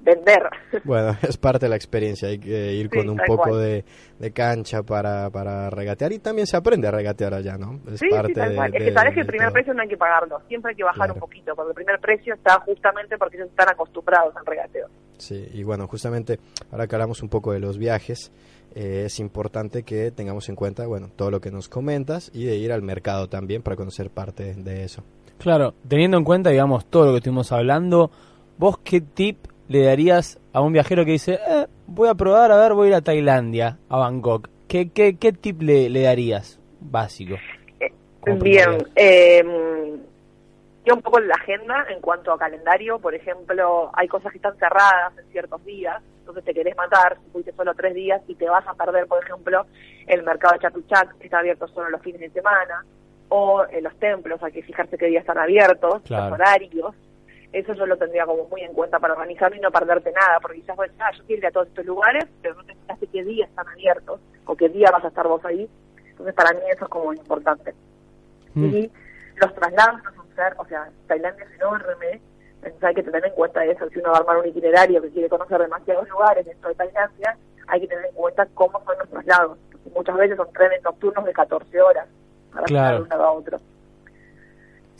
vender. 0.00 0.42
bueno, 0.84 1.16
es 1.22 1.36
parte 1.36 1.66
de 1.66 1.70
la 1.70 1.76
experiencia. 1.76 2.28
Hay 2.28 2.38
que 2.38 2.72
ir 2.74 2.88
Sí, 2.90 2.98
con 2.98 3.10
un 3.10 3.18
poco 3.26 3.56
de, 3.56 3.84
de 4.18 4.30
cancha 4.32 4.82
para, 4.82 5.30
para 5.30 5.70
regatear 5.70 6.12
y 6.12 6.18
también 6.18 6.46
se 6.46 6.56
aprende 6.56 6.88
a 6.88 6.90
regatear 6.90 7.34
allá, 7.34 7.56
¿no? 7.58 7.80
Es 7.92 8.00
sí, 8.00 8.08
parte 8.10 8.28
sí, 8.28 8.34
tal 8.34 8.48
de- 8.50 8.54
cual. 8.56 8.74
Es 8.74 8.82
que 8.84 8.92
sabes 8.92 9.14
que 9.14 9.20
el 9.20 9.26
primer 9.26 9.46
todo. 9.48 9.52
precio 9.54 9.74
no 9.74 9.82
hay 9.82 9.88
que 9.88 9.96
pagarlo. 9.96 10.40
Siempre 10.48 10.70
hay 10.70 10.76
que 10.76 10.84
bajar 10.84 10.96
Claro. 10.96 11.14
un 11.14 11.20
poquito, 11.20 11.54
porque 11.54 11.70
el 11.70 11.74
primer 11.74 12.00
precio 12.00 12.34
está 12.34 12.60
justamente 12.60 13.16
porque 13.18 13.36
ellos 13.36 13.48
están 13.50 13.68
acostumbrados 13.70 14.34
al 14.36 14.46
regateo. 14.46 14.88
Sí, 15.18 15.48
y 15.52 15.62
bueno, 15.64 15.86
justamente 15.86 16.38
ahora 16.72 16.86
que 16.86 16.94
hablamos 16.96 17.22
un 17.22 17.28
poco 17.28 17.52
de 17.52 17.60
los 17.60 17.76
viajes, 17.78 18.32
eh, 18.74 19.02
es 19.06 19.18
importante 19.20 19.82
que 19.82 20.10
tengamos 20.12 20.48
en 20.48 20.54
cuenta, 20.56 20.86
bueno, 20.86 21.08
todo 21.14 21.30
lo 21.30 21.40
que 21.40 21.50
nos 21.50 21.68
comentas 21.68 22.30
y 22.32 22.44
de 22.44 22.56
ir 22.56 22.72
al 22.72 22.82
mercado 22.82 23.28
también 23.28 23.62
para 23.62 23.76
conocer 23.76 24.08
parte 24.10 24.54
de 24.54 24.84
eso. 24.84 25.02
Claro, 25.38 25.74
teniendo 25.88 26.16
en 26.18 26.24
cuenta, 26.24 26.50
digamos, 26.50 26.86
todo 26.86 27.06
lo 27.06 27.10
que 27.12 27.16
estuvimos 27.18 27.50
hablando, 27.52 28.10
¿vos 28.58 28.78
qué 28.84 29.00
tip 29.00 29.38
le 29.70 29.84
darías 29.84 30.36
a 30.52 30.60
un 30.60 30.72
viajero 30.72 31.04
que 31.04 31.12
dice, 31.12 31.34
eh, 31.48 31.66
voy 31.86 32.08
a 32.08 32.14
probar, 32.14 32.50
a 32.50 32.56
ver, 32.56 32.74
voy 32.74 32.86
a 32.86 32.90
ir 32.90 32.94
a 32.96 33.02
Tailandia, 33.02 33.78
a 33.88 33.98
Bangkok? 33.98 34.48
¿Qué, 34.66 34.90
qué, 34.90 35.16
qué 35.16 35.32
tip 35.32 35.62
le, 35.62 35.88
le 35.88 36.02
darías 36.02 36.58
básico? 36.80 37.36
Como 38.20 38.40
Bien, 38.40 38.78
eh, 38.96 39.44
yo 40.84 40.94
un 40.94 41.02
poco 41.02 41.20
en 41.20 41.28
la 41.28 41.34
agenda 41.34 41.86
en 41.88 42.00
cuanto 42.00 42.32
a 42.32 42.38
calendario, 42.38 42.98
por 42.98 43.14
ejemplo, 43.14 43.90
hay 43.94 44.08
cosas 44.08 44.32
que 44.32 44.38
están 44.38 44.56
cerradas 44.56 45.16
en 45.16 45.30
ciertos 45.30 45.64
días, 45.64 46.02
entonces 46.18 46.44
te 46.44 46.52
querés 46.52 46.76
matar, 46.76 47.18
si 47.24 47.30
fuiste 47.30 47.52
solo 47.52 47.72
tres 47.74 47.94
días 47.94 48.20
y 48.26 48.34
te 48.34 48.48
vas 48.48 48.66
a 48.66 48.74
perder, 48.74 49.06
por 49.06 49.22
ejemplo, 49.22 49.66
el 50.08 50.24
mercado 50.24 50.54
de 50.54 50.60
Chatuchak, 50.62 51.16
que 51.18 51.26
está 51.26 51.38
abierto 51.38 51.68
solo 51.68 51.90
los 51.90 52.02
fines 52.02 52.20
de 52.20 52.30
semana, 52.30 52.84
o 53.28 53.64
en 53.70 53.84
los 53.84 53.96
templos, 54.00 54.42
hay 54.42 54.50
que 54.50 54.62
fijarse 54.64 54.98
qué 54.98 55.06
días 55.06 55.20
están 55.20 55.38
abiertos, 55.38 56.02
Claro. 56.02 56.24
los 56.30 56.32
horarios. 56.40 56.94
Eso 57.52 57.74
yo 57.74 57.84
lo 57.86 57.96
tendría 57.96 58.26
como 58.26 58.44
muy 58.44 58.60
en 58.62 58.72
cuenta 58.72 58.98
para 59.00 59.14
organizarme 59.14 59.56
y 59.56 59.60
no 59.60 59.70
perderte 59.70 60.12
nada, 60.12 60.38
porque 60.40 60.60
quizás 60.60 60.76
decís, 60.78 60.96
ah, 61.00 61.10
yo 61.16 61.24
quiero 61.24 61.40
ir 61.40 61.46
a 61.46 61.50
todos 61.50 61.68
estos 61.68 61.84
lugares, 61.84 62.24
pero 62.42 62.54
no 62.54 62.64
te 62.64 62.74
fijaste 62.74 63.06
qué 63.08 63.24
días 63.24 63.48
están 63.48 63.68
abiertos 63.68 64.20
o 64.46 64.54
qué 64.56 64.68
día 64.68 64.90
vas 64.92 65.04
a 65.04 65.08
estar 65.08 65.26
vos 65.26 65.44
ahí. 65.44 65.68
Entonces 66.10 66.34
para 66.34 66.52
mí 66.52 66.60
eso 66.70 66.84
es 66.84 66.90
como 66.90 67.12
importante. 67.12 67.74
Mm. 68.54 68.64
Y 68.66 68.90
los 69.36 69.54
traslados 69.54 70.02
no 70.04 70.14
son 70.14 70.34
ser, 70.36 70.54
o 70.58 70.64
sea, 70.66 70.90
Tailandia 71.08 71.44
es 71.44 71.54
enorme, 71.54 72.20
entonces 72.62 72.84
hay 72.84 72.94
que 72.94 73.02
tener 73.02 73.24
en 73.24 73.32
cuenta 73.32 73.64
eso. 73.64 73.88
Si 73.88 73.98
uno 73.98 74.10
va 74.10 74.18
a 74.18 74.20
armar 74.20 74.38
un 74.38 74.48
itinerario 74.48 75.02
que 75.02 75.10
quiere 75.10 75.28
conocer 75.28 75.58
demasiados 75.58 76.08
lugares 76.08 76.44
dentro 76.44 76.68
de 76.68 76.74
Tailandia, 76.74 77.36
hay 77.66 77.80
que 77.80 77.88
tener 77.88 78.04
en 78.06 78.14
cuenta 78.14 78.46
cómo 78.54 78.82
son 78.84 78.98
los 78.98 79.08
traslados. 79.08 79.58
Porque 79.72 79.90
muchas 79.90 80.16
veces 80.16 80.36
son 80.36 80.52
trenes 80.52 80.82
nocturnos 80.82 81.24
de 81.24 81.32
14 81.32 81.80
horas 81.80 82.06
para 82.52 82.64
Claro. 82.66 82.96
de 82.96 83.02
un 83.02 83.08
lado 83.08 83.24
a 83.24 83.32
otro. 83.32 83.58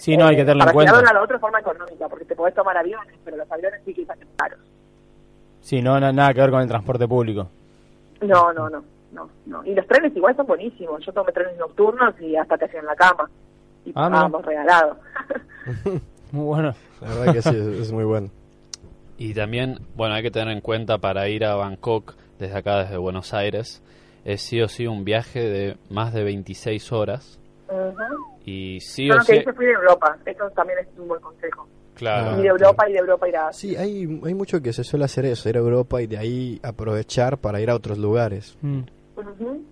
Sí, 0.00 0.16
no, 0.16 0.26
hay 0.26 0.34
que 0.36 0.42
Eh, 0.42 0.44
tenerlo 0.44 0.62
en 0.62 0.66
para 0.66 0.72
cuenta. 0.74 0.98
un 0.98 1.04
lado 1.04 1.18
a 1.18 1.22
otro 1.22 1.36
de 1.36 1.40
forma 1.40 1.60
económica, 1.60 2.08
porque 2.08 2.24
te 2.24 2.34
podés 2.34 2.54
tomar 2.54 2.76
aviones, 2.76 3.14
pero 3.24 3.36
los 3.36 3.50
aviones 3.52 3.80
sí 3.84 3.92
que 3.94 4.04
salen 4.06 4.26
caros. 4.36 4.58
Sí, 5.60 5.82
no, 5.82 6.00
na- 6.00 6.12
nada 6.12 6.32
que 6.34 6.40
ver 6.40 6.50
con 6.50 6.62
el 6.62 6.68
transporte 6.68 7.06
público. 7.06 7.48
No, 8.22 8.52
no, 8.52 8.68
no, 8.70 8.82
no, 9.12 9.30
no. 9.46 9.64
Y 9.64 9.74
los 9.74 9.86
trenes 9.86 10.16
igual 10.16 10.34
son 10.36 10.46
buenísimos. 10.46 11.04
Yo 11.04 11.12
tomé 11.12 11.32
trenes 11.32 11.56
nocturnos 11.58 12.14
y 12.20 12.34
hasta 12.36 12.56
te 12.56 12.64
hacían 12.64 12.86
la 12.86 12.96
cama. 12.96 13.28
Y 13.84 13.90
Ah, 13.94 14.08
mira. 14.08 14.10
pagábamos 14.10 14.44
regalado. 14.46 14.96
Muy 16.32 16.44
bueno. 16.44 16.74
La 17.00 17.08
verdad 17.14 17.32
que 17.34 17.42
sí, 17.42 17.48
es, 17.50 17.66
es 17.80 17.92
muy 17.92 18.04
bueno. 18.04 18.28
Y 19.18 19.34
también, 19.34 19.78
bueno, 19.96 20.14
hay 20.14 20.22
que 20.22 20.30
tener 20.30 20.48
en 20.54 20.60
cuenta 20.60 20.98
para 20.98 21.28
ir 21.28 21.44
a 21.44 21.54
Bangkok 21.56 22.14
desde 22.38 22.56
acá, 22.56 22.78
desde 22.84 22.96
Buenos 22.98 23.34
Aires, 23.34 23.82
es 24.24 24.40
sí 24.40 24.60
o 24.62 24.68
sí 24.68 24.86
un 24.86 25.04
viaje 25.04 25.40
de 25.40 25.76
más 25.90 26.12
de 26.14 26.24
26 26.24 26.92
horas. 26.92 27.38
Ujú. 27.70 28.02
Y 28.44 28.80
sí 28.80 29.06
Yo 29.06 29.14
o 29.14 29.18
que 29.18 29.24
sí, 29.24 29.37
hice 29.38 29.52
fui 29.52 29.66
de 29.66 29.72
Europa. 29.72 30.18
Eso 30.26 30.50
también 30.50 30.78
es 30.80 30.88
un 30.98 31.09
buen 31.09 31.20
consejo. 31.20 31.68
claro, 31.94 32.30
Ah, 32.33 32.38
y 32.38 32.42
de 32.42 32.48
Europa 32.48 32.88
y 32.88 32.92
de 32.92 32.98
Europa 32.98 33.28
ir 33.28 33.37
a 33.37 33.48
Asia. 33.48 33.70
Sí, 33.70 33.76
hay, 33.76 34.20
hay 34.24 34.35
mucho 34.35 34.61
que 34.61 34.72
se 34.72 34.83
suele 34.85 35.04
hacer 35.04 35.24
eso, 35.26 35.48
ir 35.48 35.56
a 35.56 35.61
Europa 35.61 36.00
y 36.02 36.06
de 36.06 36.18
ahí 36.18 36.61
aprovechar 36.62 37.38
para 37.38 37.61
ir 37.61 37.70
a 37.70 37.74
otros 37.76 37.98
lugares. 37.98 38.56
Mm. 38.62 38.80
Ujú. 39.16 39.64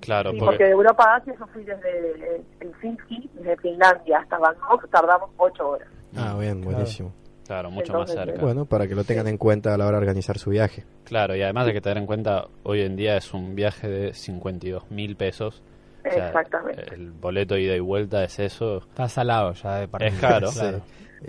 claro, 0.00 0.30
Sí, 0.32 0.36
porque, 0.38 0.50
porque 0.50 0.64
de 0.64 0.70
Europa 0.70 1.04
a 1.04 1.16
Asia 1.16 1.34
yo 1.38 1.46
fui 1.46 1.64
desde 1.64 2.42
Helsinki, 2.60 3.30
desde 3.34 3.56
Finlandia 3.58 4.18
hasta 4.18 4.38
Bangkok, 4.38 4.88
tardamos 4.90 5.30
ocho 5.36 5.68
horas. 5.70 5.88
Ah, 6.16 6.36
bien, 6.38 6.60
Claro. 6.60 6.76
buenísimo. 6.76 7.12
claro, 7.46 7.70
mucho 7.70 7.92
más 7.92 8.10
Entonces, 8.10 8.24
cerca. 8.34 8.42
Bueno, 8.42 8.64
para 8.66 8.88
que 8.88 8.94
lo 8.96 9.04
tengan 9.04 9.28
en 9.28 9.38
cuenta 9.38 9.72
a 9.74 9.78
la 9.78 9.86
hora 9.86 9.98
de 9.98 10.02
organizar 10.04 10.38
su 10.38 10.50
viaje. 10.50 10.84
Claro, 11.04 11.36
y 11.36 11.42
además 11.42 11.66
hay 11.68 11.72
que 11.74 11.80
tener 11.80 11.98
en 11.98 12.06
cuenta, 12.06 12.46
hoy 12.64 12.80
en 12.80 12.96
día 12.96 13.16
es 13.16 13.32
un 13.32 13.54
viaje 13.54 13.88
de 13.88 14.12
52 14.14 14.90
mil 14.90 15.14
pesos. 15.16 15.62
O 16.08 16.12
sea, 16.12 16.26
Exactamente. 16.28 16.94
El 16.94 17.10
boleto 17.12 17.56
ida 17.56 17.74
y 17.74 17.80
vuelta 17.80 18.24
es 18.24 18.38
eso. 18.38 18.78
Está 18.78 19.08
salado 19.08 19.52
ya 19.52 19.76
de 19.76 19.88
partida. 19.88 20.08
Es 20.10 20.20
caro. 20.20 20.48
Claro. 20.52 20.80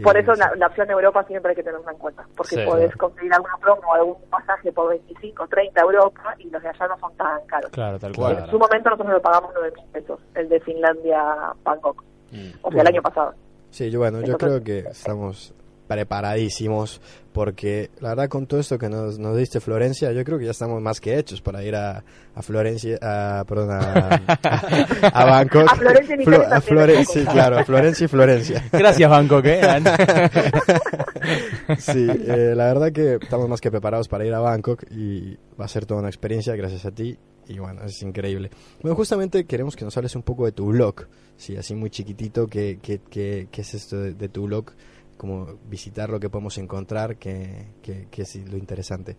Por 0.04 0.18
eso 0.18 0.34
la, 0.36 0.52
la 0.58 0.68
opción 0.68 0.86
de 0.88 0.94
Europa 0.94 1.24
siempre 1.24 1.52
hay 1.52 1.56
que 1.56 1.64
tenerla 1.64 1.92
en 1.92 1.98
cuenta, 1.98 2.24
porque 2.36 2.56
Sí. 2.58 2.62
podés 2.66 2.94
conseguir 2.98 3.34
alguna 3.34 3.58
promo 3.60 3.82
o 3.88 3.94
algún 3.94 4.18
pasaje 4.30 4.72
por 4.72 4.90
25, 4.90 5.48
30 5.48 5.82
Europa 5.82 6.36
y 6.40 6.50
los 6.50 6.62
de 6.62 6.70
allá 6.70 6.88
no 6.90 7.00
son 7.00 7.16
tan 7.16 7.46
caros. 7.48 7.72
Claro, 7.72 7.98
tal 7.98 8.12
Claro. 8.12 8.34
cual. 8.36 8.44
En 8.46 8.52
su 8.52 8.60
momento 8.60 8.90
nosotros 8.90 9.14
lo 9.14 9.22
pagamos 9.22 9.52
9 9.56 9.72
mil 9.76 9.86
pesos, 9.92 10.20
el 10.36 10.50
de 10.50 10.60
Finlandia 10.60 11.24
Bangkok, 11.64 12.04
Mm. 12.32 12.36
o 12.36 12.38
sea, 12.38 12.60
Bueno. 12.64 12.82
el 12.82 12.88
año 12.88 13.02
pasado. 13.02 13.34
Sí, 13.70 13.90
yo, 13.90 14.00
bueno, 14.00 14.22
yo 14.22 14.38
creo 14.38 14.62
que 14.64 14.80
estamos 14.80 15.54
preparadísimos 15.88 17.02
porque 17.34 17.92
la 18.00 18.10
verdad 18.10 18.30
con 18.30 18.48
todo 18.48 18.60
esto 18.60 18.80
que 18.80 18.90
nos, 18.90 19.20
nos 19.20 19.38
diste 19.38 19.60
Florencia, 19.60 20.12
yo 20.12 20.24
creo 20.24 20.40
que 20.40 20.46
ya 20.46 20.52
estamos 20.52 20.82
más 20.82 21.00
que 21.00 21.20
hechos 21.20 21.40
para 21.40 21.64
ir 21.64 21.76
a, 21.76 22.04
a 22.34 22.42
Florencia, 22.42 22.98
a, 23.02 23.44
perdón, 23.48 23.70
a, 23.72 24.22
a 25.14 25.26
Bangkok. 25.26 25.68
A 25.72 25.76
Florencia 25.76 26.16
y 26.16 26.26
Flo- 26.26 26.46
a 26.46 26.50
también 26.50 26.62
Flore- 26.64 26.98
un 26.98 27.06
poco. 27.06 27.14
sí, 27.20 27.26
claro, 27.26 27.60
a 27.60 27.64
Florencia 27.64 28.06
y 28.06 28.08
Florencia. 28.08 28.64
Gracias, 28.72 29.10
Bangkok, 29.10 29.46
¿eh? 29.46 29.62
Sí, 31.80 32.08
eh, 32.10 32.54
la 32.56 32.66
verdad 32.74 32.92
que 32.92 33.16
estamos 33.22 33.50
más 33.50 33.62
que 33.62 33.72
preparados 33.72 34.08
para 34.08 34.26
ir 34.26 34.34
a 34.34 34.40
Bangkok 34.40 34.84
y 34.92 35.38
va 35.60 35.66
a 35.66 35.68
ser 35.68 35.86
toda 35.86 36.00
una 36.00 36.10
experiencia 36.10 36.56
gracias 36.56 36.86
a 36.86 36.92
ti 36.92 37.18
y 37.48 37.60
bueno, 37.60 37.84
es 37.84 38.02
increíble. 38.02 38.50
Bueno, 38.82 38.96
justamente 38.96 39.46
queremos 39.46 39.76
que 39.76 39.86
nos 39.86 39.96
hables 39.98 40.16
un 40.16 40.24
poco 40.24 40.46
de 40.46 40.52
tu 40.52 40.68
blog, 40.68 41.08
sí, 41.38 41.56
así 41.56 41.76
muy 41.76 41.90
chiquitito, 41.90 42.48
¿qué, 42.48 42.80
qué, 42.82 43.00
qué, 43.10 43.48
qué 43.52 43.62
es 43.62 43.74
esto 43.74 43.98
de, 44.00 44.14
de 44.14 44.30
tu 44.30 44.44
blog? 44.48 44.72
Como 45.18 45.46
visitar 45.66 46.10
lo 46.10 46.20
que 46.20 46.30
podemos 46.30 46.58
encontrar, 46.58 47.16
que, 47.18 47.66
que, 47.82 48.08
que 48.10 48.22
es 48.22 48.36
lo 48.52 48.58
interesante. 48.58 49.16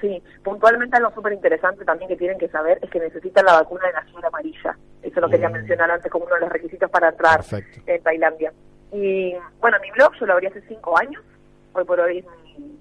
Sí, 0.00 0.22
puntualmente 0.44 0.96
algo 0.96 1.10
súper 1.14 1.32
interesante 1.32 1.84
también 1.84 2.08
que 2.08 2.16
tienen 2.16 2.36
que 2.38 2.48
saber 2.48 2.78
es 2.82 2.90
que 2.90 2.98
necesitan 3.00 3.46
la 3.46 3.54
vacuna 3.54 3.86
de 3.86 3.92
la 3.94 4.02
fiebre 4.02 4.26
amarilla. 4.26 4.76
Eso 5.02 5.20
lo 5.20 5.28
quería 5.30 5.48
Mm. 5.48 5.52
mencionar 5.52 5.90
antes 5.90 6.10
como 6.12 6.26
uno 6.26 6.34
de 6.34 6.40
los 6.42 6.50
requisitos 6.50 6.90
para 6.90 7.08
entrar 7.10 7.36
Perfecto. 7.36 7.80
en 7.86 8.02
Tailandia. 8.02 8.52
Y 8.92 9.34
bueno, 9.60 9.78
mi 9.80 9.90
blog 9.92 10.12
yo 10.18 10.26
lo 10.26 10.34
abrí 10.34 10.48
hace 10.48 10.60
cinco 10.68 10.98
años, 10.98 11.22
hoy 11.72 11.84
por 11.84 11.98
hoy 12.00 12.18
es 12.18 12.24
mi, 12.58 12.64
mi 12.64 12.78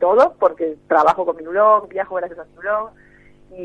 todo, 0.00 0.34
porque 0.38 0.76
trabajo 0.88 1.24
con 1.24 1.36
mi 1.36 1.44
blog, 1.44 1.88
viajo 1.88 2.16
gracias 2.16 2.40
a 2.40 2.44
mi 2.44 2.56
blog, 2.56 2.90
y, 3.52 3.62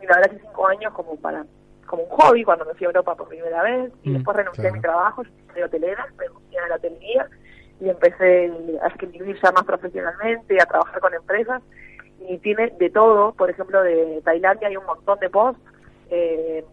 y 0.00 0.06
la 0.08 0.16
verdad 0.16 0.30
que 0.30 0.38
cinco 0.40 0.66
años 0.68 0.92
como 0.94 1.16
para 1.16 1.44
como 1.86 2.02
un 2.04 2.10
hobby 2.10 2.44
cuando 2.44 2.64
me 2.64 2.74
fui 2.74 2.84
a 2.84 2.88
Europa 2.88 3.14
por 3.14 3.28
primera 3.28 3.62
vez, 3.62 3.92
y 4.02 4.10
Mm, 4.10 4.14
después 4.14 4.36
renuncié 4.36 4.62
claro. 4.62 4.74
a 4.74 4.76
mi 4.76 4.82
trabajo, 4.82 5.22
yo 5.22 5.30
soy 5.52 5.62
hotelera, 5.62 6.06
renuncié 6.16 6.58
a 6.58 6.68
la 6.68 6.74
hotelería, 6.76 7.28
y 7.80 7.88
empecé 7.88 8.52
a 8.82 8.86
escribir 8.88 9.38
ya 9.42 9.52
más 9.52 9.64
profesionalmente, 9.64 10.60
a 10.60 10.66
trabajar 10.66 11.00
con 11.00 11.14
empresas, 11.14 11.62
y 12.28 12.38
tiene 12.38 12.72
de 12.78 12.90
todo, 12.90 13.32
por 13.32 13.50
ejemplo, 13.50 13.82
de 13.82 14.20
Tailandia 14.24 14.68
hay 14.68 14.76
un 14.76 14.86
montón 14.86 15.18
de 15.18 15.30
posts, 15.30 15.62
eh, 16.10 16.64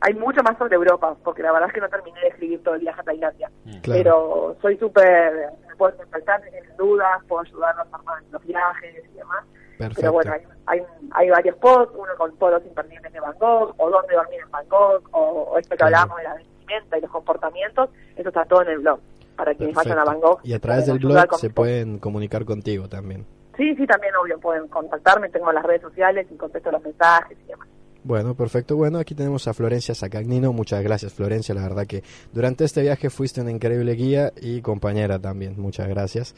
hay 0.00 0.14
mucho 0.14 0.42
más 0.42 0.56
sobre 0.58 0.74
Europa, 0.76 1.16
porque 1.24 1.42
la 1.42 1.52
verdad 1.52 1.68
es 1.68 1.74
que 1.74 1.80
no 1.80 1.88
terminé 1.88 2.20
de 2.20 2.28
escribir 2.28 2.62
todo 2.62 2.74
el 2.74 2.80
viaje 2.80 3.00
a 3.00 3.04
Tailandia, 3.04 3.50
Mm. 3.64 3.80
Claro. 3.80 3.98
pero 4.02 4.56
soy 4.62 4.76
súper, 4.78 5.50
me 5.68 5.74
puedo 5.76 5.96
contactar 5.96 6.42
si 6.44 6.50
tienen 6.50 6.76
dudas, 6.76 7.22
puedo 7.28 7.42
ayudarlos 7.42 7.86
a 7.92 7.96
armar 7.96 8.22
los 8.30 8.44
viajes 8.46 9.04
y 9.12 9.16
demás, 9.16 9.44
Perfecto. 9.78 10.00
pero 10.00 10.12
bueno, 10.12 10.32
hay, 10.32 10.42
hay, 10.66 10.86
hay 11.12 11.30
varios 11.30 11.56
posts, 11.56 11.94
uno 11.96 12.12
con 12.18 12.36
todos 12.38 12.52
los 12.54 12.66
imperdibles 12.66 13.12
de 13.12 13.20
Bangkok, 13.20 13.74
o 13.78 13.90
dónde 13.90 14.14
dormir 14.14 14.40
en 14.44 14.50
Bangkok, 14.50 15.08
o, 15.12 15.18
o 15.20 15.58
esto 15.58 15.70
que 15.70 15.76
Claro. 15.76 15.96
hablábamos 15.96 16.16
de 16.18 16.24
la 16.24 16.34
vestimenta 16.34 16.98
y 16.98 17.00
los 17.00 17.10
comportamientos, 17.10 17.90
eso 18.16 18.28
está 18.28 18.44
todo 18.44 18.62
en 18.62 18.68
el 18.68 18.78
blog, 18.80 19.00
para 19.36 19.54
quienes 19.54 19.74
vayan 19.74 19.98
a. 19.98 20.04
Bangkok. 20.04 20.40
Y 20.44 20.52
a 20.52 20.56
se 20.56 20.60
través 20.60 20.86
del 20.86 20.96
pueden 20.96 21.06
ayudar 21.10 21.28
blog 21.28 21.40
se 21.40 21.50
pueden 21.50 21.98
comunicar 21.98 22.44
contigo 22.44 22.88
también. 22.88 23.26
Sí, 23.56 23.74
sí, 23.76 23.86
también 23.86 24.14
obvio, 24.16 24.38
pueden 24.38 24.68
contactarme, 24.68 25.30
tengo 25.30 25.50
las 25.50 25.64
redes 25.64 25.80
sociales 25.80 26.26
y 26.30 26.36
contesto 26.36 26.70
los 26.70 26.82
mensajes 26.82 27.38
y 27.40 27.44
demás. 27.48 27.66
Bueno, 28.06 28.36
perfecto. 28.36 28.76
Bueno, 28.76 28.98
aquí 29.00 29.16
tenemos 29.16 29.48
a 29.48 29.52
Florencia 29.52 29.92
Sacagnino. 29.92 30.52
Muchas 30.52 30.80
gracias, 30.80 31.12
Florencia. 31.12 31.56
La 31.56 31.62
verdad 31.62 31.88
que 31.88 32.04
durante 32.32 32.64
este 32.64 32.82
viaje 32.82 33.10
fuiste 33.10 33.40
una 33.40 33.50
increíble 33.50 33.94
guía 33.94 34.32
y 34.40 34.60
compañera 34.60 35.18
también. 35.18 35.60
Muchas 35.60 35.88
gracias. 35.88 36.36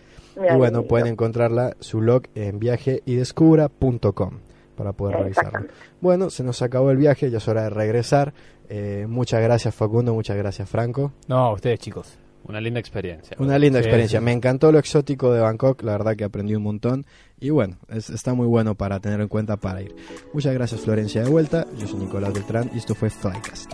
Y 0.51 0.57
bueno, 0.57 0.85
pueden 0.85 1.09
encontrarla, 1.09 1.77
su 1.81 1.99
blog 1.99 2.23
en 2.35 2.59
viajeydescubra.com 2.59 4.39
para 4.77 4.93
poder 4.93 5.19
revisarlo. 5.19 5.67
Bueno, 6.01 6.31
se 6.31 6.43
nos 6.43 6.63
acabó 6.63 6.91
el 6.91 6.97
viaje, 6.97 7.31
ya 7.31 7.37
es 7.37 7.47
hora 7.49 7.65
de 7.65 7.71
regresar. 7.71 8.33
Eh, 8.71 9.05
muchas 9.07 9.43
gracias, 9.43 9.75
Facundo. 9.75 10.15
Muchas 10.15 10.39
gracias, 10.39 10.71
Franco. 10.71 11.13
No, 11.27 11.37
a 11.37 11.53
ustedes 11.53 11.81
chicos. 11.81 12.17
Una 12.45 12.61
linda 12.61 12.81
experiencia. 12.81 13.37
Una 13.41 13.59
linda 13.59 13.79
Sí, 13.81 13.85
experiencia. 13.85 14.19
sí. 14.21 14.25
Me 14.25 14.33
encantó 14.33 14.73
lo 14.73 14.79
exótico 14.79 15.33
de 15.33 15.41
Bangkok. 15.41 15.83
La 15.83 15.93
verdad 15.93 16.17
que 16.17 16.25
aprendí 16.25 16.55
un 16.55 16.63
montón. 16.63 17.05
Y 17.39 17.51
bueno, 17.51 17.77
es- 17.89 18.09
está 18.11 18.33
muy 18.35 18.47
bueno 18.47 18.75
para 18.75 19.01
tener 19.01 19.21
en 19.21 19.29
cuenta 19.29 19.57
para 19.59 19.83
ir. 19.83 19.95
Muchas 20.33 20.55
gracias, 20.55 20.81
Florencia, 20.81 21.23
de 21.23 21.29
vuelta. 21.31 21.67
Yo 21.77 21.87
soy 21.87 22.01
Nicolás 22.01 22.33
Beltrán 22.33 22.71
y 22.75 22.79
esto 22.79 22.95
fue 22.95 23.11
Flycast. 23.11 23.73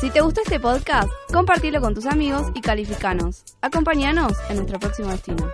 Si 0.00 0.10
te 0.10 0.20
gustó 0.20 0.42
este 0.42 0.60
podcast, 0.60 1.08
compartilo 1.32 1.80
con 1.80 1.94
tus 1.94 2.06
amigos 2.06 2.48
y 2.54 2.60
calificanos. 2.60 3.44
Acompáñanos 3.62 4.32
en 4.50 4.56
nuestro 4.56 4.78
próximo 4.78 5.08
destino. 5.10 5.50